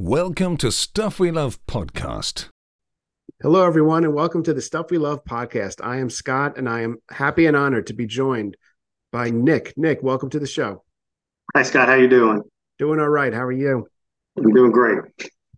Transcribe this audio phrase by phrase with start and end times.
[0.00, 2.50] Welcome to Stuff We Love Podcast.
[3.42, 5.84] Hello, everyone, and welcome to the Stuff We Love podcast.
[5.84, 8.56] I am Scott, and I am happy and honored to be joined
[9.10, 9.76] by Nick.
[9.76, 10.84] Nick, welcome to the show.
[11.56, 11.88] Hi, Scott.
[11.88, 12.44] How you doing?
[12.78, 13.34] Doing all right.
[13.34, 13.88] How are you?
[14.36, 15.02] I'm doing great.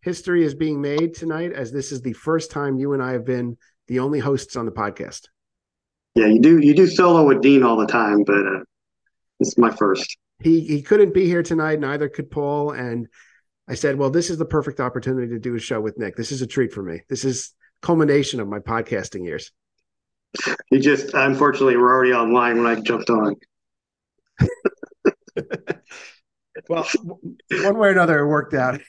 [0.00, 3.26] History is being made tonight, as this is the first time you and I have
[3.26, 5.28] been the only hosts on the podcast.
[6.14, 8.60] Yeah, you do you do solo with Dean all the time, but uh,
[9.38, 10.16] this is my first.
[10.42, 11.78] He he couldn't be here tonight.
[11.78, 13.06] Neither could Paul, and
[13.70, 16.16] I said, "Well, this is the perfect opportunity to do a show with Nick.
[16.16, 17.02] This is a treat for me.
[17.08, 19.52] This is culmination of my podcasting years."
[20.70, 23.36] You just unfortunately we're already online when I jumped on.
[26.68, 26.86] well,
[27.50, 28.80] one way or another, it worked out.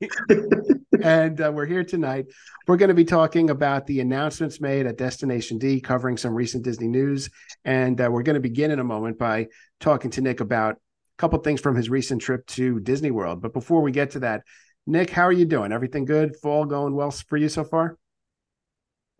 [1.02, 2.26] and uh, we're here tonight.
[2.66, 6.64] We're going to be talking about the announcements made at Destination D, covering some recent
[6.64, 7.30] Disney news.
[7.64, 9.48] And uh, we're going to begin in a moment by
[9.80, 10.78] talking to Nick about a
[11.22, 13.40] couple things from his recent trip to Disney World.
[13.40, 14.42] But before we get to that,
[14.88, 15.70] Nick, how are you doing?
[15.70, 16.34] Everything good?
[16.42, 17.96] Fall going well for you so far?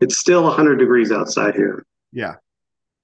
[0.01, 1.85] It's still 100 degrees outside here.
[2.11, 2.35] Yeah.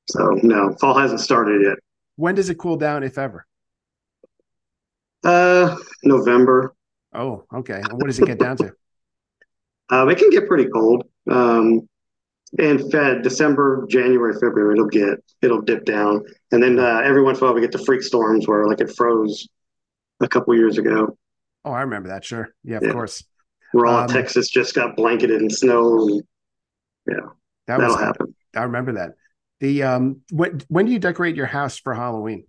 [0.10, 1.78] So, no, fall hasn't started yet.
[2.18, 3.46] When does it cool down, if ever?
[5.24, 6.76] Uh, November.
[7.14, 7.76] Oh, okay.
[7.76, 8.74] And what does it get down to?
[9.92, 11.08] Um, it can get pretty cold.
[11.32, 11.90] Um,
[12.58, 17.38] in Fed December, January, February, it'll get it'll dip down, and then uh, every once
[17.38, 19.48] in a while we get the freak storms where like it froze
[20.20, 21.18] a couple years ago.
[21.66, 22.26] Oh, I remember that.
[22.26, 22.92] Sure, yeah, of yeah.
[22.92, 23.24] course.
[23.74, 26.08] We're all um, Texas just got blanketed in snow.
[26.08, 26.24] And,
[27.08, 27.30] yeah,
[27.68, 28.34] that will happen.
[28.56, 29.12] I remember that.
[29.60, 32.46] The um, when when do you decorate your house for Halloween?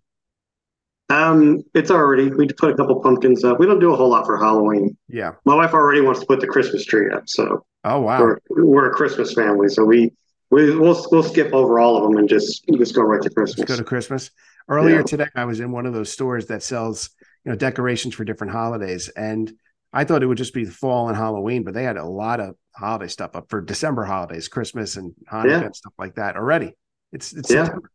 [1.10, 3.58] Um, it's already we put a couple pumpkins up.
[3.58, 4.96] We don't do a whole lot for Halloween.
[5.08, 7.28] Yeah, my wife already wants to put the Christmas tree up.
[7.28, 10.12] So oh wow, we're, we're a Christmas family, so we
[10.50, 13.58] we we'll we'll skip over all of them and just just go right to Christmas.
[13.58, 14.30] Let's go to Christmas.
[14.68, 15.02] Earlier yeah.
[15.02, 17.10] today, I was in one of those stores that sells
[17.44, 19.52] you know decorations for different holidays, and
[19.92, 22.54] I thought it would just be fall and Halloween, but they had a lot of
[22.76, 25.60] holiday stuff up for December holidays, Christmas and Hanukkah yeah.
[25.62, 26.74] and stuff like that already.
[27.12, 27.64] It's it's yeah.
[27.64, 27.90] September.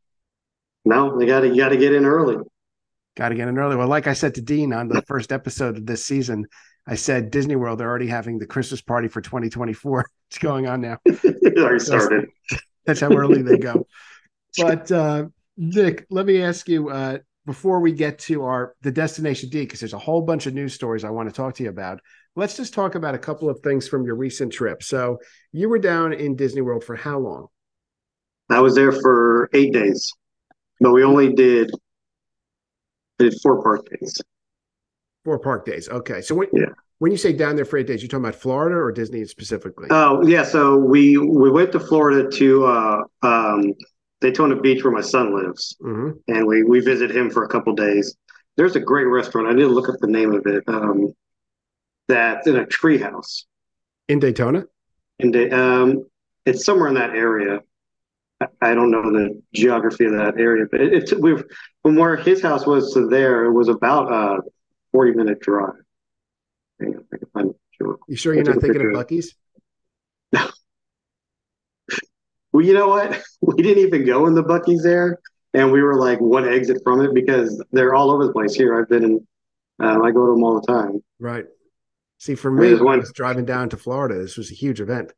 [0.84, 2.38] No, you got to you got to get in early.
[3.16, 3.76] Got to get in early.
[3.76, 6.46] Well, like I said to Dean on the first episode of this season,
[6.88, 10.06] I said Disney World they're already having the Christmas party for 2024.
[10.32, 10.98] It's going on now.
[11.56, 12.28] already started.
[12.86, 13.86] That's how early they go.
[14.58, 15.26] But uh,
[15.58, 19.82] Nick, let me ask you uh, before we get to our the destination D, because
[19.82, 22.00] there's a whole bunch of news stories I want to talk to you about.
[22.36, 24.82] Let's just talk about a couple of things from your recent trip.
[24.82, 25.20] So
[25.52, 27.48] you were down in Disney World for how long?
[28.50, 30.10] I was there for eight days,
[30.80, 31.70] but we only did
[33.20, 34.22] did four park days.
[35.24, 35.90] Four park days.
[35.90, 36.22] Okay.
[36.22, 36.66] So when, yeah.
[37.00, 39.88] when you say down there for eight days, you talking about Florida or Disney specifically?
[39.90, 40.44] Oh yeah.
[40.44, 43.74] So we we went to Florida to uh, um,
[44.22, 46.12] Daytona Beach where my son lives, mm-hmm.
[46.28, 48.16] and we we visit him for a couple days.
[48.58, 49.48] There's a great restaurant.
[49.48, 50.64] I need to look up the name of it.
[50.68, 51.14] Um,
[52.08, 53.46] that's in a treehouse
[54.08, 54.66] in Daytona.
[55.20, 56.06] In da- um,
[56.46, 57.60] it's somewhere in that area.
[58.62, 61.44] I don't know the geography of that area, but it's it, we've
[61.82, 64.42] from where his house was to there, it was about a
[64.92, 65.74] forty minute drive.
[66.80, 67.98] Hang on, I find sure.
[68.08, 69.36] You sure you're not thinking of Buc-ee's?
[70.34, 70.50] No.
[72.52, 73.22] well, you know what?
[73.42, 75.20] We didn't even go in the Buc-ee's there,
[75.54, 78.78] and we were like one exit from it because they're all over the place here.
[78.78, 79.28] I've been in,
[79.80, 81.04] um, I go to them all the time.
[81.20, 81.46] Right.
[82.18, 85.14] See, for me, when I was driving down to Florida, this was a huge event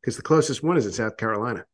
[0.00, 1.64] because the closest one is in South Carolina.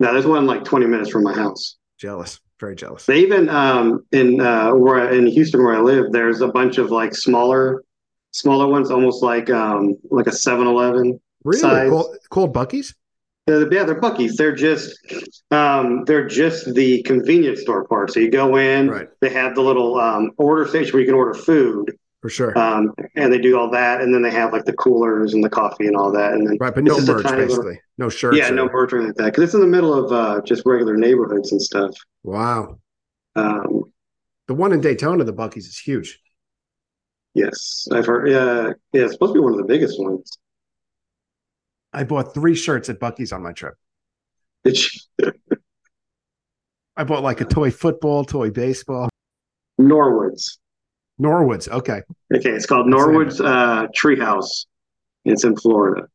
[0.00, 1.76] No, there's one like 20 minutes from my house.
[1.98, 3.06] Jealous, very jealous.
[3.06, 6.90] They even um, in uh, where in Houston where I live, there's a bunch of
[6.90, 7.82] like smaller,
[8.32, 11.90] smaller ones, almost like um, like a 7-Eleven really size.
[11.90, 12.94] Called, called Buc-ee's.
[13.48, 14.36] Yeah, they're Buc-ee's.
[14.36, 14.98] They're just
[15.50, 18.12] um, they're just the convenience store part.
[18.12, 19.08] So you go in, right.
[19.20, 22.58] they have the little um, order station where you can order food, for sure.
[22.58, 25.50] Um, and they do all that, and then they have like the coolers and the
[25.50, 28.36] coffee and all that, and then right, but no merch basically, little, no shirts.
[28.36, 28.54] Yeah, or...
[28.54, 30.96] no merch or anything like that because it's in the middle of uh, just regular
[30.96, 31.94] neighborhoods and stuff.
[32.24, 32.78] Wow.
[33.36, 33.92] Um,
[34.48, 36.20] the one in Daytona, the Buc-ee's, is huge.
[37.34, 38.28] Yes, I've heard.
[38.28, 40.38] Yeah, yeah, it's supposed to be one of the biggest ones.
[41.92, 43.74] I bought three shirts at Buc-ee's on my trip.
[46.96, 49.08] I bought like a toy football, toy baseball.
[49.80, 50.58] Norwoods.
[51.20, 51.68] Norwoods.
[51.68, 52.02] Okay.
[52.34, 52.50] Okay.
[52.50, 54.66] It's called Norwoods uh, Treehouse.
[55.24, 56.08] It's in Florida.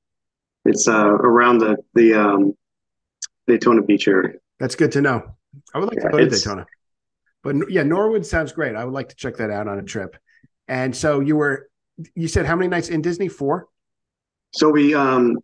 [0.65, 2.53] It's uh, around the the um,
[3.47, 4.35] Daytona Beach area.
[4.59, 5.35] That's good to know.
[5.73, 6.65] I would like yeah, to go to Daytona.
[7.43, 8.75] But yeah, Norwood sounds great.
[8.75, 10.15] I would like to check that out on a trip.
[10.67, 11.69] And so you were,
[12.15, 13.27] you said how many nights in Disney?
[13.27, 13.67] Four.
[14.51, 15.37] So we um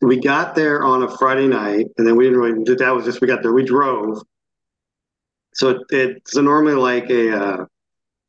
[0.00, 2.74] we got there on a Friday night, and then we didn't really.
[2.74, 3.52] That was just we got there.
[3.52, 4.22] We drove.
[5.54, 7.66] So it, it's normally like a uh,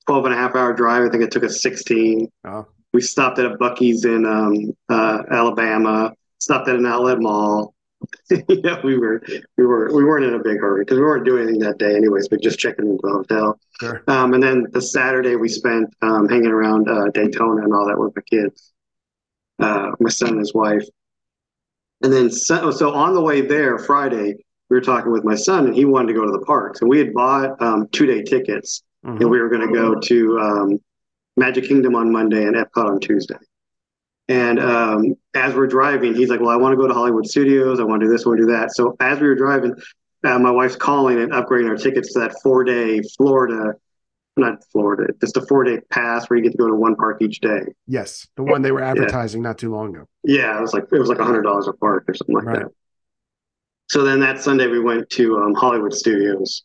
[0.08, 1.04] 12 and a half hour drive.
[1.04, 2.30] I think it took us 16.
[2.46, 2.68] Oh.
[2.94, 6.14] we stopped at a Buc-ee's in um, uh, Alabama.
[6.40, 7.74] Stopped at an outlet mall.
[8.50, 9.24] yeah, we were
[9.58, 11.96] we were we weren't in a big hurry because we weren't doing anything that day
[11.96, 13.58] anyways, but just checking into the hotel.
[13.80, 14.04] Sure.
[14.08, 17.98] Um, and then the Saturday we spent um, hanging around uh, Daytona and all that
[17.98, 18.74] with my kids,
[19.60, 20.84] uh, my son and his wife.
[22.02, 24.36] And then so, so on the way there Friday,
[24.70, 26.90] we were talking with my son and he wanted to go to the parks and
[26.90, 29.20] we had bought um, two day tickets Mhm.
[29.22, 30.80] and we were going to go to um,
[31.36, 33.36] Magic Kingdom on Monday and Epcot on Tuesday.
[34.30, 37.80] And um, as we're driving, he's like, "Well, I want to go to Hollywood Studios.
[37.80, 38.26] I want to do this.
[38.26, 39.76] I want to do that." So as we were driving,
[40.24, 43.74] uh, my wife's calling and upgrading our tickets to that four day Florida,
[44.38, 47.22] not Florida, just a four day pass where you get to go to one park
[47.22, 47.64] each day.
[47.86, 50.08] Yes, the one they were advertising not too long ago.
[50.24, 52.46] Yeah, it was like it was like a hundred dollars a park or something like
[52.46, 52.60] Right.
[52.60, 52.72] that.
[53.90, 56.64] So then that Sunday we went to um, Hollywood Studios.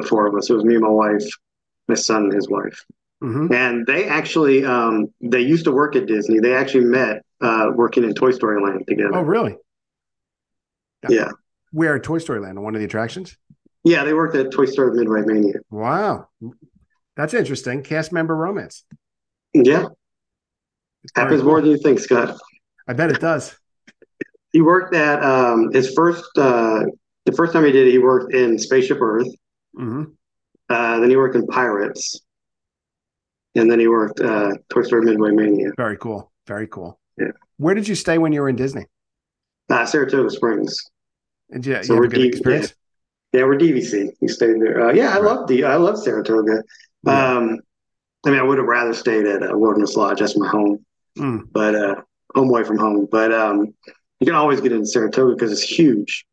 [0.00, 0.48] The four of us.
[0.50, 1.24] It was me, and my wife,
[1.88, 2.84] my son, and his wife.
[3.20, 6.38] hmm And they actually um, they used to work at Disney.
[6.40, 9.14] They actually met uh, working in Toy Story Land together.
[9.16, 9.56] Oh, really?
[11.08, 11.30] Yeah,
[11.72, 13.36] Where at Toy Story Land on one of the attractions?
[13.84, 14.04] yeah.
[14.04, 15.54] They worked at Toy Story Midway Mania.
[15.70, 16.28] Wow,
[17.16, 17.82] that's interesting.
[17.82, 18.84] Cast member romance.
[19.54, 19.86] Yeah,
[21.04, 21.50] It's happens cool.
[21.50, 22.36] more than you think, Scott.
[22.86, 23.56] I bet it does.
[24.52, 26.82] He worked at um, his first uh,
[27.26, 27.90] the first time he did it.
[27.92, 29.28] He worked in Spaceship Earth.
[29.76, 30.04] Hmm
[30.68, 32.20] Uh, then he worked in Pirates,
[33.54, 35.70] and then he worked uh, Toy Story Midway Mania.
[35.76, 36.30] Very cool.
[36.46, 36.98] Very cool.
[37.18, 37.32] Yeah.
[37.56, 38.86] Where did you stay when you were in Disney?
[39.70, 40.78] Uh, Saratoga Springs.
[41.50, 42.74] Did you, So you we're good deep- experience?
[43.32, 44.10] Yeah, we're DVC.
[44.22, 44.88] We stayed there.
[44.88, 45.24] Uh, yeah, I Right.
[45.24, 46.62] love the I love Saratoga.
[47.04, 47.36] Yeah.
[47.36, 47.58] Um,
[48.24, 50.20] I mean, I would have rather stayed at uh, Wilderness Lodge.
[50.20, 50.84] That's my home,
[51.18, 51.94] Mm, but uh,
[52.34, 53.06] home away from home.
[53.10, 53.74] But um,
[54.20, 56.24] you can always get into Saratoga because it's huge.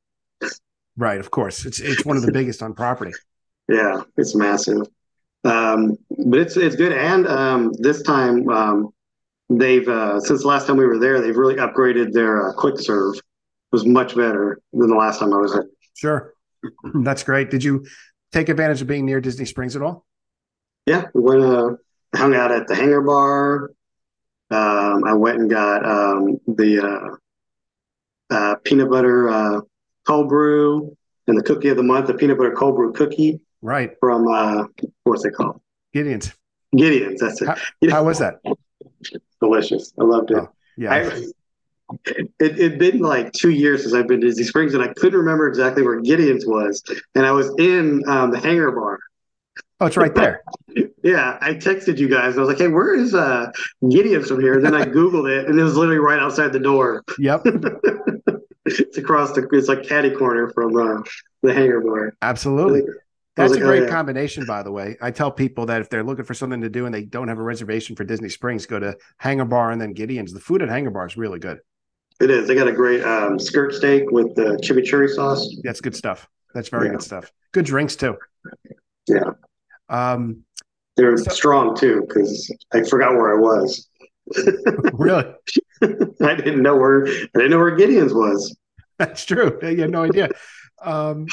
[0.98, 1.66] Right, of course.
[1.66, 3.12] It's it's one of the biggest on property.
[3.68, 4.86] Yeah, it's massive.
[5.44, 5.98] Um,
[6.28, 6.92] but it's it's good.
[6.92, 8.90] And um, this time, um,
[9.50, 12.80] they've uh, since the last time we were there, they've really upgraded their uh, quick
[12.80, 13.16] serve.
[13.16, 13.24] It
[13.72, 15.66] was much better than the last time I was there.
[15.96, 16.34] Sure.
[17.02, 17.50] That's great.
[17.50, 17.86] Did you
[18.32, 20.06] take advantage of being near Disney Springs at all?
[20.86, 21.70] Yeah, we went uh,
[22.16, 23.72] hung out at the Hangar Bar.
[24.52, 27.18] Um, I went and got um, the
[28.32, 29.62] uh, uh, peanut butter uh,
[30.08, 30.96] cold brew
[31.28, 33.92] and the cookie of the month, the peanut butter cold brew cookie Right.
[34.00, 34.66] from uh,
[35.04, 35.60] what's it called?
[35.94, 36.34] Gideon's.
[36.76, 37.20] Gideon's.
[37.22, 37.48] That's it.
[37.48, 38.40] How- You know, How was that?
[39.42, 39.94] delicious.
[40.00, 40.38] I loved it.
[40.38, 40.94] Oh, Yeah.
[40.94, 41.24] I,
[42.10, 45.20] it it'd been like two years since I've been to Disney Springs, and I couldn't
[45.20, 46.84] remember exactly where Gideon's was.
[47.14, 48.98] And I was in um, the Hangar Bar.
[49.82, 50.42] oh, it's right there.
[51.04, 52.32] Yeah, I texted you guys.
[52.34, 53.52] And I was like, "Hey, where is uh,
[53.88, 56.60] Gideon's from here?" And then I googled it, and it was literally right outside the
[56.60, 57.04] door.
[57.20, 57.46] Yep.
[58.66, 59.48] it's across the.
[59.52, 61.02] It's like catty corner from uh,
[61.42, 62.16] the Hangar Bar.
[62.22, 62.82] Absolutely.
[63.36, 63.90] That's a like, oh, great yeah.
[63.90, 64.96] combination, by the way.
[65.02, 67.38] I tell people that if they're looking for something to do and they don't have
[67.38, 70.32] a reservation for Disney Springs, go to Hangar Bar and then Gideon's.
[70.32, 71.60] The food at Hangar Bar is really good.
[72.22, 72.48] It is.
[72.48, 75.54] They got a great um, skirt steak with the chimichurri sauce.
[75.64, 76.30] That's good stuff.
[76.54, 76.94] That's very Yeah.
[76.94, 77.30] good stuff.
[77.52, 78.16] Good drinks too.
[79.08, 79.32] Yeah,
[79.90, 80.44] Um,
[80.96, 83.90] they're So- strong too because I forgot where I was.
[84.94, 85.26] really,
[86.22, 87.08] I didn't know where.
[87.08, 88.56] I didn't know where Gideon's was.
[88.98, 89.58] that's true.
[89.62, 90.30] You had no idea.
[90.82, 91.28] Um,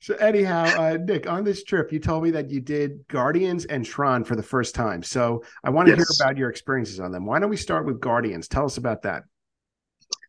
[0.00, 3.84] so anyhow, uh, Nick, on this trip, you told me that you did Guardians and
[3.84, 5.02] Tron for the first time.
[5.02, 5.98] So I want to Yes.
[5.98, 7.26] hear about your experiences on them.
[7.26, 8.46] Why don't we start with Guardians?
[8.48, 9.24] Tell us about that.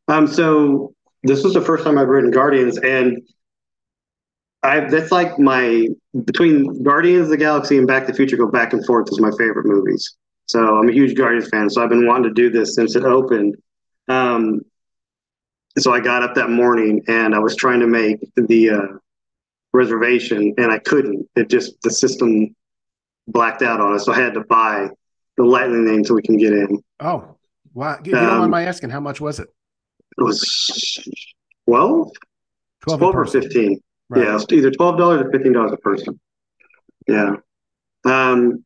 [0.07, 0.93] Um, so
[1.23, 3.21] this was the first time I've ridden Guardians, and
[4.63, 5.87] I that's like my
[6.25, 9.19] between Guardians of the Galaxy and Back to the Future go back and forth is
[9.19, 10.15] my favorite movies.
[10.47, 11.69] So I'm a huge Guardians fan.
[11.69, 13.55] So I've been wanting to do this since it opened.
[14.07, 14.61] Um,
[15.77, 18.87] so I got up that morning and I was trying to make the uh,
[19.73, 21.27] reservation, and I couldn't.
[21.35, 22.55] It just the system
[23.27, 24.89] blacked out on us, so I had to buy
[25.35, 26.81] the Lightning Lane so we can get in.
[26.99, 27.35] Oh,
[27.73, 27.97] wow.
[27.99, 29.49] If you don't mind Um, my asking, how much was it?
[30.17, 30.39] It was
[31.67, 32.09] 12,
[32.83, 33.79] 12, 12 or 15.
[34.09, 34.23] Right.
[34.23, 36.17] Yeah, it's either twelve dollars or fifteen dollars a person.
[37.07, 37.35] Yeah.
[38.05, 38.63] Um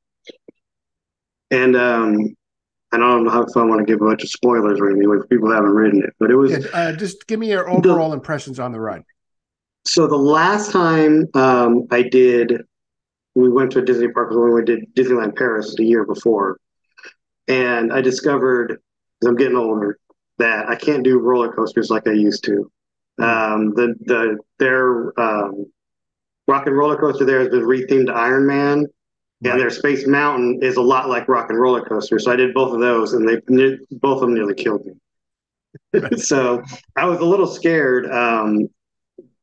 [1.52, 2.36] and um
[2.94, 5.10] I don't know how if I want to give a bunch of spoilers or anything
[5.18, 8.60] if people haven't ridden it, but it was uh, just give me your overall impressions
[8.60, 9.04] on the ride.
[9.86, 12.62] so the last time um I did
[13.36, 16.58] we went to a Disney park was when we did Disneyland Paris the year before.
[17.48, 18.74] And I discovered
[19.22, 19.98] as I'm getting older
[20.38, 22.70] that I can't do roller coasters like I used to.
[23.20, 25.66] Um, the the their um,
[26.48, 28.86] rock and roller coaster there has been rethemed to Iron Man,
[29.44, 29.52] Right.
[29.52, 32.20] and their Space Mountain is a lot like rock and roller coaster.
[32.20, 33.38] So I did both of those, and they
[33.92, 34.94] both of them nearly killed me.
[36.18, 36.62] so
[36.96, 38.68] I was a little scared um,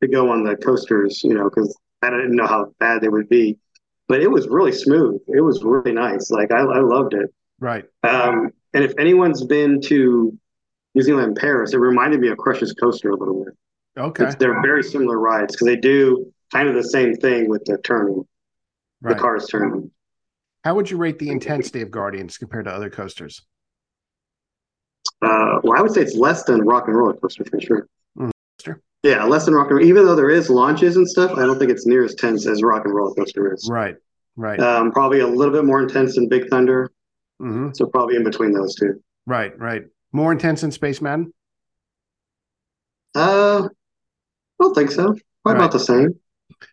[0.00, 3.28] to go on the coasters, you know, because I didn't know how bad they would
[3.28, 3.58] be.
[4.06, 5.20] But it was really smooth.
[5.28, 6.30] It was really nice.
[6.30, 7.32] Like I, I loved it.
[7.60, 7.84] Right.
[8.04, 10.38] Um, and if anyone's been to
[10.96, 13.54] Disneyland Paris, it reminded me of Crush's Coaster a little bit.
[13.98, 14.24] Okay.
[14.24, 17.78] It's, they're very similar rides because they do kind of the same thing with the
[17.78, 18.24] turning,
[19.00, 19.14] Right.
[19.16, 19.90] the cars turning.
[20.64, 23.42] How would you rate the intensity of Guardians compared to other coasters?
[25.22, 27.88] Uh, well, I would say it's less than Rock and Roller Coaster for sure.
[28.18, 28.30] Mm,
[28.62, 28.80] sure.
[29.02, 29.88] Yeah, less than Rock and Roller.
[29.88, 32.62] Even though there is launches and stuff, I don't think it's near as tense as
[32.62, 33.68] Rock and Roller Coaster is.
[33.70, 33.96] Right.
[34.36, 34.60] Right.
[34.60, 36.90] Um, probably a little bit more intense than Big Thunder.
[37.40, 39.02] hmm So probably in between those two.
[39.26, 39.56] Right.
[39.58, 39.84] Right.
[40.12, 41.32] More intense than Space Mountain.
[43.14, 45.04] Uh, I don't think so.
[45.04, 45.56] Probably Right.
[45.56, 46.18] about the same.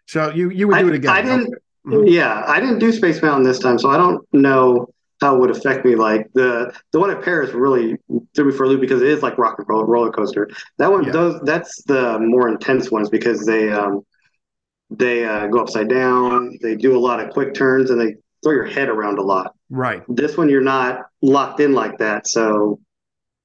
[0.08, 1.12] So you you would I, do it again.
[1.12, 1.54] I didn't.
[1.54, 1.58] Mhm.
[1.88, 4.88] Yeah, I didn't do Space Mountain this time, so I don't know
[5.22, 5.96] how it would affect me.
[5.96, 7.98] Like the the one at Paris really
[8.36, 10.50] threw me for a loop because it is like rock and roll roller coaster.
[10.78, 11.12] That one, Yeah.
[11.12, 14.02] those that's the more intense ones because they um
[14.90, 16.58] they uh, go upside down.
[16.62, 19.56] They do a lot of quick turns and they throw your head around a lot.
[19.70, 20.04] Right.
[20.08, 22.80] This one, you're not locked in like that, so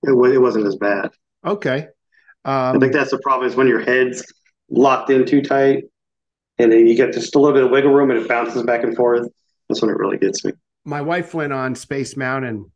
[0.02, 1.10] it, wa- it wasn't as bad.
[1.44, 1.88] Okay.
[2.44, 4.22] I Um, think that's the problem is when your head's
[4.70, 5.84] locked in too tight,
[6.60, 8.82] and then you get just a little bit of wiggle room and it bounces back
[8.84, 9.28] and forth.
[9.68, 10.52] That's when it really gets me.
[10.84, 12.70] my wife went on Space Mountain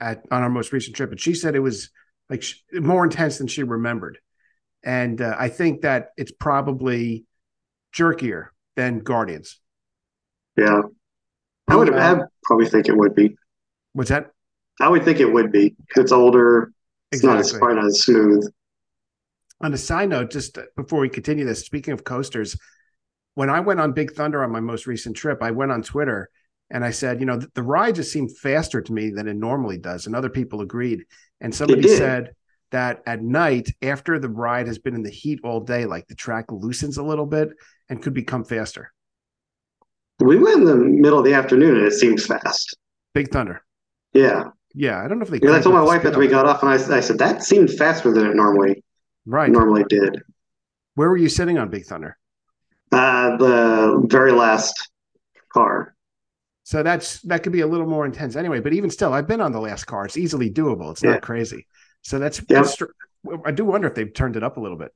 [0.00, 1.90] at on our most recent trip, and she said it was
[2.28, 4.18] like sh- more intense than she remembered.
[4.84, 7.24] And uh, I think that it's probably
[7.94, 9.60] jerkier than Guardians.
[10.56, 10.82] Yeah,
[11.68, 11.92] I would.
[11.94, 13.36] Uh, probably think it would be.
[13.92, 14.30] What's that?
[14.80, 15.76] I would think it would be.
[15.96, 16.72] It's older.
[17.12, 17.74] It's not as Exactly.
[17.74, 18.52] not as smooth.
[19.60, 22.56] On a side note, just before we continue this, speaking of coasters,
[23.34, 26.30] when I went on Big Thunder on my most recent trip, I went on Twitter
[26.70, 29.34] and I said, you know, the, the ride just seemed faster to me than it
[29.36, 30.06] normally does.
[30.06, 31.04] And other people agreed.
[31.40, 32.30] And somebody said
[32.70, 36.14] that at night, after the ride has been in the heat all day, like the
[36.14, 37.50] track loosens a little bit
[37.88, 38.92] and could become faster.
[40.20, 42.76] We went in the middle of the afternoon and it seems fast.
[43.14, 43.62] Big Thunder.
[44.12, 45.02] Yeah, Yeah.
[45.04, 45.38] I don't know if they.
[45.40, 47.70] because I told my wife after we got off, and I, I said that seemed
[47.72, 48.82] faster than it normally
[49.26, 49.50] Right.
[49.50, 50.22] normally did.
[50.94, 52.16] Where were you sitting on Big Thunder?
[52.92, 54.90] Uh, the very last
[55.52, 55.94] car.
[56.62, 58.60] So that's that could be a little more intense anyway.
[58.60, 60.04] But even still, I've been on the last car.
[60.06, 60.92] It's easily doable.
[60.92, 61.12] It's Yeah.
[61.12, 61.66] not crazy.
[62.02, 62.48] So that's, Yep.
[62.48, 62.76] that's
[63.44, 64.92] I do wonder if they've turned it up a little bit.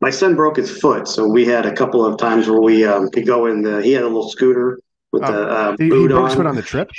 [0.00, 3.10] My son broke his foot, so we had a couple of times where we um,
[3.10, 3.82] could go in the.
[3.82, 4.78] He had a little scooter
[5.12, 5.32] with Oh.
[5.32, 6.24] the uh, He, he broke on.
[6.26, 6.90] his foot on the trip.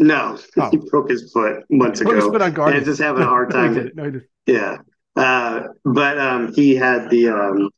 [0.00, 0.70] No, Oh.
[0.70, 2.30] he broke his foot months his ago.
[2.32, 2.86] foot on And Guardians.
[2.86, 3.90] just having a hard No, he time.
[3.94, 4.52] No, he.
[4.52, 4.78] Yeah,
[5.16, 7.70] uh, but um, he had the um,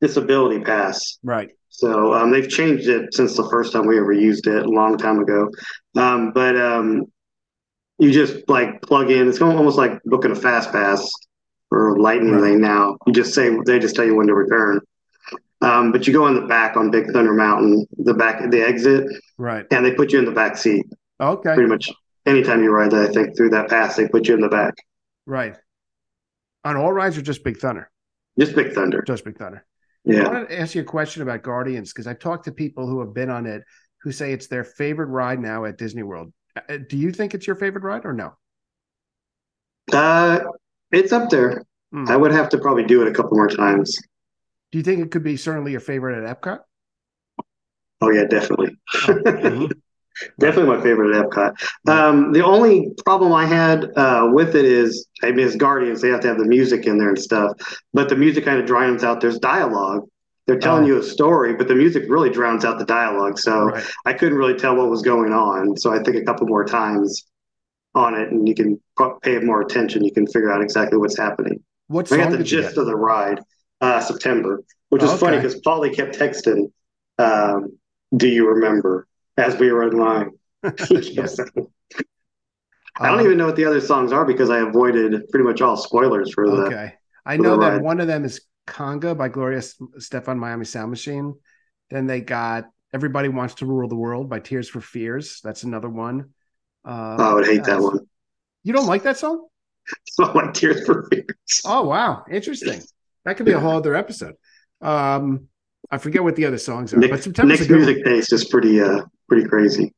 [0.00, 1.18] disability pass.
[1.22, 1.50] Right.
[1.70, 4.96] So um, they've changed it since the first time we ever used it a long
[4.98, 5.48] time ago.
[5.96, 7.04] Um, but um,
[7.98, 9.28] you just like plug in.
[9.28, 11.08] It's almost like booking a fast pass
[11.70, 12.42] or Lightning Right.
[12.52, 12.96] Lane now.
[13.06, 14.80] You just say they just tell you when to return.
[15.60, 19.04] Um, but you go in the back on Big Thunder Mountain, the back, the exit,
[19.36, 19.66] Right.
[19.72, 20.86] and they put you in the back seat.
[21.20, 21.54] Okay.
[21.54, 21.90] Pretty much
[22.26, 24.74] anytime you ride that, I think through that pass, they put you in the back.
[25.26, 25.56] Right.
[26.64, 27.90] On all rides or just Big Thunder?
[28.38, 29.02] Just Big Thunder.
[29.02, 29.64] Just Big Thunder.
[30.08, 33.00] I want to ask you a question about Guardians because I've talked to people who
[33.00, 33.62] have been on it
[34.02, 36.32] who say it's their favorite ride now at Disney World.
[36.56, 38.34] Uh, Do you think it's your favorite ride or no?
[39.92, 40.40] Uh,
[40.92, 41.62] it's up there.
[41.92, 42.04] Hmm.
[42.08, 43.98] I would have to probably do it a couple more times.
[44.70, 46.60] Do you think it could be certainly your favorite at Epcot?
[48.00, 48.76] Oh yeah, definitely.
[48.94, 49.72] mhm.
[50.40, 51.54] Definitely my favorite at Epcot.
[51.88, 56.08] Um, the only problem I had uh, with it is, I mean, as Guardians, they
[56.08, 57.52] have to have the music in there and stuff,
[57.92, 59.20] but the music kind of drowns out.
[59.20, 60.02] There's dialogue.
[60.46, 60.86] They're telling Oh.
[60.88, 63.38] you a story, but the music really drowns out the dialogue.
[63.38, 63.84] So Right.
[64.06, 65.76] I couldn't really tell what was going on.
[65.76, 67.24] So I think a couple more times
[67.94, 68.80] on it, and you can
[69.22, 70.04] pay more attention.
[70.04, 71.60] You can figure out exactly what's happening.
[71.88, 73.40] What I got the gist of the ride,
[73.80, 76.70] uh, September, which is Oh, funny because Polly kept texting,
[77.18, 77.72] um,
[78.16, 79.06] "Do you remember?"
[79.38, 80.30] As we were in line.
[80.90, 81.38] Yes.
[83.00, 85.60] I don't Um, even know what the other songs are because I avoided pretty much
[85.62, 86.56] all spoilers for the.
[86.64, 86.94] Okay.
[87.24, 87.82] I know that ride.
[87.82, 91.34] one of them is Conga by Gloria Estefan Miami Sound Machine.
[91.90, 95.40] Then they got Everybody Wants to Rule the World by Tears for Fears.
[95.44, 96.30] That's another one.
[96.84, 98.00] Uh, Oh, I would hate that one.
[98.64, 99.46] You don't like that song?
[100.06, 101.62] So like Tears for Fears.
[101.64, 102.24] Oh, wow.
[102.30, 102.82] Interesting.
[103.24, 104.34] That could be a whole other episode.
[104.82, 105.48] Um,
[105.90, 107.86] I forget what the other songs are, but Nick, a Nick's good one.
[107.86, 109.94] music taste is pretty, uh, pretty crazy.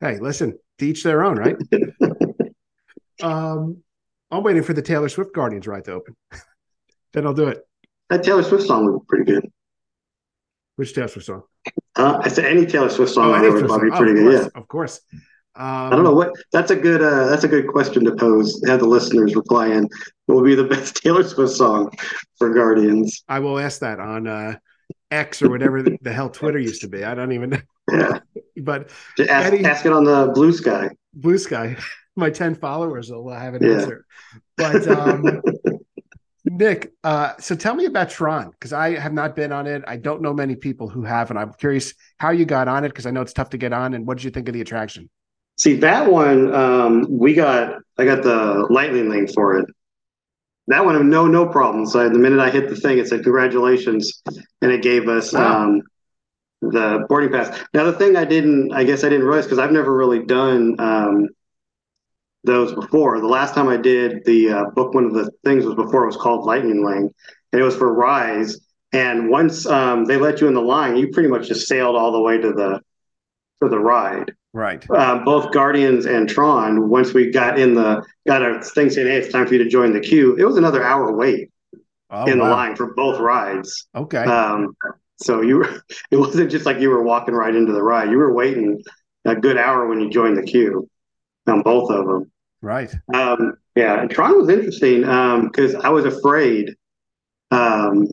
[0.00, 1.56] Hey, listen, to each their own, right?
[3.22, 3.82] um,
[4.30, 6.16] I'm waiting for the Taylor Swift Guardians ride to open.
[7.12, 7.66] then I'll do it.
[8.10, 9.50] That Taylor Swift song was pretty good.
[10.76, 11.42] Which Taylor Swift song?
[11.96, 14.24] Uh, I said any Taylor Swift song Oh, there would probably pretty good.
[14.24, 14.60] course, Yeah.
[14.60, 15.00] Of course.
[15.56, 16.30] Um, I don't know what.
[16.52, 17.02] That's a good.
[17.02, 18.62] Uh, that's a good question to pose.
[18.66, 19.88] Have the listeners reply in.
[20.26, 21.90] What will be the best Taylor Swift song
[22.36, 23.24] for Guardians?
[23.28, 24.54] I will ask that on uh,
[25.10, 27.02] X or whatever the, the hell Twitter used to be.
[27.02, 27.58] I don't even know.
[27.90, 28.18] Yeah.
[28.62, 28.90] but
[29.20, 30.90] ask, Eddie- ask it on the Bluesky.
[31.14, 31.76] blue sky,
[32.16, 33.72] my 10 followers will have an Yeah.
[33.74, 34.06] answer.
[34.56, 35.40] But um,
[36.44, 39.82] Nick, uh, so tell me about Tron because I have not been on it.
[39.86, 42.88] I don't know many people who have, and I'm curious how you got on it
[42.88, 43.92] because I know it's tough to get on.
[43.94, 45.10] And what did you think of the attraction?
[45.58, 49.66] See that one, um, we got I got the lightning lane for it.
[50.68, 51.84] That one, no, no problem.
[51.86, 54.22] So the minute I hit the thing, it said congratulations,
[54.62, 55.64] and it gave us Wow.
[55.64, 55.82] um,
[56.60, 57.58] the boarding pass.
[57.74, 60.76] Now the thing I didn't, I guess I didn't realize because I've never really done
[60.78, 61.28] um,
[62.44, 63.20] those before.
[63.20, 66.06] The last time I did the uh, book, one of the things was before it
[66.06, 67.10] was called Lightning Lane,
[67.52, 68.58] and it was for Rise.
[68.92, 72.10] And once um, they let you in the line, you pretty much just sailed all
[72.12, 72.80] the way to the
[73.62, 74.84] to the ride Right.
[74.90, 79.16] uh, both Guardians and Tron, once we got in the got our thing saying, "Hey,
[79.18, 81.50] it's time for you to join the queue," it was another hour wait
[82.10, 83.86] Oh, in the line for both rides.
[83.94, 84.24] Okay.
[84.24, 84.74] Um,
[85.18, 88.18] so you were, it wasn't just like you were walking right into the ride; you
[88.18, 88.82] were waiting
[89.24, 90.88] a good hour when you joined the queue
[91.46, 92.30] on both of them.
[92.60, 92.94] right.
[93.12, 96.74] Um, yeah, and Tron was interesting because I was afraid
[97.50, 98.08] um,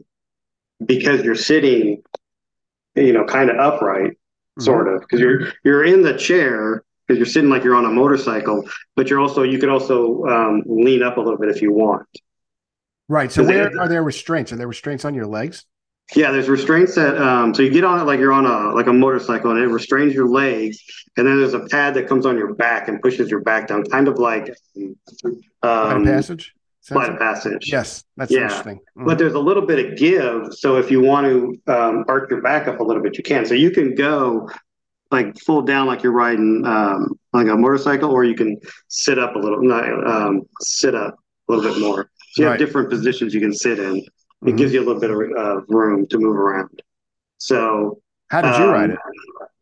[0.85, 2.03] because you're sitting,
[2.95, 4.17] you know, kind of upright
[4.57, 7.89] sort of because you're you're in the chair because you're sitting like you're on a
[7.89, 8.63] motorcycle
[8.95, 12.07] but you're also you could also um, lean up a little bit if you want
[13.07, 13.31] Right.
[13.31, 14.51] So where are there restraints?
[14.51, 15.65] Are there restraints on your legs?
[16.15, 18.87] Yeah there's restraints that um, so you get on it like you're on a like
[18.87, 20.77] a motorcycle and it restrains your legs
[21.17, 23.83] and then there's a pad that comes on your back and pushes your back down
[23.85, 24.49] kind of like
[25.63, 26.53] um, passage?
[26.83, 28.41] flight of passage Yes, that's Yeah.
[28.43, 28.79] interesting.
[28.97, 29.05] Mm.
[29.07, 30.53] but there's a little bit of give.
[30.53, 33.43] So if you want to um, arch your back up a little bit, you can.
[33.45, 34.47] So you can go
[35.11, 38.59] like full down, like you're riding um, like a motorcycle, or you can
[38.89, 41.15] sit up a little, not, um, sit up
[41.49, 42.09] a little bit more.
[42.33, 42.59] So you Right.
[42.59, 44.03] have different positions you can sit in.
[44.43, 44.57] It Mhm.
[44.57, 46.81] gives you a little bit of uh, room to move around.
[47.37, 47.99] So
[48.29, 48.99] How did you um, ride it?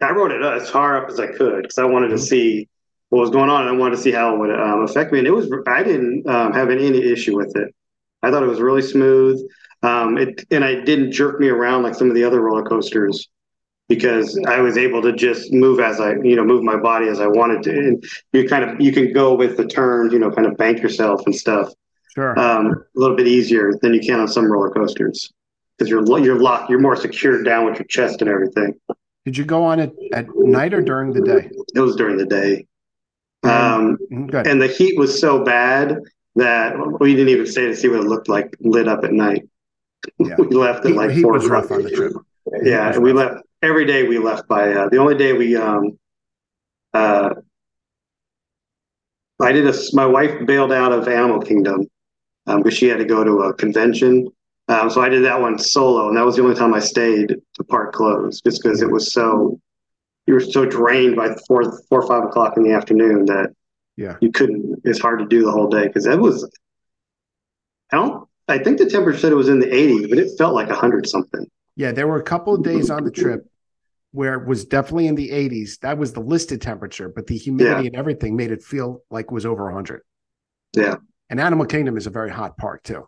[0.02, 2.68] I wrote it as far up as I could because I wanted to see
[3.10, 5.20] what was going on and I wanted to see how it would um, affect me.
[5.20, 7.74] And it was, I didn't um, have any, any issue with it.
[8.22, 9.40] I thought it was really smooth.
[9.84, 13.30] Um, it and I didn't jerk me around like some of the other roller coasters
[13.90, 17.20] because I was able to just move as I, you know, move my body as
[17.20, 17.72] I wanted to.
[17.72, 20.82] And you kind of you can go with the turns, you know, kind of bank
[20.82, 21.72] yourself and stuff
[22.14, 22.38] Sure.
[22.40, 25.32] um, a little bit easier than you can on some roller coasters
[25.78, 28.74] because you're you're locked, you're more secured down with your chest and everything.
[29.26, 31.50] did you go on it at night or during the day?
[31.74, 32.68] It was during the day.
[33.44, 35.98] Um, Mm, and the heat was so bad
[36.36, 39.48] that we didn't even stay to see what it looked like lit up at night.
[40.20, 40.36] Yeah.
[40.38, 42.14] we left at like heat four was rough on the trip.
[42.64, 43.34] Yeah, we rough.
[43.34, 44.04] left every day.
[44.08, 45.98] We left by uh, the only day we um
[46.94, 47.32] uh
[49.42, 51.88] I did a my wife bailed out of Animal Kingdom
[52.48, 54.28] um, because she had to go to a convention.
[54.68, 57.30] Um, so I did that one solo, and that was the only time I stayed
[57.56, 59.60] to park closed, just because it was so
[60.26, 63.50] you were so drained by four four or five o'clock in the afternoon that
[63.98, 64.16] Yeah.
[64.22, 64.80] you couldn't.
[64.86, 66.50] It's hard to do the whole day because that was.
[67.92, 68.28] I don't.
[68.48, 71.08] I think the temperature said it was in the 80s, but it felt like 100
[71.08, 71.46] something.
[71.76, 73.46] Yeah, there were a couple of days on the trip
[74.12, 75.80] where it was definitely in the 80s.
[75.80, 79.32] That was the listed temperature, but the humidity and everything made it feel like it
[79.32, 80.02] was over 100.
[80.76, 80.96] Yeah.
[81.34, 83.08] And Animal Kingdom is a very hot park too.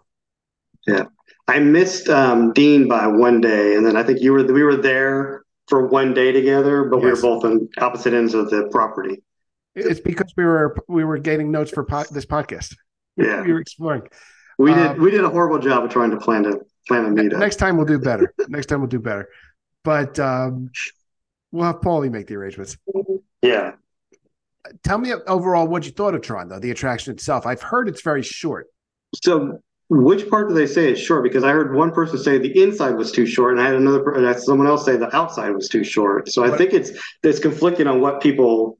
[0.87, 1.03] Yeah,
[1.47, 4.77] I missed um, Dean by one day, and then I think you were we were
[4.77, 9.21] there for one day together, but we were both on opposite ends of the property.
[9.75, 12.75] It's because we were we were getting notes for po- this podcast.
[13.15, 14.01] Yeah, We were exploring.
[14.57, 17.09] we did Um, we did a horrible job of trying to plan to plan a
[17.09, 17.37] meetup.
[17.37, 18.33] Next time we'll do better.
[18.49, 19.29] Next time we'll do better.
[19.83, 20.71] But um,
[21.51, 22.75] we'll have Paulie make the arrangements.
[23.43, 23.73] yeah,
[24.83, 27.45] Tell me overall what you thought of Tron, though the attraction itself.
[27.45, 28.67] I've heard it's very short.
[29.23, 31.23] So, which part do they say is short?
[31.23, 34.11] Because I heard one person say the inside was too short, and I had another
[34.13, 36.29] and I had someone else say the outside was too short.
[36.29, 36.91] So I think it's
[37.23, 38.79] it's conflicting on what people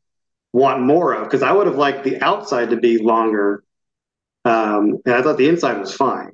[0.54, 1.26] want more of.
[1.26, 3.64] Because I would have liked the outside to be longer,
[4.46, 6.32] um, and I thought the inside was fine.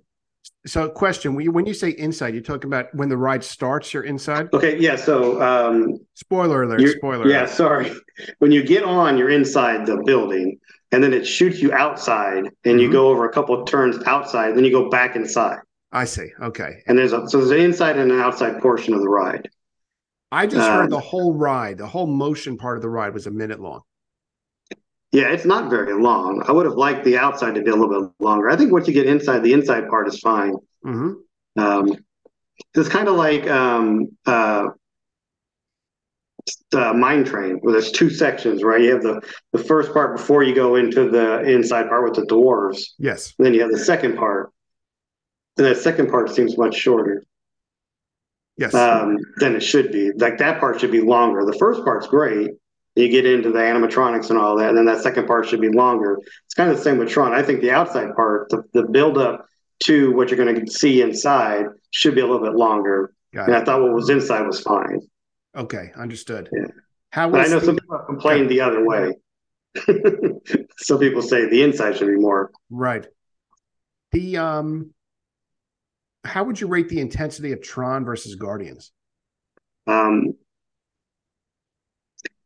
[0.67, 3.93] So, question: when you, say inside, you're talking about when the ride starts.
[3.93, 4.50] You're inside.
[4.54, 4.95] Okay, yeah.
[4.95, 6.88] So, um, Spoiler alert!
[6.97, 7.28] Spoiler.
[7.28, 7.50] yeah, alert.
[7.50, 7.91] sorry.
[8.38, 10.60] When you get on, you're inside the building,
[10.91, 12.91] and then it shoots you outside, and you Mhm.
[12.91, 15.58] go over a couple of turns outside, then you go back inside,
[15.91, 16.30] I see.
[16.39, 16.84] Okay.
[16.86, 19.50] and there's a so there's an inside and an outside portion of the ride.
[20.32, 23.26] I just Um, heard the whole ride, the whole motion part of the ride was
[23.26, 23.82] a minute long.
[25.12, 26.43] Yeah, it's not very long.
[26.47, 28.50] I would have liked the outside to be a little bit longer.
[28.50, 30.56] I think once you get inside, the inside part is fine.
[30.84, 31.13] hmm
[31.58, 31.95] Um,
[32.76, 34.69] it's kind of like um, uh,
[36.74, 38.82] uh, Mine Train, where there's two sections, right?
[38.82, 39.21] You have the,
[39.52, 42.91] the first part before you go into the inside part with the dwarves.
[42.97, 43.34] Yes.
[43.38, 44.52] And then you have the second part.
[45.58, 47.24] And that second part seems much shorter.
[48.58, 48.76] Yes.
[48.76, 50.12] um, than it should be.
[50.12, 51.43] Like that part should be longer.
[51.45, 52.52] The first part's great.
[52.95, 55.69] You get into the animatronics and all that, and then that second part should be
[55.69, 56.17] longer.
[56.45, 57.34] It's kind of the same with Tron.
[57.34, 59.45] I think the outside part, the, the build up
[59.86, 63.13] to what you're going to see inside, should be a little bit longer.
[63.34, 63.62] Got And it.
[63.62, 64.99] I thought what was inside was fine.
[65.56, 66.49] Okay, understood.
[66.51, 66.67] Yeah.
[67.12, 69.13] How But I know the, some people have complained the other way.
[70.77, 72.51] some people say the inside should be more.
[72.69, 73.08] right?
[74.12, 74.93] The um,
[76.25, 78.91] how would you rate the intensity of Tron versus Guardians?
[79.88, 80.34] Um,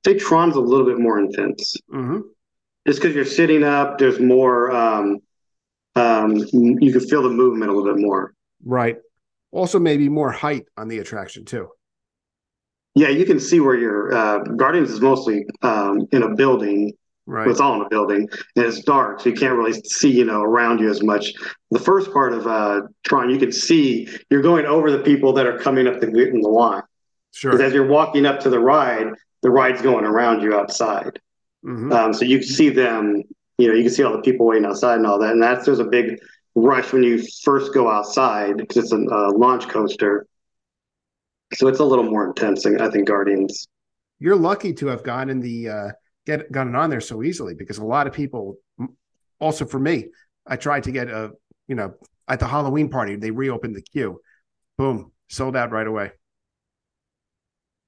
[0.06, 1.76] I say Tron's a little bit more intense.
[1.92, 2.20] Mm-hmm.
[2.86, 4.72] just because you're sitting up, there's more.
[4.72, 5.20] Um,
[5.96, 8.34] um, you can feel the movement a little bit more.
[8.64, 8.98] Right.
[9.52, 11.70] Also, maybe more height on the attraction too.
[12.96, 14.14] Yeah, you can see where you're.
[14.14, 16.94] Uh, Guardians is mostly um, in a building.
[17.28, 17.48] Right.
[17.48, 20.44] It's all in a building, and it's dark, so you can't really see, you know,
[20.44, 21.34] around you as much.
[21.72, 25.48] The first part of uh, Tron, you can see you're going over the people that
[25.48, 26.84] are coming up the the line.
[27.32, 27.52] Sure.
[27.52, 29.08] Because as you're walking up to the ride,
[29.46, 31.20] the ride's going around you outside.
[31.64, 31.94] Mhm.
[31.94, 33.22] Um, so you can see them,
[33.60, 35.34] you know, you can see all the people waiting outside and all that.
[35.34, 36.18] And that's there's a big
[36.56, 40.26] rush when you first go outside because it's a uh, launch coaster.
[41.54, 43.68] So it's a little more intense, I think, Guardians.
[44.18, 45.90] You're lucky to have gotten the uh,
[46.26, 48.58] get gotten on there so easily because a lot of people,
[49.40, 50.08] also for me,
[50.48, 51.34] I tried to get a
[51.68, 51.94] you know
[52.28, 54.20] at the Halloween party they reopened the queue,
[54.76, 56.14] boom, sold out right away.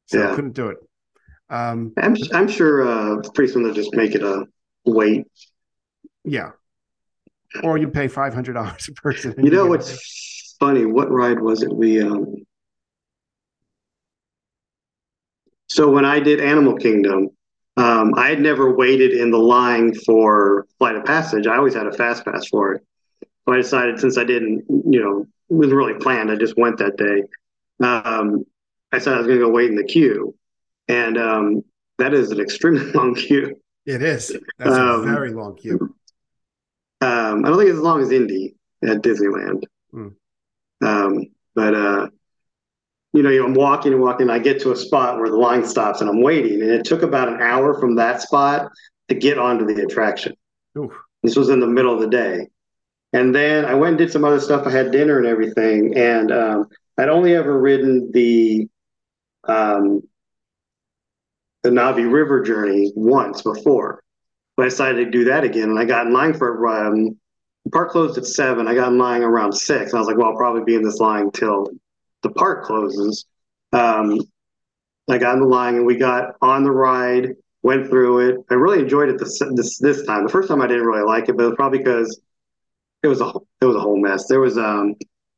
[0.06, 0.36] So I Yeah.
[0.36, 0.78] couldn't do it.
[1.50, 4.46] Um, I'm, I'm sure uh, pretty soon they'll just make it a
[4.86, 5.26] wait.
[6.26, 6.52] yeah.
[7.64, 9.34] Or you pay five hundred dollars a person.
[9.38, 10.86] You know what's funny?
[10.86, 11.74] What ride was it?
[11.74, 12.36] We um.
[15.70, 17.30] So when I did Animal Kingdom,
[17.78, 21.48] um, I had never waited in the line for Flight of Passage.
[21.48, 22.84] I always had a fast pass for it.
[23.46, 26.32] So I decided since I didn't, you know, it was really planned.
[26.32, 27.24] I just went that day.
[27.86, 28.46] Um,
[28.92, 30.36] I said I was going to go wait in the queue,
[30.88, 31.62] and um,
[31.98, 33.56] that is an extremely long queue.
[33.86, 34.36] It is.
[34.60, 35.96] That's Um, a very long queue.
[37.02, 39.64] Um, I don't think it's as long as Indy at Disneyland.
[39.92, 40.08] Hmm.
[40.84, 42.08] Um, but uh,
[43.14, 44.30] you know, I'm walking and walking.
[44.30, 46.62] I get to a spot where the line stops, and I'm waiting.
[46.62, 48.70] And it took about an hour from that spot
[49.10, 50.34] to get onto the attraction.
[50.78, 50.92] Oof.
[51.24, 52.48] This was in the middle of the day,
[53.14, 54.68] and then I went and did some other stuff.
[54.68, 58.68] I had dinner and everything, and um, I'd only ever ridden the
[59.48, 60.02] um,
[61.68, 64.02] the Na'vi River journey once before.
[64.56, 67.18] But I decided to do that again, and I got in line for um,
[67.66, 68.68] the park closed at seven.
[68.68, 70.82] I got in line around six, and I was like, "Well, I'll probably be in
[70.84, 71.68] this line till
[72.24, 73.26] the park closes."
[73.74, 74.22] Um,
[75.10, 78.38] I got in the line, and we got on the ride, went through it.
[78.50, 80.24] I really enjoyed it this this this time.
[80.24, 82.20] The first time I didn't really like it, but it was probably because
[83.04, 84.28] it was a it was a whole mess.
[84.28, 84.96] There was um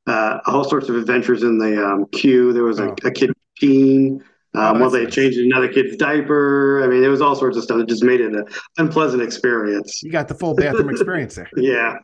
[0.07, 2.53] uh, all sorts of adventures in the um, queue.
[2.53, 2.95] There was a, Oh.
[3.03, 4.21] a kid peeing.
[4.55, 5.13] Oh, Um, while that's they nice.
[5.13, 6.81] changed another kid's diaper.
[6.83, 8.45] I mean, it was all sorts of stuff that just made it an
[8.77, 10.01] unpleasant experience.
[10.01, 11.49] You got the full bathroom experience there.
[11.57, 11.97] Yeah.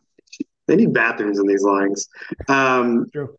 [0.68, 2.08] They need bathrooms in these lines.
[2.48, 3.38] Um, True.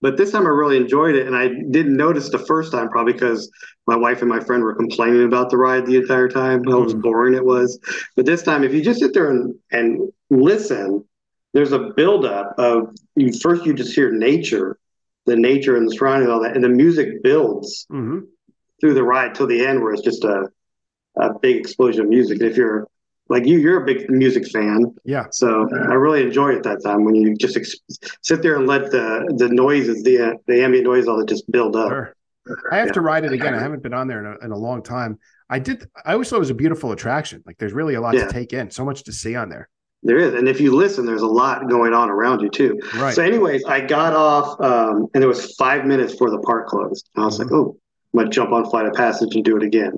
[0.00, 1.26] but this time I really enjoyed it.
[1.28, 3.48] And I didn't notice the first time, probably because
[3.86, 7.00] my wife and my friend were complaining about the ride the entire time, how Mm.
[7.00, 7.78] boring it was.
[8.16, 11.04] But this time, if you just sit there and, and listen,
[11.54, 14.78] there's a buildup of you first, you just hear nature,
[15.26, 16.54] the nature and the surroundings, and all that.
[16.54, 18.20] And the music builds hmm
[18.80, 20.48] through the ride till the end where it's just a,
[21.16, 22.40] a big explosion of music.
[22.42, 22.88] If you're
[23.28, 24.92] like you, you're a big music fan.
[25.04, 25.26] Yeah.
[25.30, 27.76] So I really enjoy it that time when you just ex-
[28.22, 31.48] sit there and let the the noises, the uh, the ambient noise, all that just
[31.50, 31.90] build up.
[31.90, 32.14] Sure.
[32.72, 33.54] I have to ride it again.
[33.54, 35.20] I haven't been on there in a, in a long time.
[35.48, 35.86] I did.
[36.04, 37.44] I always thought it was a beautiful attraction.
[37.46, 38.26] Like there's really a lot Yeah.
[38.26, 38.70] to take in.
[38.72, 39.68] So much to see on there.
[40.04, 42.78] There is, and if you listen, there's a lot going on around you too.
[42.96, 43.14] Right.
[43.14, 47.08] So, anyways, I got off, um, and there was five minutes before the park closed.
[47.16, 47.76] I was like, oh,
[48.12, 49.92] I'm gonna jump on Flight of Passage and do it again.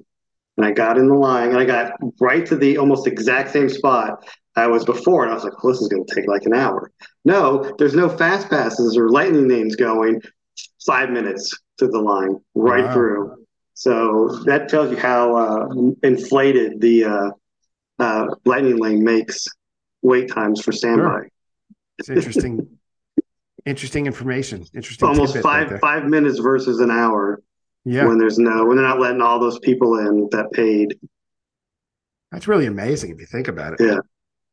[0.57, 3.69] And I got in the line, and I got right to the almost exact same
[3.71, 6.55] spot I was before, and I was like, well, this is gonna take like an
[6.55, 6.91] hour.
[7.25, 10.21] No, there's no fast passes or lightning lanes going.
[10.87, 12.93] Five minutes to the line, right Wow.
[12.93, 13.47] through.
[13.73, 15.69] So that tells you how uh,
[16.03, 17.31] inflated the uh,
[17.99, 19.47] uh, lightning lane makes
[20.05, 21.23] wait times for standby.
[21.99, 22.69] It's interesting.
[23.67, 24.65] interesting information.
[24.75, 25.09] Interesting.
[25.09, 27.43] Almost tidbit right five five minutes versus an hour
[27.85, 28.07] Yeah.
[28.07, 30.97] when there's no when they're not letting all those people in that paid.
[32.31, 33.81] That's really amazing if you think about it.
[33.81, 33.99] Yeah.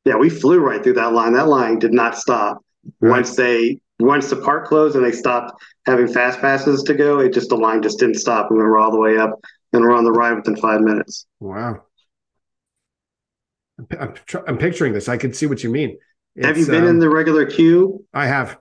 [0.06, 1.34] Yeah, we flew right through that line.
[1.34, 2.64] That line did not stop.
[3.00, 3.12] Right.
[3.12, 7.34] Once they once the park closed and they stopped having fast passes to go, it
[7.34, 8.50] just the line just didn't stop.
[8.50, 9.40] And we were all the way up
[9.74, 11.28] and we're on the ride within five minutes.
[11.40, 11.84] Wow.
[14.00, 14.13] I'm,
[14.48, 15.10] I'm, picturing this.
[15.10, 15.98] I can see what you mean.
[16.41, 18.06] Have you been um, in the regular queue?
[18.13, 18.58] I have.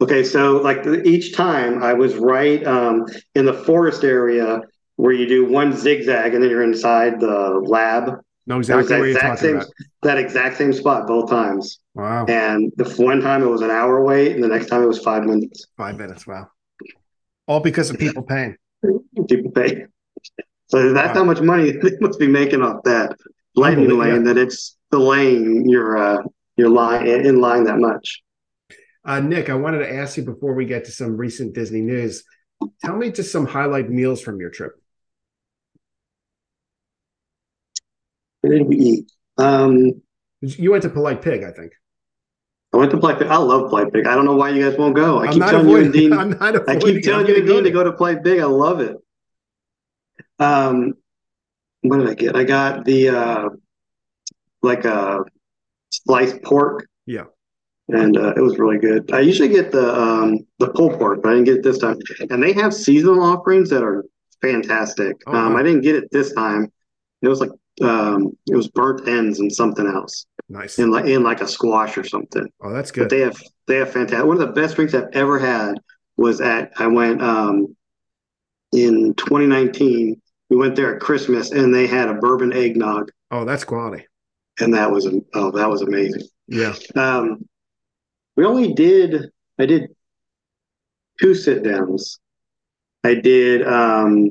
[0.00, 4.60] Okay, so like each time I was right um, in the forest area
[4.96, 8.20] where you do one zigzag and then you're inside the lab.
[8.46, 9.68] No, exactly that you're exact talking same about.
[10.02, 11.78] that exact same spot both times.
[11.94, 14.86] Wow, And the one time it was an hour wait, and the next time it
[14.86, 15.66] was five minutes.
[15.76, 16.26] five minutes.
[16.26, 16.48] Wow,
[17.46, 18.56] all because of people paying.
[19.28, 19.86] People pay.
[20.66, 21.14] So that's Wow.
[21.14, 23.16] how much money they must be making off that
[23.56, 26.22] lightning lane that it's delaying your uh,
[26.56, 28.22] your line in line that much.
[29.04, 32.24] Uh, Nick, I wanted to ask you before we get to some recent Disney news.
[32.82, 34.72] Tell me just some highlight meals from your trip.
[38.40, 39.12] What did we eat?
[39.36, 40.02] Um,
[40.40, 41.72] You went to Polite Pig, I think.
[42.72, 43.28] I went to Polite Pig.
[43.28, 44.06] I love Polite Pig.
[44.06, 45.18] I don't know why you guys won't go.
[45.18, 45.92] I I'm keep telling you and.
[45.92, 46.12] Dean.
[46.18, 48.40] I'm not I keep telling you and Dean to go to Polite Pig.
[48.40, 48.96] I love it.
[50.38, 50.94] Um,
[51.84, 52.36] what did I get?
[52.36, 53.48] I got the uh,
[54.62, 55.20] like a
[55.90, 56.86] sliced pork.
[57.06, 57.24] Yeah.
[57.88, 59.12] And uh, it was really good.
[59.12, 61.98] I usually get the um, the pulled pork, but I didn't get it this time.
[62.30, 64.04] And they have seasonal offerings that are
[64.40, 65.16] fantastic.
[65.26, 65.58] Oh, um, wow.
[65.60, 66.72] I didn't get it this time.
[67.20, 67.50] It was like
[67.82, 70.78] um, it was burnt ends and something else, Nice.
[70.78, 72.46] in like in like a squash or something.
[72.62, 73.10] Oh, that's But good.
[73.10, 74.24] they have they have fantastic.
[74.26, 75.74] One of the best drinks I've ever had
[76.16, 77.76] was at I went um,
[78.72, 80.22] in 2019.
[80.54, 84.06] We went there at Christmas and they had a bourbon eggnog, Oh, that's quality.
[84.60, 86.22] and that was oh that was amazing.
[86.46, 86.74] Yeah.
[86.94, 87.44] Um,
[88.36, 89.88] we only did I did
[91.20, 92.20] two sit downs.
[93.02, 94.30] I did um,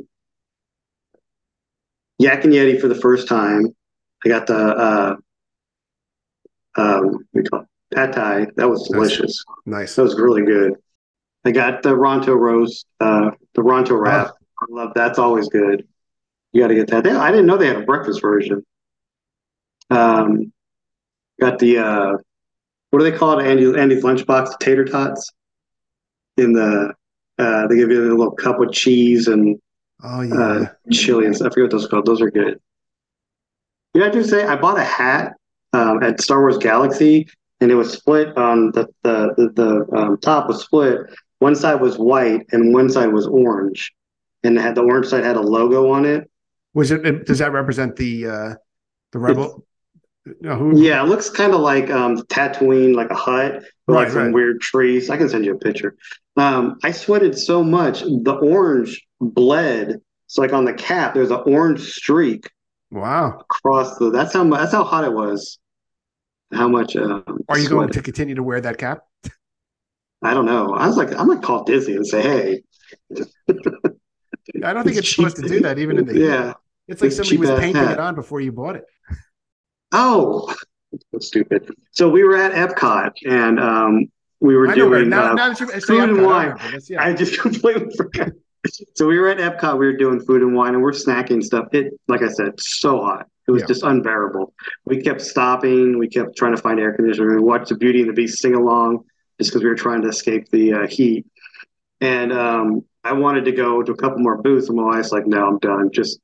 [2.19, 3.75] Yak and Yeti for the first time.
[4.23, 5.15] I got the uh,
[6.77, 7.67] um, what do you call it?
[7.93, 8.47] pad thai.
[8.55, 9.43] That was delicious.
[9.65, 9.97] Nice.
[9.97, 10.75] That was really good.
[11.43, 14.27] I got the Ronto roast, uh, the Ronto wrap.
[14.61, 15.85] I love that's always good.
[16.53, 17.03] You got to get that.
[17.03, 18.63] They, I didn't know they had a breakfast version.
[19.89, 20.51] Um,
[21.41, 22.17] got the uh,
[22.91, 23.45] what do they call it?
[23.45, 25.31] Andy Andy's lunchbox, the tater tots.
[26.37, 26.93] In the
[27.39, 29.59] uh, they give you a little cup with cheese and
[30.03, 30.35] Oh yeah.
[30.35, 31.47] uh, chili and stuff.
[31.47, 32.05] I forget what those are called.
[32.05, 32.59] Those are good.
[33.93, 35.33] Yeah, I do say I bought a hat
[35.73, 37.27] um, at Star Wars Galaxy,
[37.61, 39.49] and it was split on the the the,
[39.89, 41.01] the um, top was split.
[41.39, 43.93] One side was white and one side was orange,
[44.43, 46.29] and had the orange side had a logo on it.
[46.73, 47.25] Was it?
[47.25, 48.53] Does that represent the uh
[49.11, 49.65] the rebel?
[50.39, 50.81] No, who?
[50.81, 53.55] Yeah, it looks kind of like um, Tatooine, like a hut
[53.87, 54.33] with like Right, some right.
[54.33, 55.09] weird trees.
[55.09, 55.95] I can send you a picture.
[56.37, 59.99] Um, I sweated so much, the orange bled.
[60.27, 62.49] So like on the cap, there's an orange streak
[62.89, 63.39] Wow.
[63.41, 64.11] across the.
[64.11, 65.59] That's how that's how hot it was.
[66.53, 66.95] How much?
[66.95, 69.01] Um, Are you going to continue to wear that cap?
[70.21, 70.73] I don't know.
[70.73, 72.63] I was like, I'm gonna call Disney and say, hey.
[74.63, 76.17] I don't think it's supposed to do that, even in the.
[76.17, 76.53] Yeah.
[76.87, 77.93] It's like somebody was painting hat.
[77.93, 78.85] it on before you bought it.
[79.91, 80.53] Oh,
[81.11, 81.73] that's stupid.
[81.91, 84.05] So we were at Epcot and um,
[84.39, 85.09] we were I doing.
[85.09, 85.69] Now, uh, now that food
[86.09, 86.23] and Epcot, I
[86.55, 86.71] wine.
[86.73, 87.03] this, yeah.
[87.03, 88.29] I just completely forgot.
[88.95, 89.77] So we were at Epcot.
[89.77, 91.67] We were doing food and wine, and we're snacking stuff.
[91.73, 93.27] It, like I said, so hot.
[93.47, 93.67] It was Yeah.
[93.67, 94.53] just unbearable.
[94.85, 95.97] We kept stopping.
[95.97, 97.35] We kept trying to find air conditioning.
[97.35, 99.03] We watched the Beauty and the Beast sing along,
[99.37, 101.25] just because we were trying to escape the uh, heat.
[101.99, 105.27] And um, I wanted to go to a couple more booths, and my wife's like,
[105.27, 105.89] "No, I'm done.
[105.91, 106.19] Just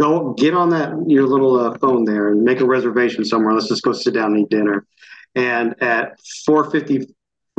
[0.00, 3.54] go get on that your little uh, phone there and make a reservation somewhere.
[3.54, 4.86] Let's just go sit down and eat dinner."
[5.34, 7.06] And at 4:50,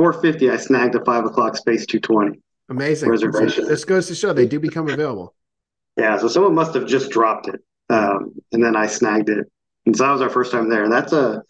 [0.00, 2.40] 4:50, I snagged a five o'clock space 220.
[2.70, 3.10] Amazing.
[3.10, 3.66] reservation.
[3.66, 5.34] This goes to show they do become available.
[5.96, 9.46] Yeah, so someone must have just dropped it, um, and then I snagged it,
[9.86, 10.84] and so that was our first time there.
[10.84, 11.42] And That's a,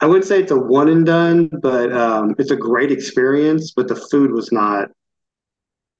[0.00, 3.72] I wouldn't say it's a one and done, but um, it's a great experience.
[3.74, 4.88] But the food was not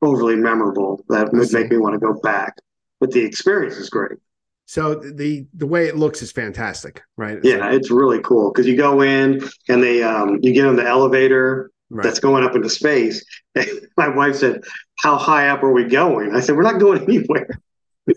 [0.01, 1.05] overly memorable.
[1.09, 2.55] That would make me want to go back.
[3.01, 4.19] But the experience is great.
[4.67, 7.39] So the the way it looks is fantastic, right?
[7.43, 10.87] Yeah, it's really cool because you go in and they um, you get on the
[10.87, 13.25] elevator like- that's going up into space.
[13.97, 14.63] My wife said,
[14.99, 17.61] "How high up are we going?" I said, "We're not going anywhere."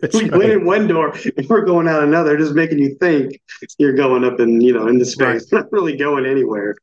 [0.01, 0.39] That's we right.
[0.39, 3.41] went in one door and we're going out another, just making you think
[3.77, 6.75] you're going up in, you know, into space, not really going anywhere.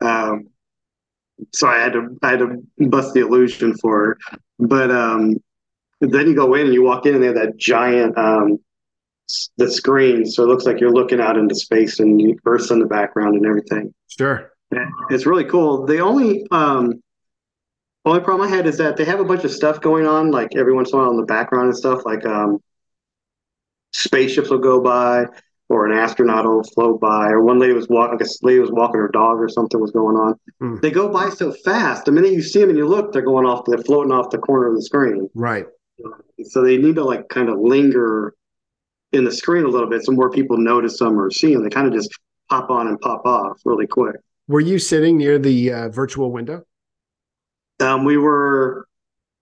[0.00, 0.48] Um,
[1.52, 4.38] so I had to, I had to bust the illusion for her.
[4.58, 5.36] But um,
[6.12, 8.58] then you go in and you walk in and they have that giant, um,
[9.56, 10.26] the screen.
[10.26, 13.46] So it looks like you're looking out into space and Earth's in the background and
[13.46, 13.94] everything.
[14.08, 14.52] Sure.
[15.10, 15.86] It's really cool.
[15.86, 16.94] The only um
[18.04, 20.56] only problem I had is that they have a bunch of stuff going on, like
[20.56, 22.58] every once in a while in the background and stuff, like um
[23.92, 25.26] spaceships will go by
[25.68, 28.70] or an astronaut will float by, or one lady was walking, I guess lady was
[28.70, 30.38] walking her dog or something was going on.
[30.60, 30.76] Hmm.
[30.82, 32.04] They go by so fast.
[32.04, 34.38] The minute you see them and you look, they're going off, they're floating off the
[34.38, 35.30] corner of the screen.
[35.34, 35.66] Right.
[36.44, 38.34] So they need to like kind of linger
[39.12, 41.62] in the screen a little bit so more people notice them or see them.
[41.62, 42.10] They kind of just
[42.50, 44.16] pop on and pop off really quick.
[44.48, 46.64] Were you sitting near the uh, virtual window?
[47.80, 48.86] Um, we were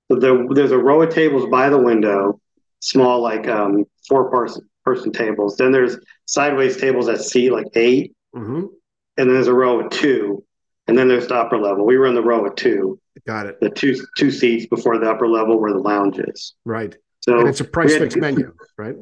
[0.09, 2.41] the, there's a row of tables by the window,
[2.81, 5.57] small like um, four person person tables.
[5.57, 8.61] Then there's sideways tables that seat like 8 Mm-hmm.
[8.61, 8.71] and
[9.17, 10.43] then there's a row of two,
[10.87, 11.85] and then there's the upper level.
[11.85, 13.61] We were in the row of two, Got it.
[13.61, 16.55] the two two seats before the upper level where the lounge is.
[16.65, 16.97] Right.
[17.21, 18.97] So And it's a price fixed menu, right?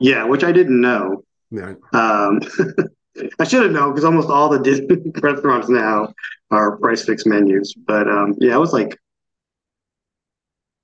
[0.00, 1.24] Yeah, which I didn't know.
[1.50, 1.74] Yeah.
[1.92, 2.40] Um,
[3.38, 6.12] I should have known because almost all the Disney restaurants now
[6.50, 7.72] are price fixed menus.
[7.74, 8.98] But um, yeah, it was like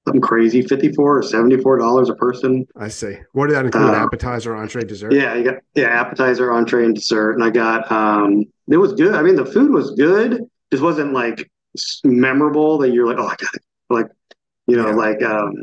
[0.06, 2.66] something crazy, fifty four or seventy four dollars a person.
[2.76, 3.16] I see.
[3.32, 3.90] What did that include?
[3.90, 5.12] Uh, Appetizer, entree, dessert?
[5.12, 9.14] Yeah, you got yeah appetizer, entree, and dessert, and I got um, it was good.
[9.14, 10.42] I mean, the food was good.
[10.70, 11.50] Just wasn't like
[12.04, 13.62] memorable that you're like, oh, I got it.
[13.90, 14.06] Like,
[14.66, 14.94] you know, Yeah.
[14.94, 15.54] like um,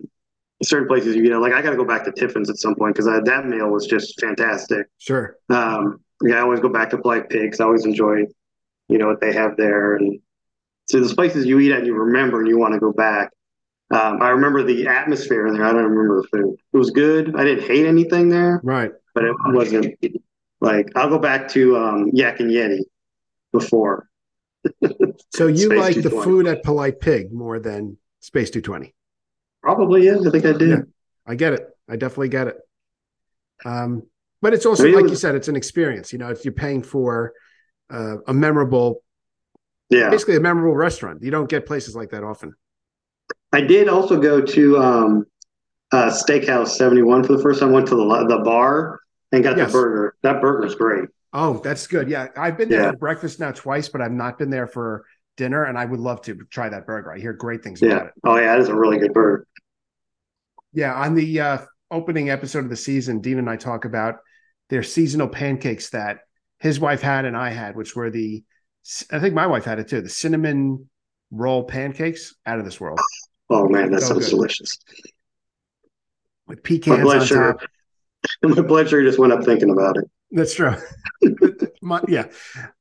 [0.64, 2.96] certain places you know, like I got to go back to Tiffin's at some point
[2.96, 4.88] because that meal was just fantastic.
[4.98, 5.38] Sure.
[5.50, 7.60] Um, yeah, I always go back to Polite Pigs.
[7.60, 8.26] I always enjoy,
[8.90, 9.96] you know, what they have there.
[9.96, 10.20] And
[10.90, 13.32] so there's places you eat at and you remember and you want to go back.
[13.92, 15.66] Um, I remember the atmosphere in there.
[15.66, 16.58] I don't remember the food.
[16.74, 17.36] It was good.
[17.36, 18.92] I didn't hate anything there, Right.
[19.16, 19.96] but it wasn't
[20.62, 22.82] like I'll go back to um, Yak and Yeti
[23.54, 24.09] before.
[25.32, 28.94] So you Space like the food at Polite Pig more than Space 220?
[29.62, 30.26] Probably is.
[30.26, 30.70] I think I did.
[30.70, 30.76] Yeah.
[31.26, 31.62] I get it.
[31.90, 32.58] I definitely get it.
[33.66, 34.04] Um,
[34.42, 36.12] but it's also I mean, it like was- you said, it's an experience.
[36.12, 37.34] You know, if you're paying for
[37.90, 39.04] uh, a memorable,
[39.90, 40.10] Yeah.
[40.10, 42.54] basically a memorable restaurant, you don't get places like that often.
[43.52, 45.26] I did also go to um,
[45.92, 47.72] uh, Steakhouse 71 for the first time.
[47.72, 49.00] Went to the the bar
[49.32, 49.68] and got Yes.
[49.72, 50.16] the burger.
[50.22, 51.10] That burger burger's great.
[51.32, 52.10] Oh, that's good.
[52.10, 52.92] Yeah, I've been there Yeah.
[52.92, 55.06] for breakfast now twice, but I've not been there for
[55.38, 57.14] dinner, and I would love to try that burger.
[57.14, 58.14] I hear great things about it.
[58.24, 59.46] Oh yeah, it is a really good burger.
[60.74, 61.58] Yeah, on the uh,
[61.92, 64.18] opening episode of the season, Dean and I talk about
[64.70, 66.20] their seasonal pancakes that
[66.60, 68.44] his wife had and I had, which were the,
[69.12, 70.90] I think my wife had it too, the cinnamon
[71.32, 73.00] roll pancakes out of this world
[73.50, 74.32] Oh man, that So sounds good.
[74.32, 74.78] delicious.
[76.48, 77.70] with My pecans blood on sugar, top.
[78.44, 80.06] my blood sugar just went up thinking about it.
[80.32, 80.76] That's true.
[82.08, 82.26] Yeah.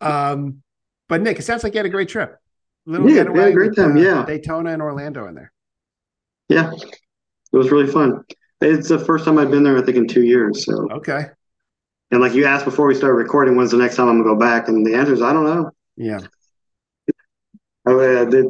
[0.00, 0.62] Um,
[1.08, 2.36] but Nick, it sounds like you had a great trip.
[2.84, 4.24] Little Yeah, we had a getaway great with, time, uh, yeah.
[4.26, 5.52] Daytona and Orlando in there.
[6.48, 8.22] Yeah, it was really fun.
[8.60, 10.66] It's the first time I've been there, I think, in two years.
[10.66, 11.26] So, Okay.
[12.10, 14.38] and like you asked before we started recording, when's the next time I'm gonna go
[14.38, 14.68] back?
[14.68, 15.70] And the answer is I don't know.
[15.96, 16.20] Yeah.
[17.86, 18.46] I, uh, did,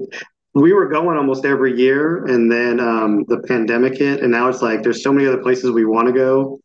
[0.55, 4.63] we were going almost every year, and then um, the pandemic hit, and now it's
[4.63, 6.61] like there's so many other places we want to go.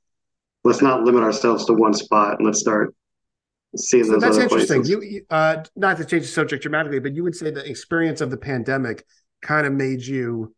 [0.64, 2.94] Let's not limit ourselves to one spot, and let's start
[3.76, 4.84] seeing So those that's other interesting.
[4.84, 5.12] places.
[5.12, 8.30] You, uh, not to change the subject dramatically, but you would say the experience of
[8.32, 9.06] the pandemic
[9.42, 10.54] kind of made you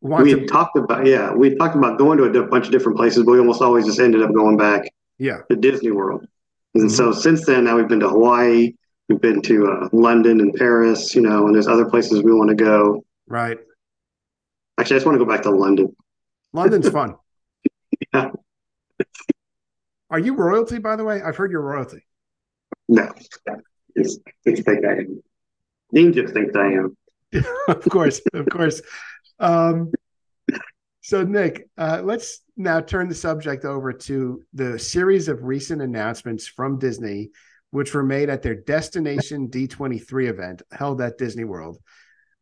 [0.00, 2.96] want we to, talked about yeah we talked about going to a bunch of different
[2.96, 4.82] places but we almost always just ended up going back
[5.18, 6.26] yeah, to disney world
[6.74, 6.90] and Mhm.
[6.90, 8.74] so since then now we've been to hawaii
[9.08, 12.50] we've been to uh, london and paris you know and there's other places we want
[12.50, 13.58] to go right.
[14.78, 15.94] actually i just want to go back to london
[16.52, 17.16] London's fun.
[20.10, 21.22] Are you royalty, by the way?
[21.22, 22.04] I've heard you're royalty.
[22.88, 23.10] no
[23.96, 25.22] it's, it's think i am
[25.92, 26.96] dean just thinks i am
[27.68, 28.80] of course, of course.
[29.38, 29.92] Um,
[31.00, 36.46] so, Nick, uh, let's now turn the subject over to the series of recent announcements
[36.46, 37.30] from Disney,
[37.70, 41.78] which were made at their Destination D23 event held at Disney World,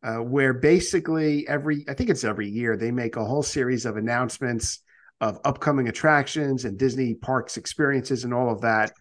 [0.03, 3.97] uh, where basically every, I think it's every year, they make a whole series of
[3.97, 4.79] announcements
[5.23, 8.91] of upcoming attractions and Disney parks experiences and all of that.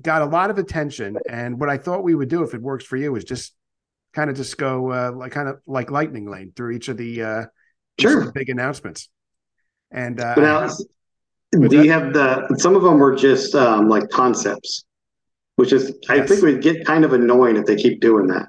[0.00, 1.18] Got a lot of attention.
[1.28, 3.54] And what I thought we would do, if it works for you, is just
[4.14, 7.22] kind of just go uh, like kind of like lightning lane through each of the
[7.22, 7.48] uh, of
[8.00, 8.24] Sure.
[8.24, 9.08] the big announcements.
[9.90, 10.66] And uh, now
[11.52, 11.84] do that?
[11.84, 14.84] you have the some of them were just um, like concepts
[15.54, 16.28] which is i Yes.
[16.28, 18.46] think would get kind of annoying if they keep doing that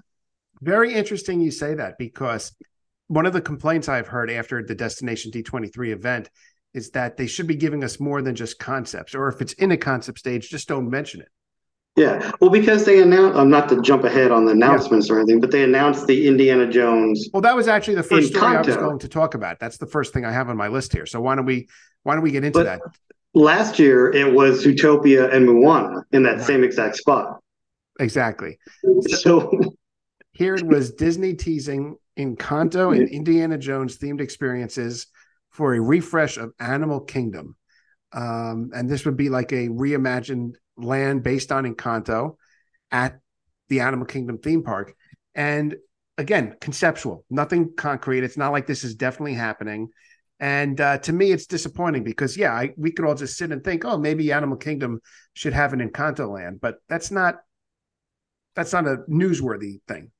[0.62, 2.52] very interesting you say that because
[3.08, 6.30] one of the complaints I've heard after the Destination D23 event
[6.74, 9.72] is that they should be giving us more than just concepts, or if it's in
[9.72, 11.30] a concept stage, just don't mention it.
[11.96, 15.40] Yeah, well, because they announced, um, not to jump ahead on the announcements or anything,
[15.40, 17.28] but they announced the Indiana Jones.
[17.34, 19.60] Well, that was actually the first story I was going to talk about.
[19.60, 21.08] That's the first thing I have on my list here.
[21.08, 21.68] So why don't we
[22.04, 22.82] why don't we get into But- that?
[23.34, 27.40] Last year, it was Zootopia and Moana in that same exact spot.
[28.00, 28.58] Exactly.
[29.10, 29.52] So,
[30.32, 35.08] Here it was Disney teasing in Encanto and Indiana Jones themed experiences
[35.58, 37.56] for a refresh of Animal Kingdom.
[38.14, 42.36] Um, and this would be like a reimagined land based on Encanto
[42.92, 43.20] at
[43.68, 44.94] the Animal Kingdom theme park.
[45.34, 45.76] And
[46.20, 48.24] again, conceptual, nothing concrete.
[48.24, 49.90] It's not like this is definitely happening.
[50.40, 53.64] And uh, to me, it's disappointing because, yeah, I, we could all just sit and
[53.64, 55.02] think, oh, maybe Animal Kingdom
[55.34, 57.38] should have an Encanto land, but that's not
[58.56, 60.12] that's not a newsworthy thing.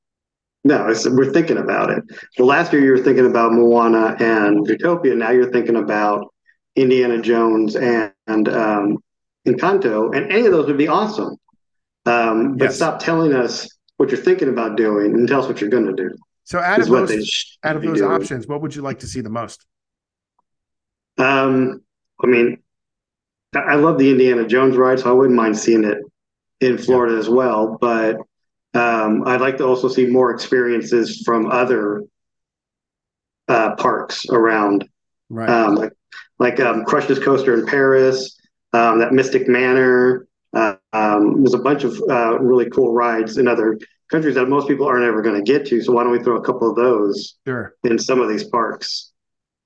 [0.68, 2.04] No, it's, we're thinking about it.
[2.38, 5.16] The last year you were thinking about Moana and Zootopia.
[5.16, 6.28] Now you're thinking about
[6.76, 8.98] Indiana Jones and, and um,
[9.48, 11.38] Encanto, and any of those would be awesome.
[12.06, 12.76] Um, but Yes.
[12.76, 15.94] stop telling us what you're thinking about doing and tell us what you're going to
[15.94, 16.10] do.
[16.44, 18.12] So out of those out of those doing.
[18.12, 19.66] options, what would you like to see the most?
[21.18, 21.82] Um,
[22.24, 22.58] I mean,
[23.56, 25.98] I I love the Indiana Jones ride, so I wouldn't mind seeing it
[26.62, 27.78] in Florida as well.
[27.80, 28.18] But
[28.74, 32.04] um, I'd like to also see more experiences from other
[33.48, 34.88] uh, parks around,
[35.30, 35.50] Right.
[35.50, 35.94] um, like
[36.40, 38.38] like um, Crush's Coaster in Paris,
[38.74, 40.28] um, that Mystic Manor.
[40.54, 43.78] Uh, um, there's a bunch of uh, really cool rides in other
[44.10, 45.82] countries that most people aren't ever going to get to.
[45.82, 47.76] So why don't we throw a couple of those sure.
[47.84, 49.12] in some of these parks.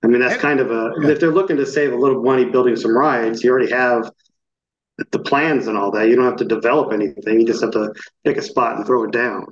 [0.03, 1.09] I mean, that's kind of a, yeah.
[1.09, 4.09] if they're looking to save a little money building some rides, you already have
[5.11, 6.07] the plans and all that.
[6.07, 7.39] You don't have to develop anything.
[7.39, 7.93] You just have to
[8.23, 9.45] pick a spot and throw it down.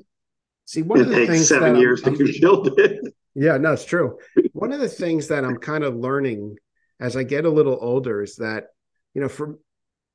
[0.65, 3.13] See, one It of the takes things seven that years I'm- to build it.
[3.35, 4.17] Yeah, no, it's true.
[4.53, 6.57] One of the things that I'm kind of learning
[6.99, 8.65] as I get a little older is that,
[9.13, 9.57] you know, for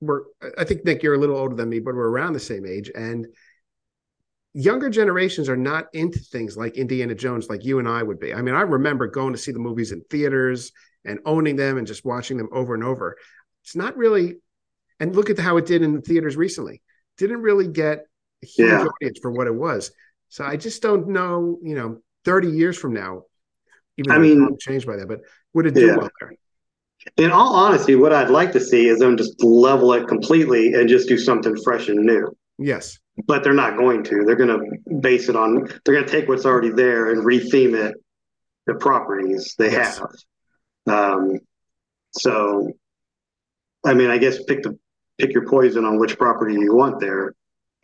[0.00, 0.22] we're
[0.58, 2.90] I think Nick, you're a little older than me, but we're around the same age.
[2.94, 3.26] And
[4.52, 8.34] younger generations are not into things like Indiana Jones like you and I would be.
[8.34, 10.72] I mean, I remember going to see the movies in theaters
[11.04, 13.16] and owning them and just watching them over and over.
[13.62, 14.36] It's not really
[15.00, 16.82] and look at how it did in the theaters recently.
[17.18, 18.06] Didn't really get
[18.42, 18.84] a huge Yeah.
[18.86, 19.90] audience for what it was.
[20.28, 23.24] So I just don't know, you know, 30 years from now,
[23.98, 25.20] even I mean- it won't change by that, but
[25.52, 25.96] would it do Yeah.
[25.96, 26.32] well there?
[27.18, 30.88] In all honesty, what I'd like to see is them just level it completely and
[30.88, 32.34] just do something fresh and new.
[32.58, 32.98] Yes.
[33.26, 34.24] But they're not going to.
[34.24, 37.74] They're going to base it on, they're going to take what's already there and retheme
[37.74, 37.94] it,
[38.66, 39.98] the properties they Yes.
[39.98, 40.10] have.
[40.86, 41.38] Um,
[42.12, 42.72] so,
[43.84, 44.78] I mean, I guess pick the
[45.18, 47.34] pick your poison on which property you want there.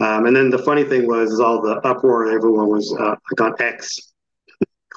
[0.01, 2.33] Um, and then the funny thing was, is all the uproar.
[2.33, 4.13] Everyone was uh, like on X,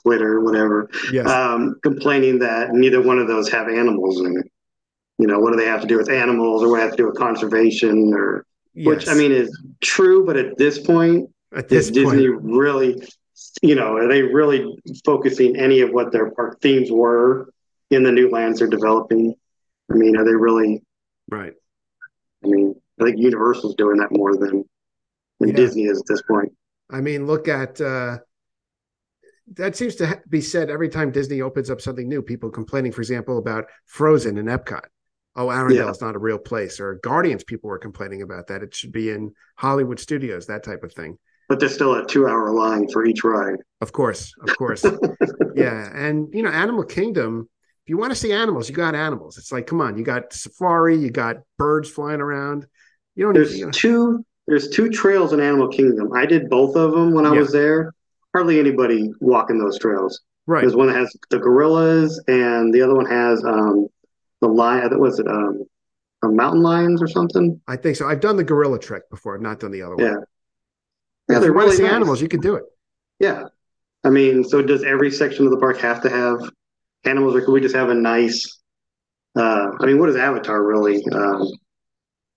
[0.02, 1.28] Twitter, whatever, Yes.
[1.28, 4.52] um, complaining that neither one of those have animals in it.
[5.20, 7.06] You know, what do they have to do with animals, or what have to do
[7.06, 12.04] with conservation, or which I mean is true, but at this point, at is this
[12.04, 13.08] point, Disney really,
[13.62, 14.76] you know, are they really
[15.06, 17.50] focusing any of what their park themes were
[17.92, 19.36] in the new lands they're developing?
[19.92, 20.82] I mean, are they really?
[21.30, 21.54] right.
[22.44, 24.64] I mean, I think Universal's doing that more than
[25.40, 25.56] than Yeah.
[25.56, 26.52] Disney is at this point.
[26.90, 28.20] I mean, look at uh,
[29.56, 32.22] that seems to be said every time Disney opens up something new.
[32.22, 34.86] People complaining, for example, about Frozen in Epcot.
[35.36, 36.80] Oh, Arendelle is not a real place.
[36.80, 38.62] Or Guardians, people were complaining about that.
[38.62, 41.18] It should be in Hollywood studios, that type of thing.
[41.50, 43.58] But there's still a two-hour line for each ride.
[43.82, 44.86] Of course, of course.
[45.56, 45.90] yeah.
[45.94, 47.50] And, you know, Animal Kingdom,
[47.86, 49.38] if you want to see animals, you got animals.
[49.38, 52.66] It's like, come on, you got safari, you got birds flying around.
[53.16, 54.26] You don't There's need, you know, two.
[54.48, 56.12] There's two trails in Animal Kingdom.
[56.14, 57.42] I did both of them when I Yeah.
[57.42, 57.94] was there.
[58.34, 60.22] Hardly anybody walking those trails.
[60.48, 60.62] right.
[60.62, 63.88] There's one that has the gorillas, and the other one has um,
[64.42, 64.98] the lion.
[65.00, 65.64] Was it um,
[66.24, 67.62] a mountain lions or something?
[67.68, 68.08] I think so.
[68.08, 69.36] I've done the gorilla trek before.
[69.36, 70.12] I've not done the other Yeah.
[70.16, 70.24] one.
[71.30, 72.64] Yeah, if they're you want to see animals, you can do it.
[73.20, 73.44] Yeah,
[74.04, 76.50] I mean, so does every section of the park have to have
[77.06, 78.60] animals, or could we just have a nice?
[79.36, 81.48] Uh, I mean, what does Avatar really um,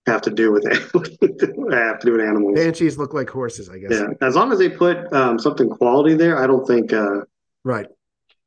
[0.07, 0.73] have to do with it?
[1.73, 2.55] have to do with animals?
[2.55, 3.91] Banshees look like horses, I guess.
[3.93, 6.93] Yeah, as long as they put um, something quality there, I don't think.
[6.93, 7.23] Uh,
[7.65, 7.87] Right.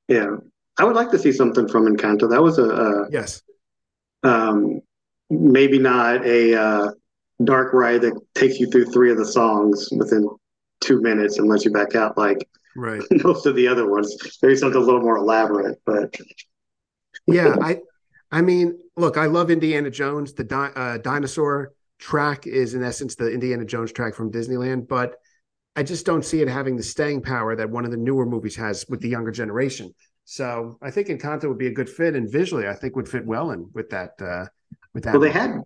[0.08, 0.38] yeah,
[0.78, 2.30] I would like to see something from Encanto.
[2.30, 3.42] That was a, a Yes.
[4.24, 4.80] um,
[5.30, 6.92] maybe not a uh,
[7.44, 10.28] dark ride that takes you through three of the songs within
[10.80, 13.02] two minutes and lets you back out like Right.
[13.24, 14.16] most of the other ones.
[14.42, 16.16] Maybe something a little more elaborate, but
[17.28, 17.56] Yeah.
[17.62, 17.80] I.
[18.32, 20.34] I mean, look, I love Indiana Jones.
[20.34, 25.16] The di- uh, dinosaur track is, in essence, the Indiana Jones track from Disneyland, but
[25.76, 28.56] I just don't see it having the staying power that one of the newer movies
[28.58, 29.96] has with the younger generation.
[30.26, 33.26] So I think Encanto would be a good fit, and visually, I think would fit
[33.26, 34.12] well in with that.
[34.22, 34.46] Uh,
[34.94, 35.14] with that.
[35.14, 35.62] well, they had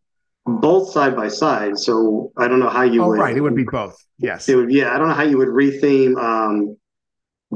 [0.46, 3.20] both side by side, so I don't know how you Oh, would.
[3.20, 3.36] right.
[3.36, 3.98] It would be both.
[4.20, 4.48] Yes.
[4.48, 4.96] It would, yeah.
[4.96, 6.78] I don't know how you would retheme um,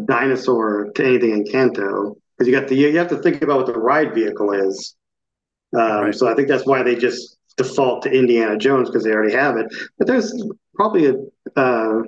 [0.05, 3.77] dinosaur to anything Encanto because you got the you have to think about what the
[3.79, 4.95] ride vehicle is.
[5.75, 6.15] Um, Right.
[6.15, 9.57] So I think that's why they just default to Indiana Jones because they already have
[9.57, 9.67] it.
[9.97, 10.33] But there's
[10.75, 11.15] probably a
[11.59, 12.03] uh,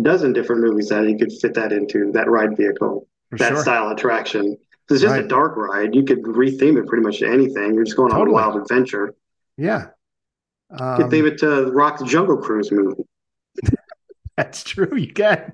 [0.00, 3.62] dozen different movies that you could fit that into that ride vehicle, For that sure.
[3.62, 4.56] style attraction.
[4.88, 5.24] It's just Right.
[5.24, 5.94] a dark ride.
[5.94, 7.74] You could retheme it pretty much to anything.
[7.74, 9.14] You're just going on a wild adventure.
[9.56, 9.88] Yeah.
[10.70, 13.02] You Um, could theme it to Rock's Jungle Cruise movie.
[14.36, 14.96] That's true.
[14.96, 15.52] You can.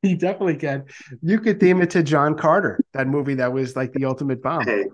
[0.02, 0.84] You definitely can.
[1.20, 4.64] You could theme it to John Carter, that movie that was like the ultimate bomb.
[4.64, 4.86] Hey,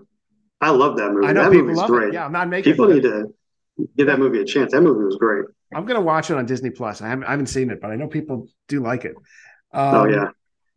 [0.59, 1.27] I love that movie.
[1.27, 2.09] I know that people movie's love great.
[2.09, 2.13] it.
[2.15, 3.33] Yeah, I'm not making People need to
[3.95, 4.73] give that movie a chance.
[4.73, 5.45] That movie was great.
[5.73, 7.01] I'm gonna watch it on Disney Plus.
[7.01, 9.15] I haven't, I haven't seen it, but I know people do like it.
[9.71, 10.29] Um, oh yeah.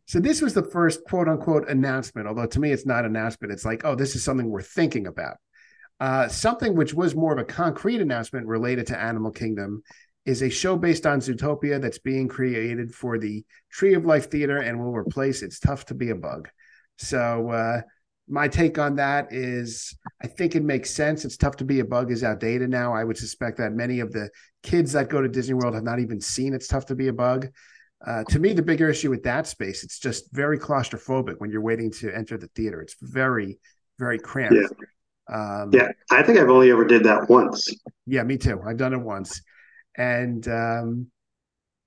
[0.07, 3.53] So this was the first quote unquote announcement, although to me it's not an announcement.
[3.53, 5.39] It's like, oh, this is something we're thinking about.
[6.01, 9.83] Uh, something which was more of a concrete announcement related to Animal Kingdom
[10.27, 14.59] is a show based on Zootopia that's being created for the Tree of Life Theater
[14.59, 16.49] and will replace It's Tough to Be a Bug.
[16.99, 17.81] So uh,
[18.29, 21.25] my take on that is I think it makes sense.
[21.25, 22.95] It's tough to be a bug is outdated now.
[22.95, 24.31] I would suspect that many of the
[24.63, 27.13] kids that go to Disney World have not even seen It's Tough to Be a
[27.13, 27.49] Bug.
[28.07, 31.61] Uh, to me, the bigger issue with that space, it's just very claustrophobic when you're
[31.61, 32.81] waiting to enter the theater.
[32.81, 33.59] It's very,
[33.99, 34.57] very cramped.
[34.57, 34.67] Yeah.
[35.35, 37.69] Um, yeah, I think I've only ever did that once.
[38.07, 38.61] Yeah, me too.
[38.67, 39.43] I've done it once,
[40.01, 41.07] and um,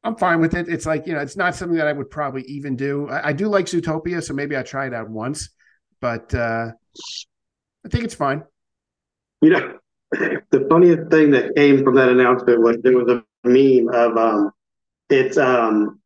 [0.04, 0.70] I'm fine with it.
[0.70, 3.10] It's like you know, it's not something that I would probably even do.
[3.10, 5.50] I, I do like Zootopia, so maybe I try it out once,
[6.00, 6.68] but uh,
[7.86, 8.44] I think it's fine.
[9.42, 9.78] You know,
[10.12, 14.52] the funniest thing that came from that announcement was there was a meme of um,
[15.10, 16.00] it's um,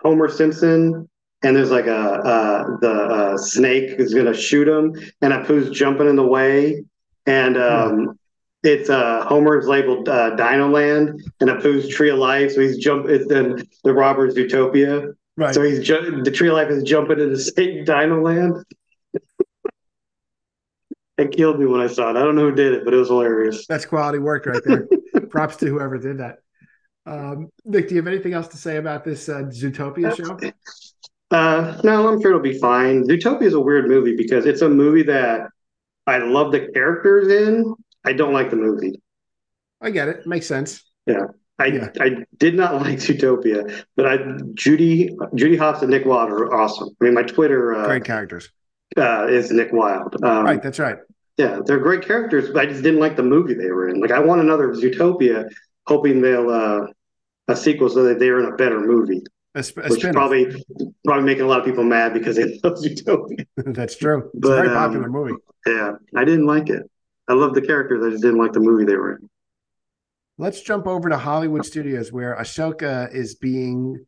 [0.00, 1.08] Homer Simpson
[1.42, 6.08] and there's like a uh, the uh, snake is gonna shoot him, and Apu's jumping
[6.08, 6.84] in the way,
[7.26, 8.18] and um,
[8.66, 13.06] it's uh, Homer's labeled uh, Dino Land, and Apu's Tree of Life, so he's jump.
[13.08, 15.54] It's then the robber's Utopia, right?
[15.54, 18.64] So he's ju- the Tree of Life is jumping into Satan Dino Land.
[21.18, 22.16] it killed me when I saw it.
[22.16, 23.66] I don't know who did it, but it was hilarious.
[23.66, 24.88] That's quality work right there.
[25.30, 26.38] Props to whoever did that.
[27.06, 30.38] Um, Nick, do you have anything else to say about this uh, Zootopia show?
[31.30, 33.04] Uh, no, I'm sure it'll be fine.
[33.04, 35.48] Zootopia is a weird movie because it's a movie that
[36.06, 37.74] I love the characters in.
[38.06, 39.02] I don't like the movie.
[39.80, 40.26] I get it.
[40.26, 40.84] Makes sense.
[41.06, 41.26] Yeah.
[41.58, 41.88] I, yeah.
[42.00, 44.18] I did not like Zootopia, but I
[44.54, 46.90] Judy Judy Hopps and Nick Wilde are awesome.
[47.00, 48.50] I mean, my Twitter uh, great characters
[48.96, 50.22] uh, is Nick Wilde.
[50.22, 50.98] Um, right, that's right.
[51.36, 54.00] Yeah, they're great characters, but I just didn't like the movie they were in.
[54.00, 55.50] Like, I want another Zootopia,
[55.86, 56.86] hoping they'll uh,
[57.48, 59.22] a sequel so that they're in a better movie.
[59.54, 60.64] A, a which probably
[61.04, 63.46] probably making a lot of people mad because they love Zootopia.
[63.56, 64.30] That's true.
[64.34, 65.34] It's but, a very popular um, movie.
[65.66, 66.82] Yeah, I didn't like it.
[67.28, 68.04] I love the characters.
[68.04, 69.28] I just didn't like the movie they were in.
[70.38, 74.04] Let's jump over to Hollywood Studios, where Ahsoka is being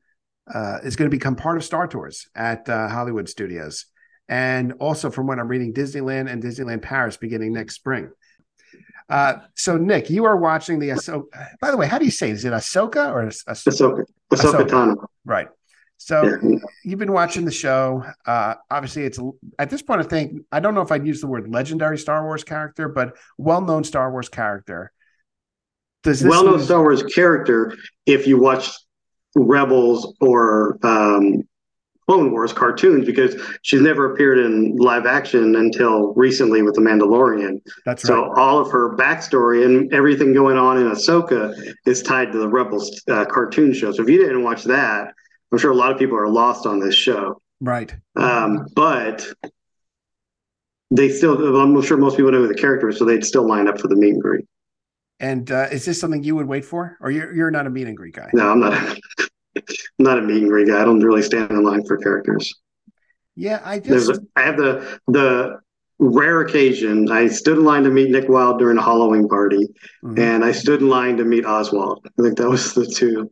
[0.53, 3.87] uh, is going to become part of Star Tours at uh, Hollywood Studios,
[4.29, 8.11] and also from what I'm reading, Disneyland and Disneyland Paris beginning next spring.
[9.09, 11.25] Uh, so Nick, you are watching the Ahsoka.
[11.61, 12.35] By the way, how do you say it?
[12.35, 14.05] Is it Ahsoka or Ahsoka?
[14.31, 14.97] Ahsoka, Ahsoka.
[15.25, 15.49] Right.
[15.99, 16.59] So yeah.
[16.85, 18.05] you've been watching the show.
[18.25, 19.19] Uh, obviously, it's
[19.59, 20.01] at this point.
[20.01, 23.17] I think I don't know if I'd use the word legendary Star Wars character, but
[23.37, 24.93] well-known Star Wars character.
[26.05, 27.77] Does well-known mean- Star Wars character?
[28.07, 28.71] If you watch
[29.35, 31.43] Rebels or um,
[32.09, 37.61] Clone Wars cartoons because she's never appeared in live action until recently with The Mandalorian.
[37.85, 38.09] That's right.
[38.09, 42.49] So all of her backstory and everything going on in Ahsoka is tied to the
[42.49, 43.93] Rebels uh, cartoon show.
[43.93, 45.13] So if you didn't watch that,
[45.53, 47.41] I'm sure a lot of people are lost on this show.
[47.61, 47.95] Right.
[48.17, 49.27] Um, but
[50.91, 53.69] they still, I'm sure most people know who the character is, so they'd still line
[53.69, 54.45] up for the meet and greet.
[55.21, 57.89] And uh, is this something you would wait for, or you're you're not a meet
[57.89, 58.31] and greet guy?
[58.33, 58.75] No, I'm not.
[58.75, 59.29] I'm
[59.99, 60.81] not a meet and greet guy.
[60.81, 62.55] I don't really stand in line for characters.
[63.35, 65.59] Yeah, I just a, I have the the
[65.99, 69.69] rare occasion I stood in line to meet Nick Wilde during a Halloween party,
[70.05, 70.19] mm-hmm.
[70.19, 72.07] and I stood in line to meet Oswald.
[72.07, 73.31] I think that was the two.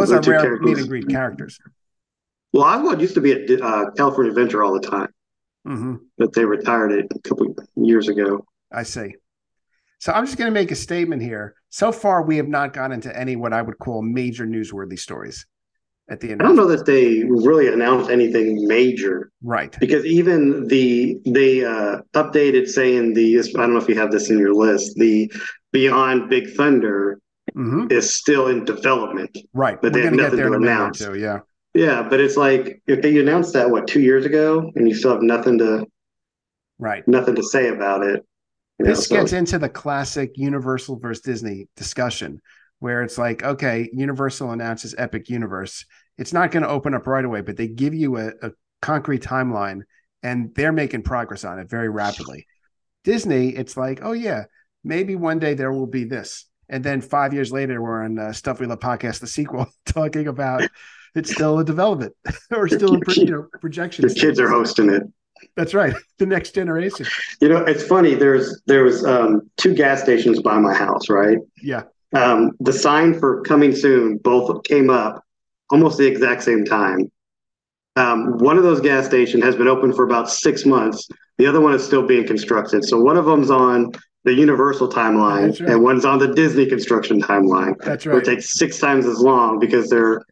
[0.00, 0.66] Those, are rare characters.
[0.66, 1.58] meet and greet characters.
[2.52, 5.08] Well, Oswald used to be at uh, California Adventure all the time,
[5.66, 5.96] mm-hmm.
[6.18, 8.46] but they retired it a couple years ago.
[8.72, 9.14] I see.
[9.98, 11.54] So I'm just going to make a statement here.
[11.70, 15.46] So far, we have not gone into any what I would call major newsworthy stories
[16.08, 16.42] at the end.
[16.42, 19.76] I don't know that they really announced anything major, right?
[19.78, 24.30] Because even the they uh, updated saying the I don't know if you have this
[24.30, 24.94] in your list.
[24.96, 25.30] The
[25.72, 27.18] Beyond Big Thunder
[27.56, 27.86] mm-hmm.
[27.90, 29.80] is still in development, right?
[29.80, 30.98] But We're they have nothing to announce.
[30.98, 31.40] Too, yeah,
[31.74, 32.02] yeah.
[32.02, 35.22] But it's like if they announced that what two years ago, and you still have
[35.22, 35.86] nothing to,
[36.78, 37.06] right?
[37.08, 38.24] Nothing to say about it.
[38.78, 39.38] This know, gets so.
[39.38, 42.40] into the classic Universal versus Disney discussion,
[42.78, 45.86] where it's like, okay, Universal announces Epic Universe.
[46.18, 48.52] It's not going to open up right away, but they give you a, a
[48.82, 49.82] concrete timeline
[50.22, 52.46] and they're making progress on it very rapidly.
[53.04, 54.44] Disney, it's like, oh, yeah,
[54.82, 56.46] maybe one day there will be this.
[56.68, 60.26] And then five years later, we're on uh, Stuff We Love podcast, the sequel, talking
[60.26, 60.68] about
[61.14, 62.14] it's still a development
[62.54, 64.06] or still in you know, projection.
[64.06, 65.02] The kids are hosting it.
[65.56, 65.94] That's right.
[66.18, 67.04] The next generation.
[67.42, 68.14] You know, it's funny.
[68.14, 71.36] There's there was um, two gas stations by my house, right?
[71.62, 71.82] Yeah.
[72.14, 75.22] Um, the sign for coming soon both came up
[75.70, 77.12] almost the exact same time.
[77.96, 81.06] Um, one of those gas stations has been open for about six months.
[81.36, 82.84] The other one is still being constructed.
[82.84, 83.92] So one of them's on
[84.26, 85.70] the Universal timeline, right.
[85.70, 87.78] and one's on the Disney construction timeline.
[87.78, 88.18] That's right.
[88.18, 90.26] it takes six times as long because they're,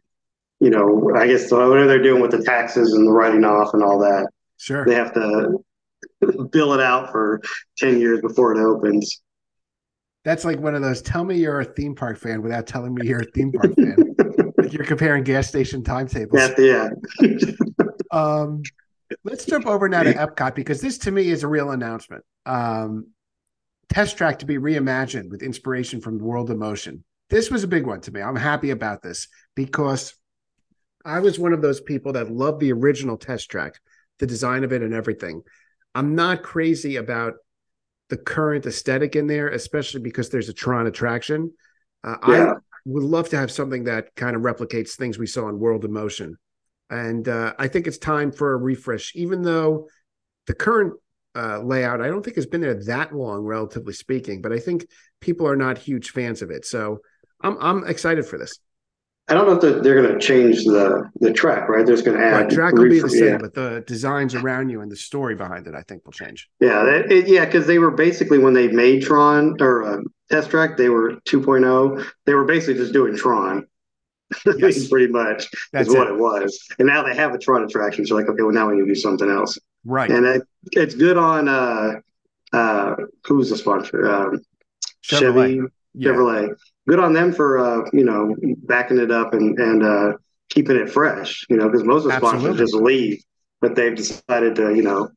[0.59, 3.81] you know, I guess whatever they're doing with the taxes and the writing off and
[3.81, 4.27] all that,
[4.57, 4.85] Sure.
[4.85, 5.63] they have to
[6.51, 7.41] bill it out for
[7.77, 9.21] ten years before it opens.
[10.25, 11.01] That's like one of those.
[11.01, 14.15] Tell me you're a theme park fan without telling me you're a theme park fan.
[14.57, 16.51] like you're comparing gas station timetables.
[16.59, 16.89] Yeah,
[17.21, 17.51] yeah.
[18.11, 18.61] Um,
[19.23, 22.23] let's jump over now to Epcot because this to me is a real announcement.
[22.45, 23.07] Um,
[23.89, 27.03] test track to be reimagined with inspiration from the world of motion.
[27.29, 28.21] This was a big one to me.
[28.21, 30.15] I'm happy about this because
[31.03, 33.79] I was one of those people that loved the original test track,
[34.19, 35.41] the design of it and everything.
[35.93, 37.33] I'm not crazy about
[38.09, 41.53] the current aesthetic in there, especially because there's a Tron attraction.
[42.03, 42.53] Uh, Yeah.
[42.53, 45.85] I would love to have something that kind of replicates things we saw in World
[45.85, 46.37] of Motion.
[46.89, 49.87] And uh, I think it's time for a refresh, even though
[50.45, 50.93] the current
[51.35, 54.87] uh, layout, I don't think has been there that long, relatively speaking, but I think
[55.21, 56.65] people are not huge fans of it.
[56.65, 56.99] So
[57.41, 58.59] I'm, I'm excited for this.
[59.27, 61.83] I don't know if they're, they're going to change the the track, right?
[61.83, 63.37] They're going to add Right, track will be the same, yeah.
[63.39, 66.47] but the designs around you and the story behind it, I think, will change.
[66.59, 70.51] Yeah, that, it, yeah, because they were basically when they made Tron or uh, Test
[70.51, 72.05] Track, they were 2.0.
[72.27, 73.65] They were basically just doing Tron,
[74.57, 74.87] Yes.
[74.89, 76.13] pretty much That's is what it.
[76.13, 76.67] it was.
[76.79, 78.87] And now they have a Tron attraction, so like, okay, well now we need to
[78.87, 79.57] do something else.
[79.85, 80.09] Right.
[80.09, 81.93] And it, it's good on uh,
[82.53, 84.09] uh, who's the sponsor?
[84.09, 84.39] Um,
[85.03, 85.19] Chevrolet.
[85.19, 85.61] Chevy
[85.93, 86.11] Yeah.
[86.11, 86.55] Chevrolet.
[86.87, 90.13] Good on them for uh, you know backing it up and and uh,
[90.49, 91.45] keeping it fresh.
[91.49, 92.63] You know, because most of the sponsors Absolutely.
[92.63, 93.23] just leave,
[93.61, 95.09] but they've decided to you know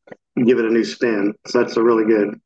[0.44, 1.34] give it a new spin.
[1.46, 2.40] So that's a really good.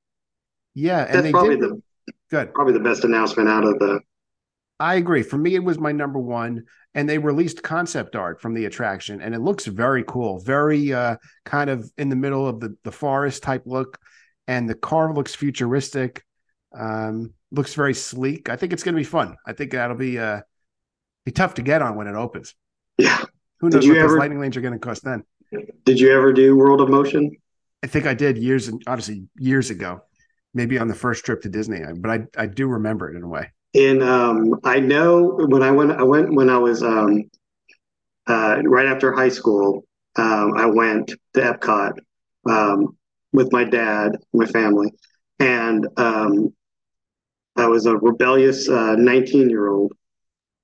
[0.75, 1.05] Yeah.
[1.05, 1.71] And That's they probably did.
[1.71, 1.83] the
[2.31, 2.55] Good.
[2.55, 4.01] probably the best announcement out of the.
[4.81, 5.23] I agree.
[5.23, 6.65] For me, it was my number one.
[6.95, 10.41] And they released concept art from the attraction, and it looks very cool.
[10.41, 11.17] Very uh,
[11.47, 13.99] kind of in the middle of the, the forest type look.
[14.47, 16.23] And the car looks futuristic.
[16.79, 18.51] Um, looks very sleek.
[18.51, 19.37] I think it's going to be fun.
[19.47, 20.41] I think that'll be uh,
[21.25, 22.55] be tough to get on when it opens.
[22.99, 23.25] Yeah.
[23.61, 25.23] Who knows what those lightning lanes are going to cost then?
[25.85, 27.31] Did you ever do World of Motion?
[27.83, 30.01] I think I did years and obviously years ago,
[30.53, 31.81] maybe on the first trip to Disney.
[31.97, 33.51] But I I do remember it in a way.
[33.75, 37.31] And um, I know when I went, I went when I was um,
[38.27, 39.85] uh, right after high school.
[40.17, 41.93] Um, I went to Epcot
[42.49, 42.97] um,
[43.33, 44.93] with my dad, my family,
[45.39, 46.55] and um,
[47.57, 49.93] I was a rebellious nineteen-year-old,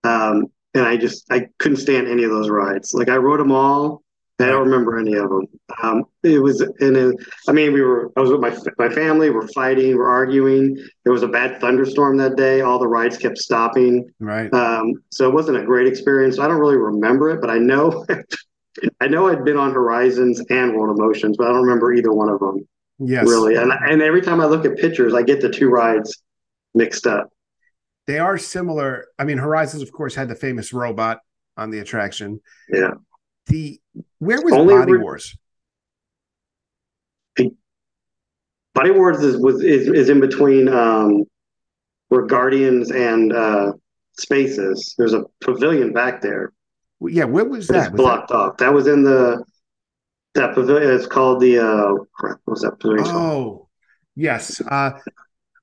[0.05, 2.93] um, and I just I couldn't stand any of those rides.
[2.93, 4.03] Like I rode them all.
[4.41, 5.47] I don't remember any of them.
[5.83, 7.13] Um, it was in a,
[7.49, 10.77] I mean, we were, I was with my, my family, we're fighting, we're arguing.
[11.05, 12.61] There was a bad thunderstorm that day.
[12.61, 14.09] All the rides kept stopping.
[14.21, 14.53] Right.
[14.55, 16.39] Um, so it wasn't a great experience.
[16.39, 18.07] I don't really remember it, but I know,
[19.01, 22.13] I know I'd been on Horizons and World of Motions, but I don't remember either
[22.13, 22.67] one of them
[22.99, 23.27] yes.
[23.27, 23.57] really.
[23.57, 26.23] And, and every time I look at pictures, I get the two rides
[26.75, 27.31] mixed up.
[28.07, 29.07] They are similar.
[29.19, 31.21] I mean, Horizons, of course, had the famous robot
[31.57, 32.41] on the attraction.
[32.71, 32.93] Yeah.
[33.49, 33.81] The
[34.19, 35.37] where was Only Body re- Wars?
[38.75, 41.25] Body Wars is, was, is, is in between, um,
[42.09, 43.73] where Guardians and, uh,
[44.19, 44.95] Spaces.
[44.99, 46.53] There's a pavilion back there.
[47.01, 47.77] Yeah, where was It's that?
[47.77, 48.57] Was that- blocked off.
[48.57, 49.45] That was in the
[50.35, 50.93] that pavilion.
[50.93, 52.39] It's called the uh, crap.
[52.45, 53.05] What's that pavilion?
[53.05, 53.17] called?
[53.17, 53.69] Oh,
[54.17, 54.61] yes.
[54.61, 54.99] Uh,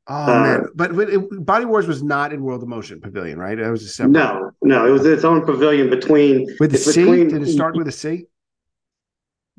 [0.08, 3.58] oh Uh, man, but, it, Body Wars was not in World of Motion Pavilion, right?
[3.58, 4.12] It was a separate.
[4.12, 4.88] no, no.
[4.88, 7.02] It was its own pavilion between with the C.
[7.04, 8.28] between- Did it start with a C?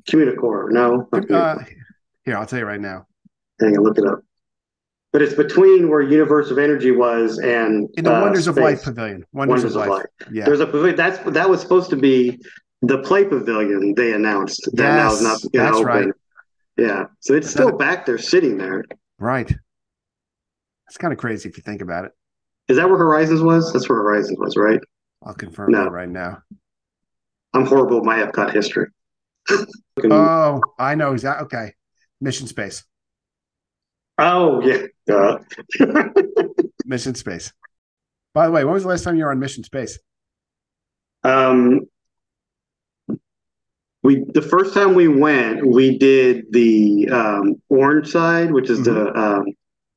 [0.09, 0.70] Communicore.
[0.70, 1.59] No, Uh,
[2.24, 3.07] here, I'll tell you right now.
[3.61, 4.20] hang on, look it up.
[5.12, 8.64] But it's between where Universe of Energy was and In the uh, Wonders of Space.
[8.64, 9.24] Life Pavilion.
[9.32, 10.05] Wonders, Wonders of, of Life.
[10.20, 10.28] Life.
[10.32, 10.44] Yeah.
[10.44, 10.94] There's a pavilion.
[10.97, 12.38] That's that was supposed to be
[12.82, 13.94] the play pavilion.
[13.97, 15.86] They announced that now is not Yes, that's open.
[15.86, 16.09] right.
[16.76, 18.84] Yeah, so it's still back there, sitting there.
[19.18, 19.51] Right.
[20.89, 22.12] It's kind of crazy if you think about it.
[22.68, 23.72] Is that where Horizons was?
[23.72, 24.80] That's where Horizons was, right?
[25.24, 25.84] I'll confirm No.
[25.84, 26.43] that right now.
[27.55, 28.87] I'm horrible with my Epcot history.
[30.05, 31.47] Oh, I know exactly.
[31.47, 31.72] Okay.
[32.20, 32.84] Mission Space.
[34.18, 35.39] Oh yeah.
[36.84, 37.51] Mission Space.
[38.34, 39.99] By the way, when was the last time you were on Mission Space?
[41.24, 41.80] um,
[44.03, 49.18] we the first time we went, we did the um, orange side, which is the
[49.18, 49.47] um,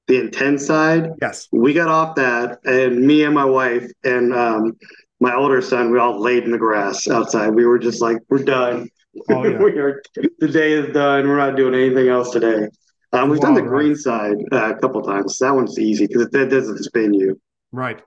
[0.10, 1.12] the intense side.
[1.22, 1.48] Yes.
[1.52, 4.74] We got off that, and me and my wife and um,
[5.20, 7.50] my older son, we all laid in the grass outside.
[7.54, 8.90] We were just like, we're done.
[9.30, 9.58] Oh, yeah.
[9.60, 10.02] we are,
[10.40, 11.28] the day is done.
[11.28, 12.68] We're not doing anything else today.
[13.14, 15.38] Um, we've done the Wow, green side uh, a couple times.
[15.40, 17.40] That one's easy because that doesn't spin you.
[17.72, 18.02] Right.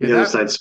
[0.00, 0.58] The Yeah, other that- side's.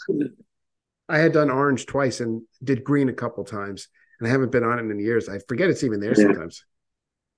[1.10, 3.88] I had done orange twice and did green a couple times,
[4.20, 5.28] and I haven't been on it in years.
[5.30, 6.24] I forget it's even there Yeah.
[6.28, 6.66] sometimes.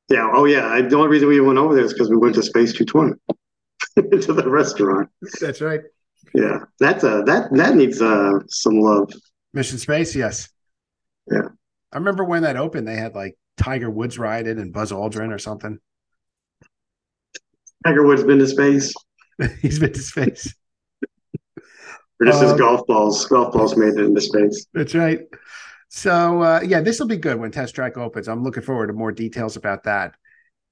[0.09, 0.29] Yeah.
[0.33, 0.67] Oh, yeah.
[0.67, 3.13] I, the only reason we went over there is because we went to Space 220.
[4.11, 5.09] into the restaurant.
[5.41, 5.81] That's right.
[6.33, 9.11] Yeah, that's a that that needs uh some love.
[9.53, 10.49] Mission Space, yes.
[11.31, 11.49] Yeah.
[11.91, 15.31] I remember when that opened, they had like Tiger Woods ride it and Buzz Aldrin
[15.31, 15.77] or something.
[17.85, 18.93] Tiger Woods been to space,
[19.61, 20.53] He's been to space.
[22.19, 23.25] or just his Um, golf balls.
[23.27, 24.65] Golf balls made it into space.
[24.73, 25.21] That's right.
[25.89, 28.27] So uh, yeah, this will be good when Test Track opens.
[28.27, 30.15] I'm looking forward to more details about that.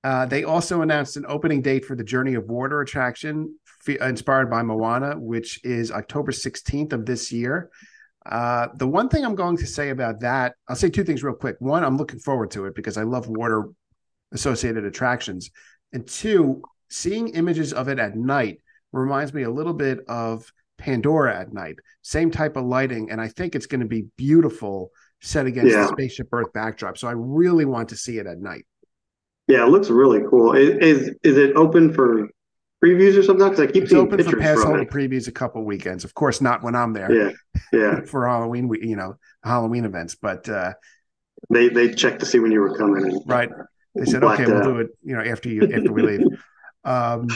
[0.04, 3.56] Uh, they also announced an opening date for the Journey of Water attraction,
[3.88, 7.70] f- inspired by Moana, which is October 16th of this year.
[8.26, 11.36] Uh, the one thing I'm going to say about that, I'll say two things real
[11.36, 11.56] quick.
[11.60, 13.70] One, I'm looking forward to it because I love water
[14.32, 15.50] associated attractions,
[15.94, 18.60] and two, seeing images of it at night
[18.92, 21.76] reminds me a little bit of Pandora at night.
[22.02, 24.92] Same type of lighting, and I think it's going to be beautiful
[25.22, 25.84] set against Yeah.
[25.84, 26.98] the spaceship Earth backdrop.
[26.98, 28.66] So I really want to see it at night.
[29.52, 30.54] Yeah, it looks really cool.
[30.54, 32.30] Is is, is it open for
[32.84, 33.50] previews or something?
[33.50, 34.90] Because I keep It's seeing open for pass from it.
[34.90, 36.04] previews a couple weekends.
[36.04, 37.32] Of course, not when I'm there Yeah,
[37.74, 38.02] yeah.
[38.06, 38.68] for Halloween.
[38.68, 40.74] We, you know, Halloween events, but uh,
[41.50, 43.04] They they checked to see when you were coming.
[43.06, 43.50] And right.
[43.96, 44.64] They said, okay, we'll out.
[44.64, 44.88] do it.
[45.04, 46.28] You know, after you after we leave.
[46.84, 47.28] Um,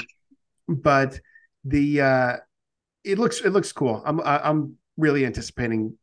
[0.67, 1.19] but
[1.65, 2.37] the uh,
[3.03, 4.01] it looks it looks cool.
[4.03, 5.97] I'm I'm really anticipating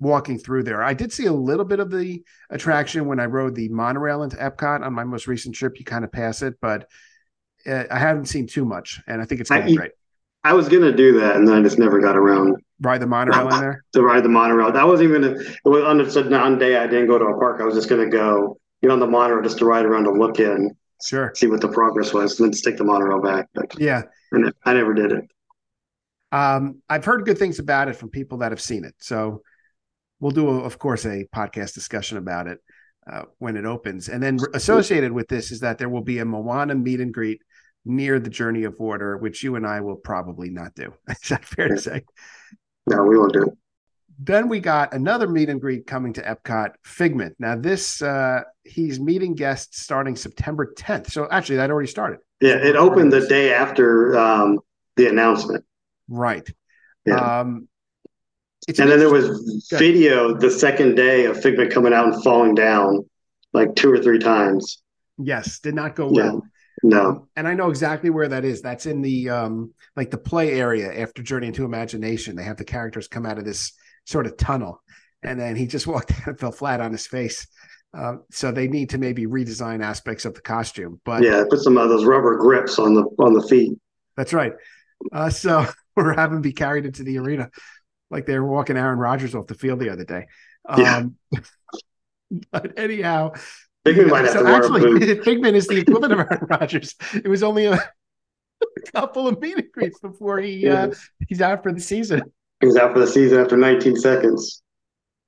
[0.00, 0.82] walking through there.
[0.82, 4.36] I did see a little bit of the attraction when I rode the monorail into
[4.36, 5.78] Epcot on my most recent trip.
[5.78, 6.88] You kind of pass it, but
[7.66, 9.90] uh, I haven't seen too much, and I think it's going to be I- great.
[10.44, 13.48] I was gonna do that, and then I just never got around Ride the monorail
[13.48, 13.82] in there.
[13.94, 14.70] to ride the monorail.
[14.70, 15.24] That wasn't even.
[15.24, 16.76] A, it was on a non day.
[16.76, 17.60] I didn't go to a park.
[17.60, 20.38] I was just gonna go get on the monorail just to ride around to look
[20.38, 20.70] in,
[21.04, 21.32] Sure.
[21.34, 23.48] see what the progress was, and then take the monorail back.
[23.56, 24.02] But Yeah.
[24.30, 25.24] Ne- I never did it.
[26.30, 28.94] Um, I've heard good things about it from people that have seen it.
[28.98, 29.42] So
[30.20, 32.58] we'll do, a, of course, a podcast discussion about it
[33.10, 34.08] uh, when it opens.
[34.08, 37.42] And then associated with this is that there will be a Moana meet and greet
[37.84, 40.92] near the Journey of Water, which you and I will probably not do.
[41.08, 42.04] Is that fair to say?
[42.86, 43.54] No, we won't do it.
[44.18, 47.36] Then we got another meet and greet coming to Epcot, Figment.
[47.38, 51.10] Now, this, uh, he's meeting guests starting September 10th.
[51.10, 52.20] So actually, that already started.
[52.40, 54.60] Yeah, it opened the day after um,
[54.96, 55.64] the announcement,
[56.08, 56.48] Right.
[57.04, 57.40] Yeah.
[57.40, 57.68] Um,
[58.66, 62.54] it's and then there was video the second day of Figment coming out and falling
[62.54, 63.08] down
[63.52, 64.82] like two or three times.
[65.18, 66.42] yes, did not go well.
[66.82, 68.60] No, Um, and I know exactly where that is.
[68.60, 72.36] That's in the um like the play area after Journey into Imagination.
[72.36, 73.72] They have the characters come out of this
[74.04, 74.82] sort of tunnel,
[75.22, 77.46] and then he just walked out and fell flat on his face.
[77.94, 81.00] Um, so they need to maybe redesign aspects of the costume.
[81.04, 83.78] But yeah, put some of those rubber grips on the on the feet.
[84.16, 84.52] that's right.
[85.12, 87.48] Uh, so we're having to be carried into the arena
[88.10, 90.26] like they were walking Aaron Rodgers off the field the other day.
[90.76, 90.96] Yeah.
[90.96, 91.16] Um,
[92.50, 93.32] but anyhow,
[93.84, 95.24] might have so to wear a actually, boot.
[95.24, 96.94] Figment is the equivalent of Aaron Rodgers.
[97.14, 97.74] It was only a,
[98.60, 100.92] a couple of meet and greets before he uh,
[101.28, 102.22] he's out for the season.
[102.60, 104.62] He was out for the season after 19 seconds.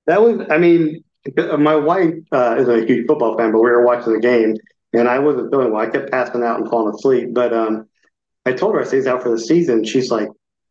[0.06, 1.04] That was, I mean,
[1.58, 4.54] my wife uh, is a huge football fan, but we were watching the game,
[4.94, 5.82] and I wasn't feeling well.
[5.82, 7.28] I kept passing out and falling asleep.
[7.32, 7.86] But um,
[8.46, 9.84] I told her I said he's out for the season.
[9.84, 10.28] She's like,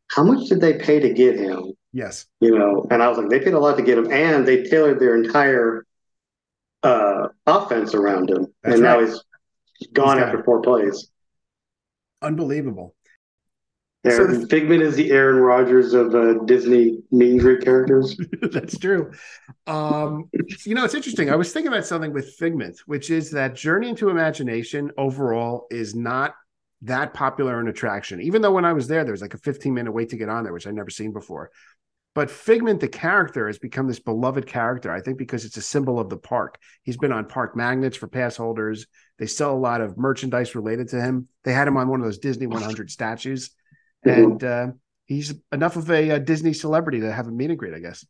[0.10, 3.30] "How much did they pay to get him?" Yes, You know, and I was like,
[3.30, 5.84] "They paid a lot to get him, and they tailored their entire
[6.84, 9.20] uh, offense around him, That's and now he's
[9.94, 11.10] gone He's after four plays."
[12.22, 12.94] unbelievable.
[14.06, 18.16] So Aaron, the- Figment is the Aaron Rodgers of uh, Disney mean and greet characters.
[18.52, 19.12] That's true.
[19.66, 20.30] Um,
[20.68, 21.32] you know, it's interesting.
[21.32, 25.96] I was thinking about something with Figment, which is that Journey into Imagination overall is
[25.96, 26.36] not
[26.84, 28.22] that popular an attraction.
[28.22, 30.30] Even though when I was there, there was like a 15 minute wait to get
[30.30, 31.50] on there, which I'd never seen before.
[32.18, 36.00] But Figment, the character, has become this beloved character, I think, because it's a symbol
[36.00, 36.58] of the park.
[36.82, 38.88] He's been on park magnets for pass holders.
[39.20, 41.28] They sell a lot of merchandise related to him.
[41.44, 43.52] They had him on one of those Disney 100 statues.
[44.04, 44.24] Mhm.
[44.24, 44.68] And uh,
[45.06, 48.04] he's enough of a, uh Disney celebrity to have a meet and greet, I guess.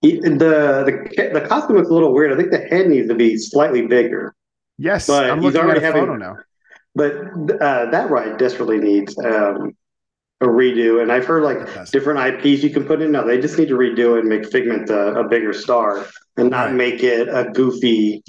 [0.00, 2.32] He, the the the costume looks a little weird.
[2.32, 4.32] I think the head needs to be slightly bigger.
[4.76, 6.36] Yes, But I'm he's looking at already a having- photo now.
[6.94, 7.16] But
[7.60, 9.76] uh, that ride desperately needs um,
[10.40, 11.02] a redo.
[11.02, 13.12] And I've heard like different IPs you can put in.
[13.12, 16.50] No, they just need to redo it and make Figment a, a bigger star and
[16.50, 16.74] not Right.
[16.74, 18.22] make it a goofy,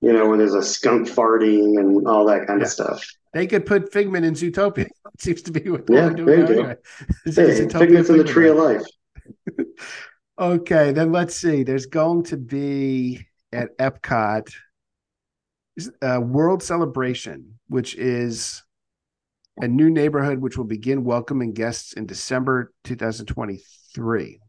[0.00, 2.66] you know, where there's a skunk farting and all that kind Yeah.
[2.66, 3.06] of stuff.
[3.32, 4.86] They could put Figment in Zootopia.
[5.14, 6.76] It seems to be what Yeah, they're doing now anyway.
[7.24, 8.82] Hey, Zootopia Figment's in the tree of life.
[10.36, 11.62] Okay, then let's see.
[11.62, 14.52] There's going to be at Epcot
[16.02, 18.63] uh, World Celebration, which is
[19.60, 24.40] a new neighborhood which will begin welcoming guests in December 2023.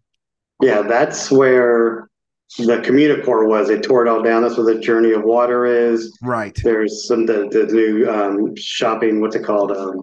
[0.62, 2.10] Yeah, that's where
[2.58, 3.68] the Communicore was.
[3.68, 4.42] They tore it all down.
[4.42, 6.18] That's where the Journey of Water is.
[6.24, 6.58] Right.
[6.64, 9.22] There's some the, the new um, shopping.
[9.22, 9.72] What's it called?
[9.72, 10.02] Um,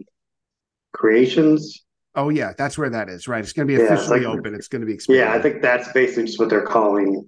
[0.93, 1.85] Creations.
[2.15, 3.27] Oh yeah, that's where that is.
[3.27, 3.43] Right.
[3.43, 4.55] It's going to be Yeah, it's officially like- open.
[4.55, 5.25] It's going to be expanded.
[5.25, 7.27] Yeah, I think that's basically just what they're calling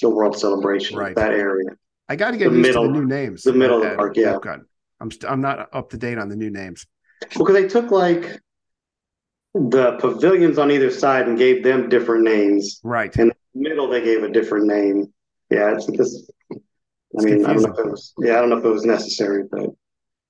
[0.00, 0.96] the World Celebration.
[0.96, 1.14] Right.
[1.16, 1.70] That area.
[2.08, 3.42] I got to get the used middle- to the new names.
[3.42, 4.38] the middle of the park, yeah.
[5.00, 6.86] I'm st- I'm not up to date on the new names.
[7.36, 8.38] Well, because they took like
[9.54, 12.80] the pavilions on either side and gave them different names.
[12.82, 13.14] Right.
[13.16, 15.12] In the middle they gave a different name.
[15.50, 16.30] Yeah, it's just.
[17.18, 18.14] I mean, I don't know if it was.
[18.18, 19.66] Yeah, I don't know if it was necessary, but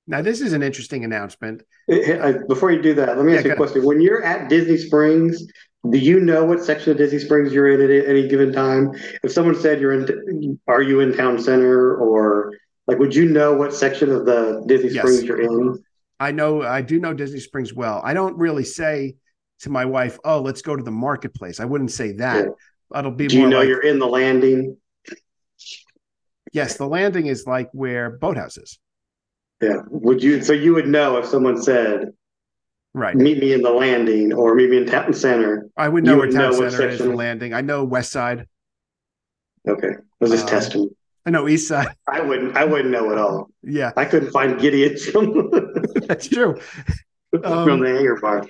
[0.09, 1.63] Now this is an interesting announcement.
[1.89, 3.85] I- before you do that, let me Yeah, ask you a question.
[3.85, 5.47] When you're at Disney Springs,
[5.89, 8.91] do you know what section of Disney Springs you're in at any given time?
[9.23, 12.53] If someone said you're in, are you in Town Center or
[12.89, 15.03] like, would you know what section of the Disney Yes.
[15.05, 15.85] Springs you're in?
[16.23, 18.01] I know I do know Disney Springs well.
[18.05, 19.17] I don't really say
[19.61, 22.47] to my wife, "Oh, let's go to the marketplace." I wouldn't say that.
[22.93, 24.77] That'll be Do you know like, you're in the landing?
[26.53, 28.79] yes, the landing is like where Boathouse is.
[29.61, 29.79] Yeah.
[29.89, 30.43] Would you?
[30.43, 32.13] So you would know if someone said,
[32.95, 33.17] Right.
[33.17, 36.19] "Meet me in the landing" or "Meet me in Town Center." I would You know
[36.19, 37.53] where would Town know Center is, the landing.
[37.55, 38.47] I know West Side.
[39.67, 40.91] Okay, I was just Um, testing.
[41.25, 41.95] I know East Side.
[42.07, 42.57] I wouldn't.
[42.57, 43.51] I wouldn't know at all.
[43.63, 44.97] Yeah, I couldn't find Gideon
[46.09, 46.61] that's true.
[47.45, 48.47] Um, from the bar.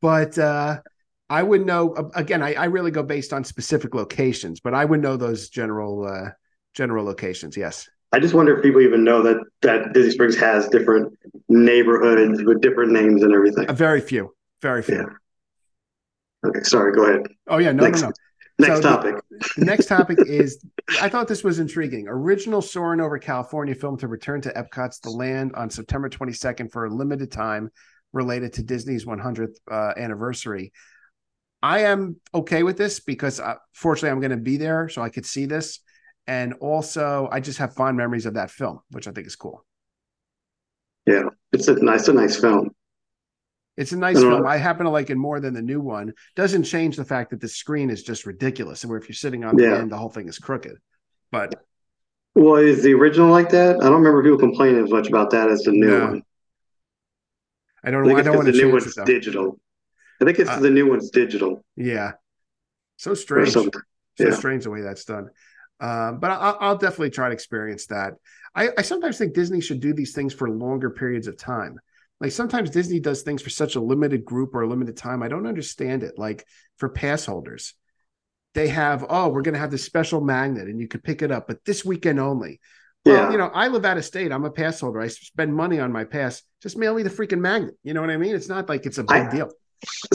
[0.00, 0.80] But uh,
[1.28, 2.42] I would know again.
[2.42, 6.30] I, I really go based on specific locations, but I would know those general uh,
[6.74, 7.56] general locations.
[7.56, 7.88] Yes.
[8.12, 11.12] I just wonder if people even know that that Disney Springs has different
[11.48, 13.68] neighborhoods with different names and everything.
[13.68, 14.34] Uh, very few.
[14.62, 14.96] Very few.
[14.96, 16.48] Yeah.
[16.48, 16.94] Okay, sorry.
[16.94, 17.22] Go ahead.
[17.48, 17.72] Oh yeah.
[17.72, 17.84] No.
[17.84, 18.02] Next.
[18.02, 18.08] No.
[18.08, 18.14] No.
[18.58, 19.16] Next So topic.
[19.56, 20.64] The next topic is
[21.00, 22.06] I thought this was intriguing.
[22.08, 26.86] Original Soaring over California film to return to Epcot's The Land on September 22nd for
[26.86, 27.70] a limited time
[28.12, 30.72] related to Disney's 100th uh, anniversary.
[31.62, 35.10] I am okay with this because uh, fortunately I'm going to be there so I
[35.10, 35.80] could see this.
[36.26, 39.64] And also, I just have fond memories of that film, which I think is cool.
[41.06, 42.70] Yeah, it's a nice, a nice film.
[43.76, 44.42] It's a nice I film.
[44.42, 44.48] know.
[44.48, 46.14] I happen to like it more than the new one.
[46.34, 48.82] Doesn't change the fact that the screen is just ridiculous.
[48.82, 50.76] And where if you're sitting on the end, the whole thing is crooked.
[51.30, 51.54] But
[52.34, 53.76] Well, is the original like that?
[53.76, 56.06] I don't remember people complaining as much about that as the new No.
[56.06, 56.22] one.
[57.84, 58.04] I I don't.
[58.06, 59.60] think I don't want the new one's it digital.
[60.20, 62.12] I think it's Uh, the new one's digital Yeah.
[62.96, 63.52] So strange.
[63.52, 63.68] So
[64.18, 64.30] yeah.
[64.30, 65.28] strange the way that's done.
[65.78, 68.14] Um, but I'll, I'll definitely try to experience that.
[68.54, 71.78] I, I sometimes think Disney should do these things for longer periods of time.
[72.20, 75.22] Like sometimes Disney does things for such a limited group or a limited time.
[75.22, 76.18] I don't understand it.
[76.18, 76.46] Like
[76.78, 77.74] for pass holders,
[78.54, 81.30] they have, oh, we're going to have this special magnet and you could pick it
[81.30, 82.60] up, but this weekend only.
[83.04, 83.30] Well, Yeah.
[83.32, 84.32] you know, I live out of state.
[84.32, 85.00] I'm a pass holder.
[85.00, 86.42] I spend money on my pass.
[86.62, 87.74] Just mail me the freaking magnet.
[87.84, 88.34] You know what I mean?
[88.34, 89.50] It's not like it's a big I- deal.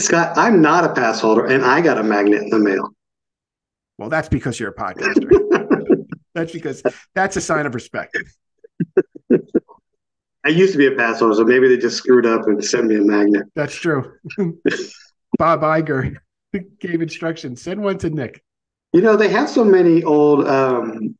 [0.00, 2.90] Scott, I'm not a pass holder, and I got a magnet in the mail.
[3.96, 6.04] Well, that's because you're a podcaster.
[6.34, 6.82] that's because
[7.14, 8.18] that's a sign of respect.
[10.44, 12.86] I used to be a pass holder, so maybe they just screwed up and sent
[12.86, 13.44] me a magnet.
[13.54, 14.12] That's true.
[15.38, 16.16] Bob Iger
[16.80, 17.62] gave instructions.
[17.62, 18.42] Send one to Nick.
[18.92, 21.16] You know, they have so many old um,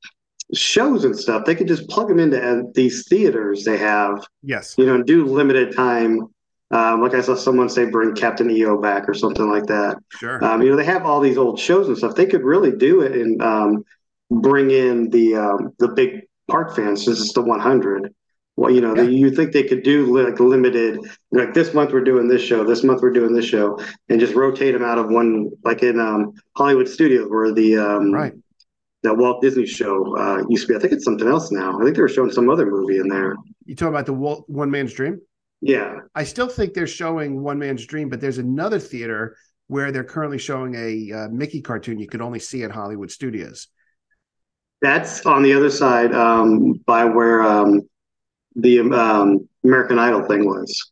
[0.55, 1.45] shows and stuff.
[1.47, 4.75] They could just plug them into uh, these theaters they have, Yes.
[4.77, 6.27] you know, and do limited time.
[6.71, 9.99] Um, like I saw someone say, bring Captain EO back or something like that.
[10.13, 10.43] Sure.
[10.45, 12.15] Um, you know, they have all these old shows and stuff.
[12.15, 13.85] They could really do it and um,
[14.31, 17.05] bring in the um, the big park fans.
[17.05, 18.13] since it's the 100.
[18.57, 19.03] Well, you know, Yeah.
[19.05, 21.01] you think they could do like limited,
[21.31, 23.79] like this month we're doing this show, this month we're doing this show,
[24.09, 28.13] and just rotate them out of one, like in um, Hollywood Studios, where the um,
[28.13, 28.35] right.
[29.05, 30.77] that Walt Disney show uh, used to be.
[30.77, 31.81] I think it's something else now.
[31.81, 33.37] I think they were showing some other movie in there.
[33.65, 35.21] You talk about the Walt, One Man's Dream?
[35.63, 39.37] Yeah, I still think they're showing One Man's Dream, but there's another theater
[39.69, 43.69] where they're currently showing a uh, Mickey cartoon you could only see at Hollywood Studios.
[44.81, 47.83] that's on the other side um, by where um,
[48.57, 50.91] the um, American Idol thing was.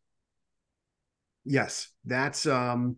[1.44, 1.88] Yes.
[2.04, 2.96] That's um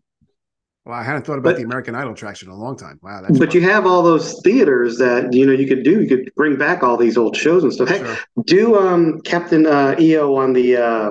[0.84, 2.98] well, I hadn't thought about But- the American Idol attraction in a long time.
[3.02, 6.02] Wow, that's But you have all those theaters that you know you could do.
[6.02, 7.88] You could bring back all these old shows and stuff.
[7.88, 8.16] Hey, Sure.
[8.44, 11.10] do um Captain uh, EO on the uh,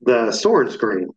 [0.00, 1.08] the Soarin' screen.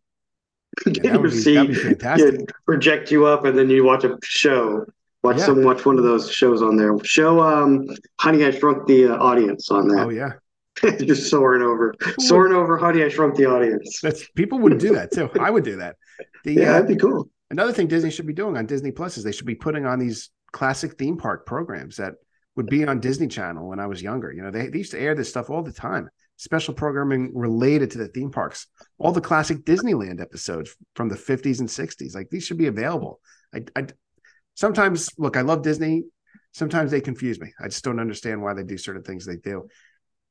[0.84, 2.52] Get that your would be- seat, that'd be fantastic.
[2.64, 4.84] project you up, and then you watch a show.
[5.24, 5.46] Watch Yeah.
[5.46, 6.96] some, watch one of those shows on there.
[7.02, 7.88] Show um,
[8.20, 10.06] Honey I Shrunk the uh, Audience on that.
[10.06, 10.34] Oh yeah.
[10.98, 12.76] Just soaring over, soaring over.
[12.76, 14.00] Honey I Shrunk the Audience.
[14.02, 15.30] that's people would do that too.
[15.40, 15.96] I would do that.
[16.44, 17.30] The Yeah, uh, that'd be cool.
[17.50, 19.98] Another thing Disney should be doing on Disney Plus is they should be putting on
[19.98, 22.14] these classic theme park programs that
[22.56, 24.32] would be on Disney Channel when I was younger.
[24.32, 26.08] You know, they, they used to air this stuff all the time.
[26.36, 28.66] Special programming related to the theme parks,
[28.98, 32.14] all the classic Disneyland episodes from the 50s and 60s.
[32.14, 33.20] Like these should be available.
[33.54, 33.86] I, I
[34.54, 36.04] sometimes look, I love Disney.
[36.52, 37.52] Sometimes they confuse me.
[37.62, 39.68] I just don't understand why they do certain things they do.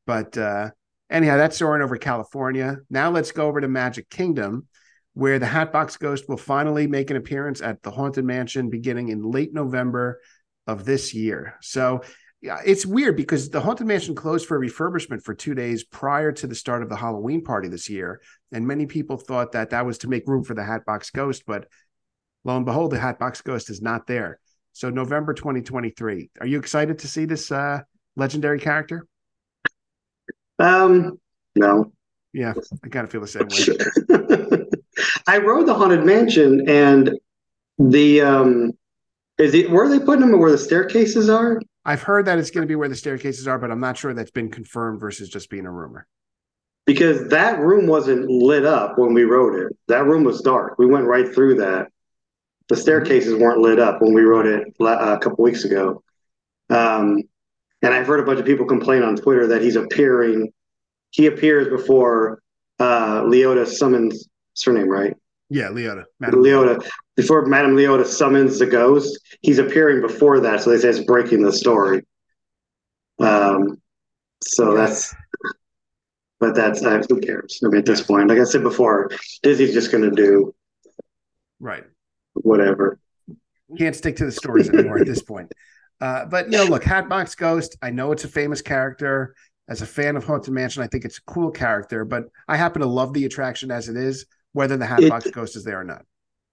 [0.05, 0.71] But uh
[1.09, 2.77] anyhow, that's soaring over California.
[2.89, 4.67] Now let's go over to Magic Kingdom
[5.15, 9.23] where the Hatbox Ghost will finally make an appearance at the Haunted Mansion beginning in
[9.23, 10.19] late November
[10.67, 11.55] of this year.
[11.61, 12.01] So
[12.41, 16.53] it's weird because the Haunted Mansion closed for refurbishment for two days prior to the
[16.53, 18.21] start of the Halloween party this year.
[18.51, 21.67] And many people thought that that was to make room for the Hatbox Ghost, but
[22.43, 24.39] lo and behold, the Hatbox Ghost is not there.
[24.73, 26.31] So November 2023.
[26.41, 27.79] Are you excited to see this uh,
[28.17, 29.07] legendary character?
[30.59, 31.19] Um,
[31.55, 31.91] no.
[32.33, 32.53] Yeah,
[32.83, 34.65] I kind of feel the same way.
[35.27, 37.17] I rode the Haunted Mansion and
[37.77, 38.71] the um
[39.37, 41.61] is it where are they putting them where the staircases are?
[41.85, 44.13] I've heard that it's going to be where the staircases are, but I'm not sure
[44.13, 46.07] that's been confirmed versus just being a rumor.
[46.85, 49.77] Because that room wasn't lit up when we rode it.
[49.87, 50.77] That room was dark.
[50.77, 51.87] We went right through that.
[52.67, 56.03] The staircases weren't lit up when we rode it a couple weeks ago.
[56.69, 57.23] Um,
[57.82, 60.51] and I've heard a bunch of people complain on Twitter that he's appearing.
[61.11, 62.41] He appears before
[62.80, 64.28] uh, Leota summons.
[64.51, 65.13] What's her name, right?
[65.49, 66.05] Yeah, Leota.
[66.19, 66.89] Madame Leota.
[67.15, 71.43] Before Madame Leota summons the ghost, he's appearing before that, so they say it's breaking
[71.43, 72.01] the story.
[73.19, 73.82] Um,
[74.43, 75.15] so that's,
[76.39, 77.61] but that's uh, who cares?
[77.63, 79.09] I mean, at this point, like I said before,
[79.43, 80.53] Disney's just going to do
[81.59, 81.86] right
[82.34, 82.99] whatever.
[83.78, 85.51] Can't stick to the stories anymore at this point.
[86.01, 87.77] Uh, but you know, look, Hatbox Ghost.
[87.81, 89.35] I know it's a famous character.
[89.67, 92.81] As a fan of Haunted Mansion, I think it's a cool character, but I happen
[92.81, 95.83] to love the attraction as it is, whether the Hatbox it, Ghost is there or
[95.83, 96.05] not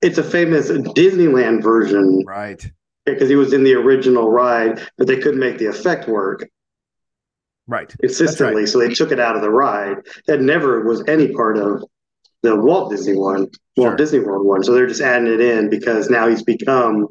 [0.03, 2.65] it's a famous Disneyland version, right?
[3.07, 6.49] Because he was in the original ride, but they couldn't make the effect work,
[7.69, 7.95] right?
[8.01, 8.69] Consistently, right.
[8.69, 9.99] so they took it out of the ride.
[10.27, 11.85] That never was any part of
[12.43, 13.97] the Walt Disney one, Walt sure.
[13.97, 14.65] Disney World one.
[14.65, 17.07] So they're just adding it in because now he's become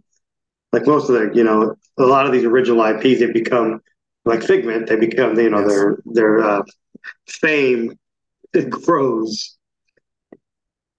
[0.71, 3.19] like most of the, you know, a lot of these original IPs.
[3.19, 3.81] They become
[4.25, 4.87] like Figment.
[4.87, 5.67] They become, you know, yes.
[5.67, 6.63] their their uh,
[7.27, 7.97] fame
[8.53, 9.57] it grows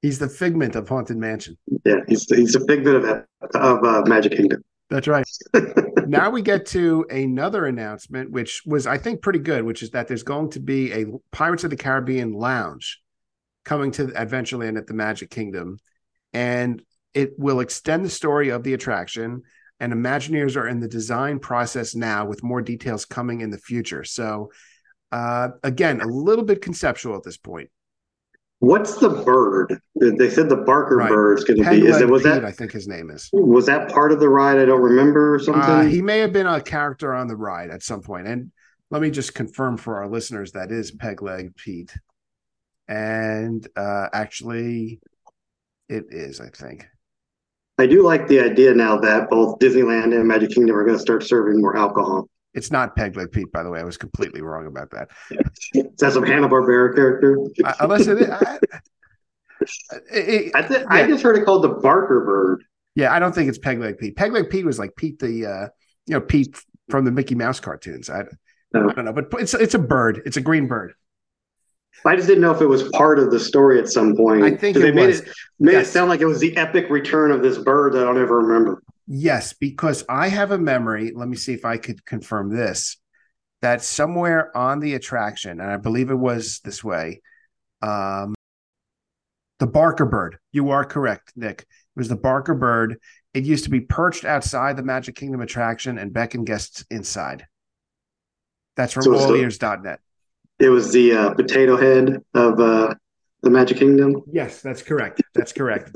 [0.03, 1.57] He's the figment of Haunted Mansion.
[1.85, 4.63] Yeah, he's the, he's a figment of of uh, Magic Kingdom.
[4.91, 5.25] That's right.
[6.09, 10.09] now we get to another announcement, which was I think pretty good, which is that
[10.09, 13.01] there's going to be a Pirates of the Caribbean lounge
[13.65, 15.79] coming to Adventureland at the Magic Kingdom,
[16.33, 16.83] and
[17.15, 19.43] it will extend the story of the attraction.
[19.83, 24.05] And Imagineers are in the design process now, with more details coming in the future.
[24.05, 24.53] So,
[25.11, 27.69] uh, again, a little bit conceptual at this point.
[28.61, 29.81] What's the bird?
[29.97, 31.09] They said the Barker right.
[31.09, 31.85] bird is going to be.
[31.85, 32.45] Is it was Pete, that?
[32.45, 33.29] I think his name is.
[33.33, 34.57] Was that part of the ride?
[34.59, 35.63] I don't remember or something.
[35.63, 38.29] Uh, he may have been a character on the ride at some point.
[38.29, 38.53] And
[38.93, 41.93] let me just confirm for our listeners that is Pegleg Pete,
[42.87, 45.01] and uh, actually,
[45.89, 46.41] it is.
[46.41, 46.87] I think.
[47.79, 51.03] I do like the idea now that both Disneyland and Magic Kingdom are going to
[51.03, 52.29] start serving more alcohol.
[52.55, 53.81] It's not Peg Leg Pete, by the way.
[53.81, 55.11] I was completely wrong about that.
[55.73, 57.39] Is that some Hanna Barbera character?
[57.65, 58.29] Uh, unless it is.
[58.29, 58.59] I,
[60.11, 60.87] it, I, th- yeah.
[60.89, 62.65] I, just heard it called the Barker Bird.
[62.95, 64.17] Yeah, I don't think it's Peg Leg Pete.
[64.17, 65.69] Peg Leg Pete was like Pete the, uh,
[66.07, 68.11] you know, Pete from the Mickey Mouse cartoons.
[68.11, 68.25] I,
[68.75, 68.91] no.
[68.91, 70.23] I don't know, but it's it's a bird.
[70.25, 70.95] It's a green bird.
[72.05, 74.43] I just didn't know if it was part of the story at some point.
[74.43, 75.21] I think they it made was.
[75.21, 75.29] it
[75.61, 75.89] made yes.
[75.89, 78.39] it sound like it was the epic return of this bird that I don't ever
[78.39, 78.83] remember.
[79.07, 81.13] Yes, because I have a memory.
[81.15, 82.97] Let me see if I could confirm this.
[83.61, 87.21] That somewhere on the attraction, and I believe it was this way,
[87.81, 88.35] um,
[89.61, 90.39] the Barker bird.
[90.51, 91.61] You are correct, Nick.
[91.61, 92.99] It was the Barker bird.
[93.35, 97.47] It used to be perched outside the Magic Kingdom attraction and beckon guests inside.
[98.77, 99.13] That's from so.
[100.63, 102.95] It was the uh, potato head of uh,
[103.43, 104.23] the Magic Kingdom.
[104.31, 105.21] Yes, that's correct.
[105.35, 105.91] That's correct.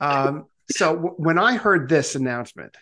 [0.00, 2.74] um, so w- when I heard this announcement,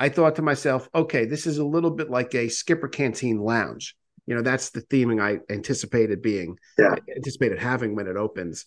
[0.00, 3.94] I thought to myself, okay, this is a little bit like a Skipper Canteen lounge.
[4.26, 6.96] You know, that's the theming I anticipated being, yeah.
[7.14, 8.66] anticipated having when it opens.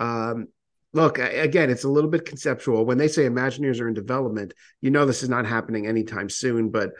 [0.00, 0.48] Um,
[0.92, 2.84] look, again, it's a little bit conceptual.
[2.84, 6.70] When they say Imagineers are in development, you know this is not happening anytime soon.
[6.70, 6.90] But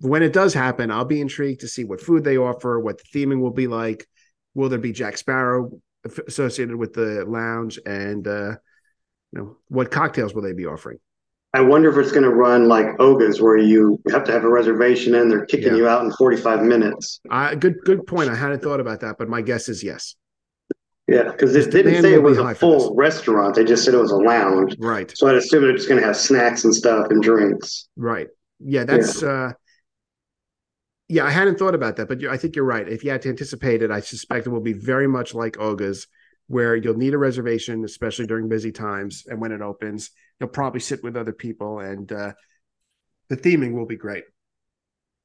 [0.00, 3.04] when it does happen, I'll be intrigued to see what food they offer, what the
[3.04, 4.06] theming will be like.
[4.54, 5.70] Will there be Jack Sparrow
[6.26, 8.56] associated with the lounge, and uh,
[9.32, 10.98] you know, what cocktails will they be offering?
[11.52, 14.48] I wonder if it's going to run like Oga's, where you have to have a
[14.48, 15.78] reservation and they're kicking yeah.
[15.78, 17.20] you out in 45 minutes.
[17.28, 18.30] Uh, good, good point.
[18.30, 20.14] I hadn't thought about that, but my guess is yes.
[21.08, 23.56] Yeah, because it didn't say it was a full restaurant.
[23.56, 24.76] They just said it was a lounge.
[24.78, 25.12] Right.
[25.16, 27.88] So I'd assume it's going to have snacks and stuff and drinks.
[27.96, 28.28] Right.
[28.60, 29.20] Yeah, that's.
[29.22, 29.28] Yeah.
[29.28, 29.52] uh
[31.10, 32.88] yeah, I hadn't thought about that, but I think you're right.
[32.88, 36.06] If you had to anticipate it, I suspect it will be very much like Oga's,
[36.46, 39.24] where you'll need a reservation, especially during busy times.
[39.26, 42.32] And when it opens, you'll probably sit with other people, and uh,
[43.28, 44.22] the theming will be great.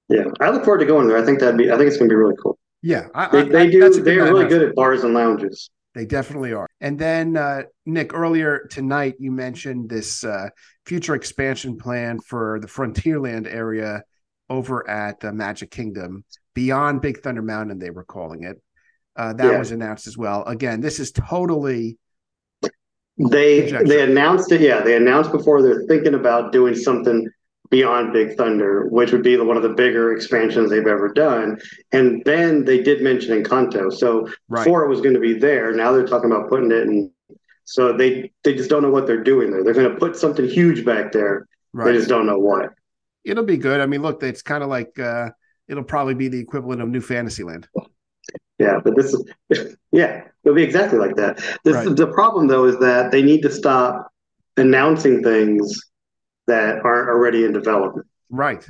[0.09, 1.19] Yeah, I look forward to going there.
[1.19, 1.71] I think that'd be.
[1.71, 2.57] I think it's going to be really cool.
[2.81, 4.01] Yeah, I, they, I, they do.
[4.01, 5.69] They're really good at bars and lounges.
[5.93, 6.67] They definitely are.
[6.81, 10.49] And then, uh, Nick, earlier tonight, you mentioned this uh,
[10.87, 14.03] future expansion plan for the Frontierland area
[14.49, 16.23] over at uh, Magic Kingdom,
[16.53, 18.61] beyond Big Thunder Mountain, they were calling it.
[19.15, 19.59] Uh, that Yeah.
[19.59, 20.43] was announced as well.
[20.45, 21.97] Again, this is totally
[23.17, 23.87] They Conjecture.
[23.87, 24.61] they announced it.
[24.61, 27.29] Yeah, they announced before they're thinking about doing something
[27.71, 31.57] beyond Big Thunder, which would be one of the bigger expansions they've ever done.
[31.93, 33.91] And then they did mention Encanto.
[33.91, 34.63] So right.
[34.65, 37.11] before it was going to be there, now they're talking about putting it in.
[37.63, 39.63] So they they just don't know what they're doing there.
[39.63, 41.47] They're going to put something huge back there.
[41.73, 41.85] right.
[41.85, 42.69] They just don't know what.
[43.25, 43.81] It'll be good.
[43.81, 45.31] I mean, look, it's kind of like uh,
[45.67, 47.67] it'll probably be the equivalent of New Fantasyland.
[48.57, 51.37] Yeah, but this is yeah, it'll be exactly like that.
[51.63, 51.95] This Right.
[51.95, 54.09] the problem though is that they need to stop
[54.57, 55.77] announcing things
[56.47, 58.07] that aren't already in development.
[58.29, 58.65] Right.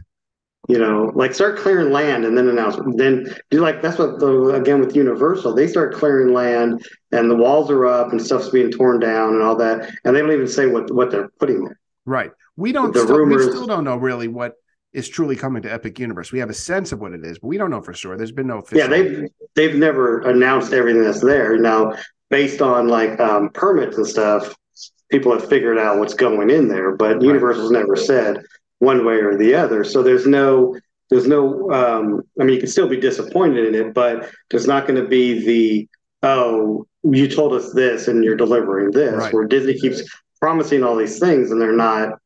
[0.67, 2.77] You know, like start clearing land and then announce.
[2.95, 7.35] Then do like that's what the again with Universal, they start clearing land and the
[7.35, 10.47] walls are up and stuff's being torn down and all that, and they don't even
[10.47, 11.79] say what what they're putting there.
[12.05, 12.31] Right.
[12.57, 12.93] We don't.
[12.93, 14.53] The Still, we still don't know really what
[14.93, 16.31] is truly coming to Epic Universe.
[16.31, 18.17] We have a sense of what it is, but we don't know for sure.
[18.17, 18.79] There's been no official.
[18.79, 21.57] Yeah, they've they've never announced everything that's there.
[21.57, 21.93] Now,
[22.29, 24.55] based on like um, permits and stuff,
[25.09, 28.41] people have figured out what's going in there, but Universal's never said
[28.79, 29.83] one way or the other.
[29.83, 30.77] So there's no
[31.09, 34.87] there's no um, I mean you can still be disappointed in it, but there's not
[34.87, 35.89] going to be the
[36.23, 39.33] oh you told us this and you're delivering this Right.
[39.33, 40.01] where Disney keeps
[40.41, 42.17] promising all these things and they're not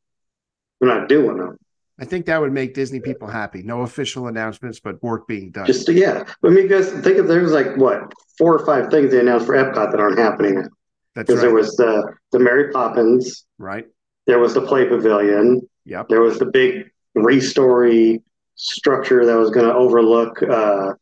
[0.79, 1.57] they're not doing them.
[1.99, 3.61] I think that would make Disney people happy.
[3.61, 5.65] No official announcements, but work being done.
[5.65, 9.19] Just yeah, I mean, guys, think of there's like what four or five things they
[9.19, 10.65] announced for Epcot that aren't happening
[11.13, 11.41] because right.
[11.41, 13.85] there was the the Mary Poppins, right.
[14.27, 16.07] there was the Play Pavilion, Yep.
[16.07, 18.21] there was the big three-story
[18.55, 20.93] structure that was going to overlook uh,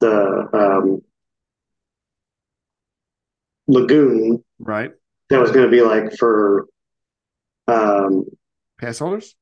[0.00, 1.02] the um,
[3.66, 4.42] lagoon.
[4.58, 4.92] Right.
[5.30, 6.66] That was going to be like for
[7.66, 8.24] um,
[8.80, 9.36] Pass holders.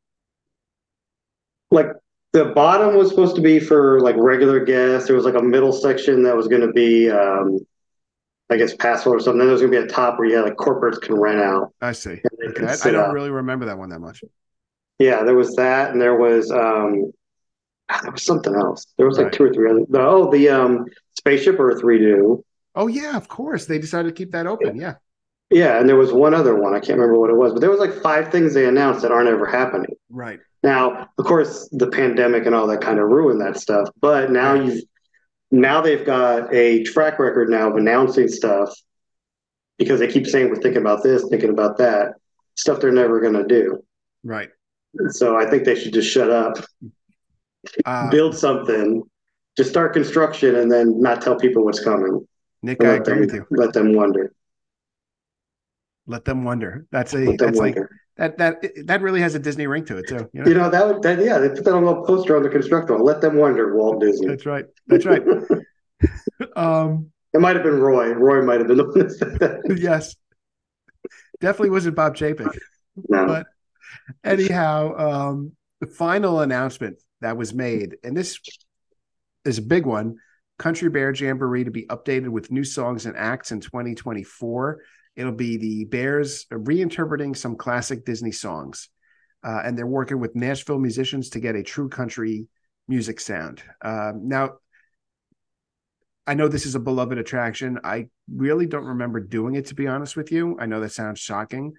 [1.71, 1.87] like
[2.33, 5.07] the bottom was supposed to be for like regular guests.
[5.07, 7.11] There was like a middle section that was going to be.
[7.11, 7.59] Um,
[8.51, 9.41] I guess password or something.
[9.41, 11.75] Then was gonna be a top where you had like corporates can rent out.
[11.83, 12.23] I see.
[12.49, 12.65] Okay.
[12.67, 13.13] I, I don't up.
[13.13, 14.25] really remember that one that much.
[14.99, 17.13] Yeah, there was that, and there was um,
[17.91, 18.87] ah, there was something else.
[18.97, 19.33] There was like Right.
[19.35, 19.85] two or three other.
[19.87, 20.87] The, oh, the um,
[21.19, 22.43] spaceship Earth redo.
[22.75, 23.67] Oh yeah, of course.
[23.67, 24.77] They decided to keep that open.
[24.77, 24.83] Yeah.
[24.83, 24.95] Yeah,
[25.51, 26.75] and there was one other one.
[26.75, 29.13] I can't remember what it was, but there was like five things they announced that
[29.13, 29.95] aren't ever happening.
[30.11, 30.41] Right.
[30.63, 33.89] Now, of course, the pandemic and all that kind of ruined that stuff.
[34.01, 34.65] But now Right.
[34.67, 34.83] you've
[35.51, 38.71] now they've got a track record now of announcing stuff
[39.79, 42.15] because they keep saying we're thinking about this, thinking about that
[42.57, 43.83] stuff they're never going to do.
[44.25, 44.51] Right.
[45.09, 46.59] So I think they should just shut up,
[47.87, 49.03] Uh, build something,
[49.57, 52.27] just start construction, and then not tell people what's coming.
[52.63, 53.47] Nick, I agree them, with you.
[53.51, 54.33] Let them wonder.
[56.09, 56.87] Let them wonder.
[56.91, 57.77] That's a that's like
[58.17, 60.29] that that that really has a Disney ring to it too.
[60.33, 60.49] You know?
[60.49, 62.49] You know that would that yeah they put that on a little poster on the
[62.49, 62.97] construction.
[62.97, 63.05] wall.
[63.05, 64.27] Let them wonder, Walt Disney.
[64.27, 64.65] That's right.
[64.87, 65.23] That's right.
[66.57, 68.13] um, It might have been Roy.
[68.15, 69.79] Roy might have been the one that said that.
[69.79, 70.17] yes.
[71.41, 72.57] Definitely wasn't Bob Chapek.
[73.09, 73.27] No.
[73.27, 73.47] But
[74.25, 78.41] anyhow, um, the final announcement that was made, and this
[79.45, 80.17] is a big one
[80.59, 84.81] Country Bear Jamboree to be updated with new songs and acts in 2024.
[85.19, 88.89] It'll be the Bears reinterpreting some classic Disney songs.
[89.45, 92.47] Uh, and they're working with Nashville musicians to get a true country
[92.87, 93.61] music sound.
[93.83, 94.59] Um, now,
[96.25, 97.81] I know this is a beloved attraction.
[97.83, 100.57] I really don't remember doing it, to be honest with you.
[100.61, 101.73] I know that sounds shocking,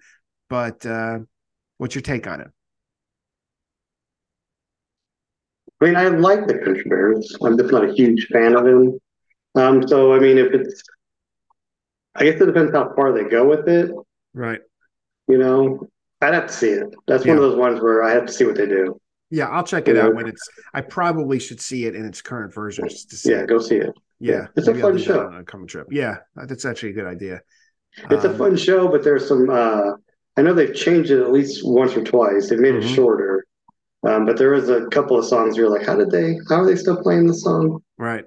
[0.50, 1.20] but uh,
[1.78, 2.48] what's your take on it?
[5.80, 7.34] I mean, I like the Country Bears.
[7.42, 8.98] I'm just not a huge fan of them.
[9.54, 10.82] Um, so I mean, if it's,
[12.14, 13.90] I guess it depends how far they go with it.
[14.34, 14.60] Right.
[15.28, 15.88] You know,
[16.20, 16.94] I'd have to see it.
[17.06, 19.00] That's one of those ones where I have to see what they do.
[19.30, 20.48] Yeah, I'll check it out when it's.
[20.74, 23.30] I probably should see it in its current version to see.
[23.30, 23.48] Yeah, it.
[23.48, 23.90] go see it.
[24.18, 25.26] Yeah, It's a maybe I'll fun show.
[25.28, 25.86] on a coming trip.
[25.90, 27.40] Yeah, that's actually a good idea.
[28.10, 29.48] It's a Um, fun show, but there's some.
[29.48, 29.92] Uh,
[30.36, 32.48] I know they've changed it at least once or twice.
[32.50, 32.82] They've made Mhm.
[32.84, 33.46] it shorter,
[34.02, 36.36] um, but there is a couple of songs where you're like, how did they?
[36.48, 37.82] How are they still playing the song?
[37.98, 38.24] Right.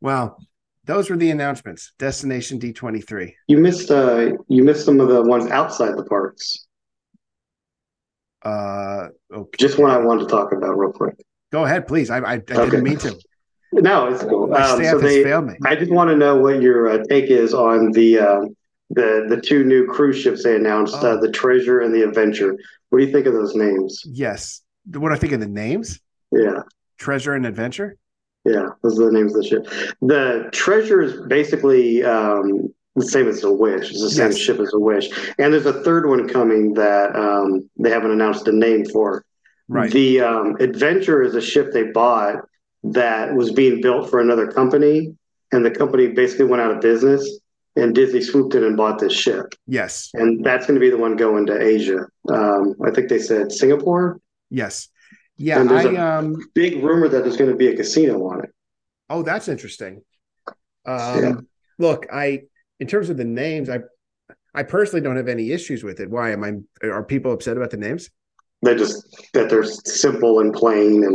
[0.00, 0.38] Well,
[0.86, 1.92] those were the announcements.
[1.98, 3.34] Destination D twenty three.
[3.48, 3.90] You missed.
[3.90, 6.66] Uh, you missed some of the ones outside the parks.
[8.44, 9.56] Uh, okay.
[9.58, 11.14] Just one I wanted to talk about real quick.
[11.52, 12.10] Go ahead, please.
[12.10, 12.54] I I, I Okay.
[12.64, 13.18] didn't mean to.
[13.72, 14.46] No, it's cool.
[14.48, 15.54] My Um, so they, failed me.
[15.64, 18.56] I just want to know what your uh, take is on the um,
[18.90, 21.12] the the two new cruise ships they announced, Oh.
[21.16, 22.54] uh, the Treasure and the Adventure.
[22.90, 24.02] What do you think of those names?
[24.06, 24.60] Yes.
[24.92, 25.98] What do I think of the names?
[26.30, 26.60] Yeah,
[26.98, 27.96] Treasure and Adventure.
[28.44, 29.66] Yeah, those are the names of the ship.
[30.02, 33.90] The treasure is basically um, the same as the Wish.
[33.90, 34.38] It's the same Yes.
[34.38, 35.08] ship as the Wish,
[35.38, 39.24] and there's a third one coming that um, they haven't announced a name for.
[39.68, 39.90] Right.
[39.90, 42.46] The um, Adventure is a ship they bought
[42.82, 45.16] that was being built for another company,
[45.52, 47.40] and the company basically went out of business,
[47.76, 50.10] and Disney swooped in and bought this ship, yes.
[50.12, 52.06] and that's going to be the one going to Asia.
[52.28, 54.20] Um, I think they said Singapore.
[54.50, 54.88] Yes.
[55.36, 55.60] Yeah.
[55.60, 56.36] And there's I a- um.
[56.54, 58.50] Big rumor that there's going to be a casino on it.
[59.10, 60.02] Oh, that's interesting.
[60.86, 61.32] Um, Yeah.
[61.78, 62.42] Look, I
[62.80, 63.80] in terms of the names, I
[64.54, 66.08] I personally don't have any issues with it.
[66.08, 66.86] Why am I?
[66.86, 68.10] Are people upset about the names?
[68.62, 69.04] They're just
[69.34, 71.14] that they're simple and plain and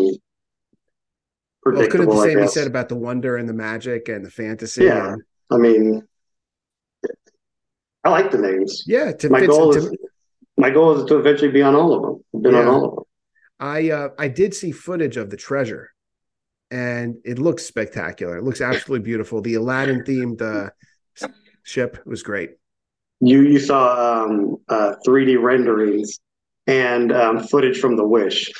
[1.66, 4.84] Well, couldn't the same be said about the wonder and the magic and the fantasy?
[4.84, 5.14] Yeah.
[5.14, 5.22] and-
[5.52, 6.04] I mean,
[8.04, 8.84] I like the names.
[8.86, 9.12] yeah.
[9.14, 9.98] To My goal into- is
[10.58, 12.02] my goal is to eventually be on all of
[12.34, 12.42] them.
[12.44, 13.04] Been on all of them.
[13.60, 15.92] I uh, I did see footage of the treasure,
[16.72, 18.38] and it looks spectacular.
[18.38, 19.42] It looks absolutely beautiful.
[19.42, 20.70] The Aladdin themed uh,
[21.64, 22.52] ship was great.
[23.20, 26.20] You you saw um, uh, 3D renderings
[26.68, 28.52] and um, footage from the Wish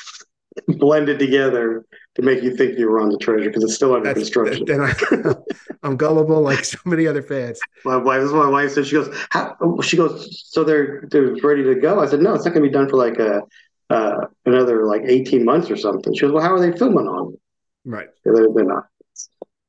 [0.68, 1.84] blended together
[2.16, 4.64] to make you think you were on the treasure because it's still under That's construction.
[4.66, 5.34] then I,
[5.82, 7.60] I'm gullible like so many other fans.
[7.84, 8.86] My wife, this is what my wife said.
[8.86, 9.56] She goes, How?
[9.82, 12.00] she goes, so they're they're ready to go.
[12.00, 13.42] I said, no, it's not going to be done for like a
[13.90, 16.14] uh, another like eighteen months or something.
[16.14, 17.34] She goes, well, how are they filming on?
[17.34, 17.40] it?"
[17.84, 18.08] Right.
[18.24, 18.84] They're, they're not.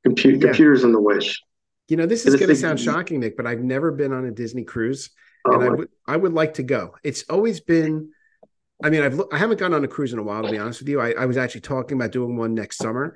[0.03, 0.43] Computer, Yeah.
[0.45, 1.41] Computers in the wish.
[1.88, 4.31] You know, this is going to sound shocking, Nick, but I've never been on a
[4.31, 5.10] Disney cruise,
[5.45, 6.95] Oh, and I would I would like to go.
[7.03, 8.11] It's always been.
[8.84, 10.80] I mean, I've I haven't gone on a cruise in a while, to be honest
[10.80, 10.99] with you.
[11.02, 13.15] I, I was actually talking about doing one next summer,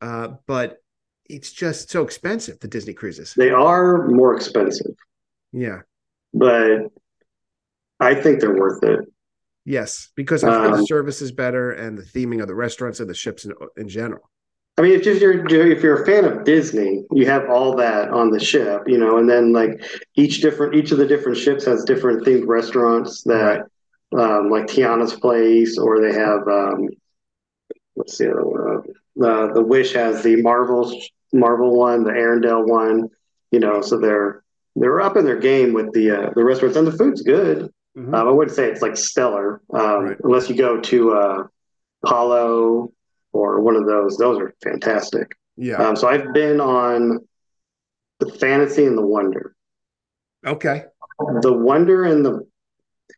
[0.00, 0.78] uh, but
[1.26, 2.58] it's just so expensive.
[2.60, 3.34] The Disney cruises.
[3.34, 4.94] they are more expensive,
[5.52, 5.80] Yeah.
[6.32, 6.90] but
[8.00, 9.00] I think they're worth it.
[9.64, 13.00] Yes, because I've heard the Um, service is better and the theming of the restaurants
[13.00, 14.30] and the ships in, in general.
[14.76, 18.30] I mean, if you're if you're a fan of Disney, you have all that on
[18.30, 19.82] the ship, you know, and then like
[20.16, 23.66] each different each of the different ships has different themed restaurants that,
[24.18, 26.88] um, like Tiana's Place, or they have um,
[27.94, 28.60] what's the other one?
[28.60, 28.80] Uh,
[29.16, 30.92] the the Wish has the Marvel
[31.32, 33.08] Marvel one, the Arendelle one,
[33.50, 34.42] you know, so they're
[34.76, 37.72] they're up in their game with the uh, the restaurants, and the food's good.
[37.96, 38.14] Mhm.
[38.14, 40.16] Um, I wouldn't say it's like stellar, um, Right.
[40.24, 41.46] unless you go to uh,
[42.04, 42.92] Palo
[43.32, 44.16] or one of those.
[44.16, 45.36] Those are fantastic.
[45.56, 45.76] yeah.
[45.76, 47.20] Um, so I've been on
[48.18, 49.54] the fantasy and the wonder.
[50.46, 50.84] okay.
[51.42, 52.44] The wonder and the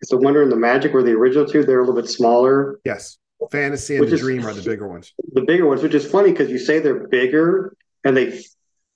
[0.03, 1.65] it's the wonder and the magic were the original two.
[1.65, 2.79] They're a little bit smaller.
[2.85, 3.17] Yes.
[3.51, 5.15] Fantasy and the is- dream are the bigger ones.
[5.33, 7.75] The bigger ones, which is funny because you say they're bigger
[8.05, 8.45] and they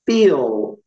[0.07, 0.80] feel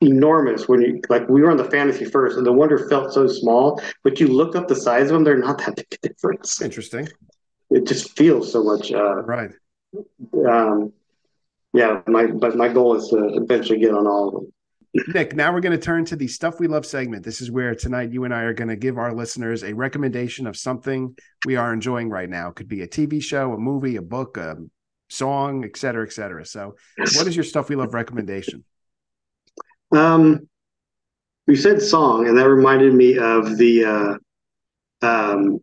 [0.00, 3.26] enormous when you like we were on the fantasy first and the wonder felt so
[3.26, 6.60] small, but you look up the size of them, they're not that big a difference.
[6.62, 7.08] Interesting.
[7.70, 9.50] It just feels so much uh Right.
[10.48, 10.92] um
[11.72, 14.52] yeah, my but my goal is to eventually get on all of them.
[15.14, 17.24] Nick, now we're going to turn to the stuff we love segment.
[17.24, 20.48] This is where tonight you and I are going to give our listeners a recommendation
[20.48, 21.14] of something
[21.46, 22.48] we are enjoying right now.
[22.48, 24.56] It could be a TV show, a movie, a book, a
[25.08, 26.44] song, et cetera, et cetera.
[26.44, 26.74] So,
[27.14, 28.64] what is your stuff we love recommendation?
[29.92, 30.48] Um,
[31.46, 33.84] you said song, and that reminded me of the
[35.02, 35.60] uh, um,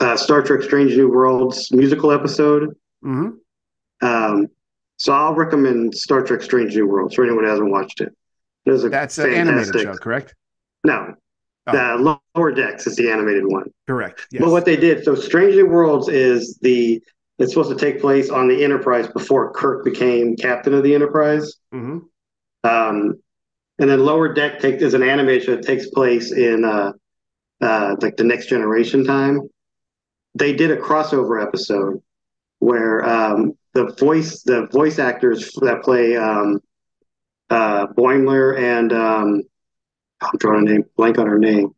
[0.00, 2.74] uh, Star Trek: Strange New Worlds musical episode.
[3.02, 3.30] hmm
[4.02, 4.48] Um,
[4.96, 8.14] so I'll recommend Star Trek: Strange New Worlds for anyone who hasn't watched it.
[8.66, 10.34] A That's an animated show, correct?
[10.84, 11.14] No,
[11.66, 11.72] Oh.
[11.72, 13.70] the Lower Decks is the animated one.
[13.86, 14.26] Correct.
[14.30, 14.42] Yes.
[14.42, 17.02] But what they did, so Strange New Worlds is the
[17.40, 21.54] it's supposed to take place on the Enterprise before Kirk became captain of the Enterprise.
[21.72, 21.98] hmm
[22.62, 23.18] Um,
[23.78, 26.92] and then Lower Deck take, is an animation that takes place in uh,
[27.62, 29.48] uh, like the next generation time.
[30.34, 32.02] They did a crossover episode
[32.58, 36.60] where um, the voice the voice actors that play um,
[37.48, 39.42] uh, Boimler and um,
[40.20, 41.74] I'm drawing a name blank on her name.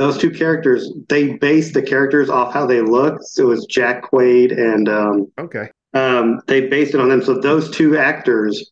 [0.00, 3.18] Those two characters, they based the characters off how they look.
[3.20, 5.68] So it was Jack Quaid and um, Okay.
[5.92, 7.20] um, they based it on them.
[7.20, 8.70] So those two actors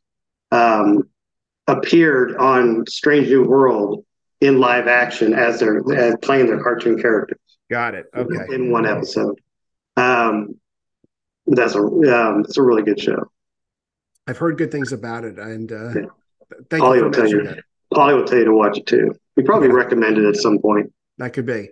[0.53, 1.03] um,
[1.67, 4.07] appeared on Strange New World
[4.41, 7.39] in live action as they're as playing their cartoon characters
[7.71, 8.07] Got it.
[8.17, 8.55] Okay.
[8.55, 9.39] in one episode.
[9.99, 10.55] Um,
[11.47, 13.31] that's a um, it's a really good show.
[14.27, 16.03] I've heard good things about it, and uh, Yeah.
[16.71, 17.43] thank Ollie you will for tell you.
[17.43, 17.59] that.
[17.93, 19.15] Polly will tell you to watch it too.
[19.37, 19.75] We probably Yeah.
[19.75, 20.91] recommended it at some point.
[21.19, 21.71] That could be.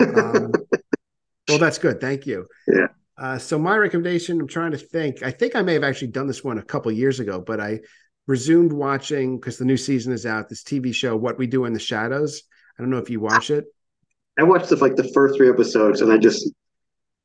[0.00, 0.52] Um,
[1.48, 2.00] well, that's good.
[2.00, 2.46] Thank you.
[2.66, 2.86] Yeah.
[3.18, 5.22] Uh, so my recommendation, I'm trying to think.
[5.22, 7.80] I think I may have actually done this one a couple years ago, but I
[8.26, 10.48] resumed watching because the new season is out.
[10.48, 12.42] This TV show, What We Do in the Shadows.
[12.78, 13.64] I don't know if you watch it.
[14.38, 16.50] I watched the, like the first three episodes and I just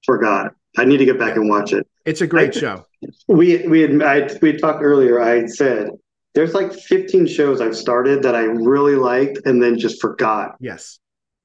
[0.05, 0.53] forgot.
[0.77, 1.85] I need to get back and watch it.
[2.05, 2.85] It's a great I- show.
[3.27, 5.19] We we had I we had talked earlier.
[5.21, 5.89] I said
[6.35, 10.99] there's like 15 shows I've started that I really liked and then just forgot Yes.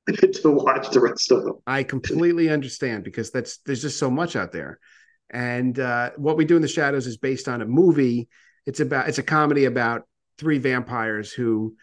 [0.43, 1.57] to watch the rest of them.
[1.67, 4.79] I completely understand because that's there's just so much out there.
[5.31, 8.29] And uh, what we do in the shadows is based on a movie.
[8.67, 10.03] It's about it's a comedy about
[10.39, 11.77] three vampires who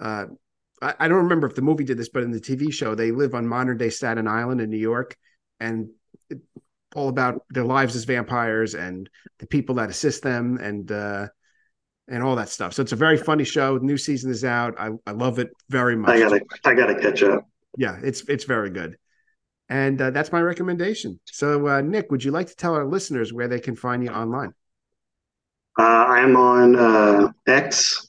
[0.00, 0.26] uh,
[0.80, 3.10] I, I don't remember if the movie did this, but in the TV show they
[3.10, 5.16] live on modern day Staten Island in New York,
[5.60, 5.88] and
[6.28, 6.40] it,
[6.94, 9.08] all about their lives as vampires and
[9.38, 11.28] the people that assist them and uh,
[12.08, 12.74] and all that stuff.
[12.74, 13.78] So it's a very funny show.
[13.78, 14.74] The new season is out.
[14.78, 17.48] I, I love it very much I gotta I gotta catch up.
[17.76, 18.96] Yeah it's it's very good
[19.68, 23.32] and uh, that's my recommendation so uh, nick would you like to tell our listeners
[23.32, 24.52] where they can find you online
[25.78, 28.06] Uh, I am on uh, X,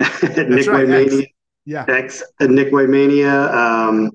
[0.00, 1.26] Nick right, Waymania.
[1.64, 3.52] yeah X, uh, Nick Waymania.
[3.54, 4.10] Um,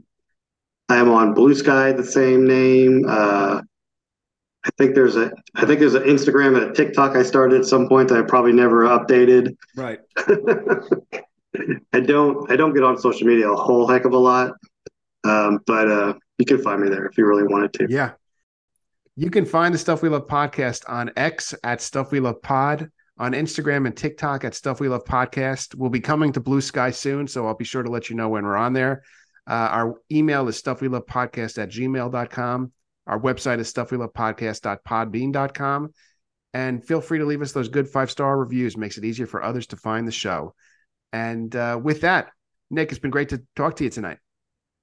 [0.89, 3.05] I'm on Bluesky, the same name.
[3.07, 3.61] Uh,
[4.63, 7.65] I think there's a I think there's an Instagram and a TikTok I started at
[7.65, 9.55] some point that I probably never updated.
[9.75, 9.99] right
[11.93, 14.53] I don't I don't get on social media a whole heck of a lot,
[15.23, 17.87] um, but uh, you can find me there if you really wanted to.
[17.89, 18.11] yeah.
[19.15, 22.91] You can find the stuff we love podcast on x at stuff we love pod
[23.17, 25.73] on instagram and tiktok at stuff we love podcast.
[25.73, 28.43] We'll be coming to Bluesky soon so i'll be sure to let you know when
[28.43, 29.03] we're on there.
[29.49, 32.71] Uh, our email is stuff we love podcast at gmail.com
[33.07, 35.93] our website is stuff we love podcast.podbean.com
[36.53, 38.77] and feel free to leave us those good five star reviews.
[38.77, 40.53] Makes it easier for others to find the show
[41.13, 42.29] and uh, with that
[42.69, 44.17] nick it's been great to talk to you tonight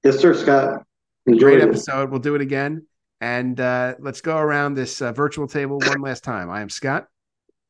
[0.02, 0.82] Yes, sir, Scott.
[1.26, 1.68] Enjoy great it.
[1.68, 2.86] episode we'll do it again
[3.20, 7.06] and uh, let's go around this uh, virtual table one last time i am scott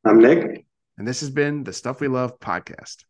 [0.04, 0.66] I'm Nick.
[0.98, 3.04] and this has been the stuff we love podcast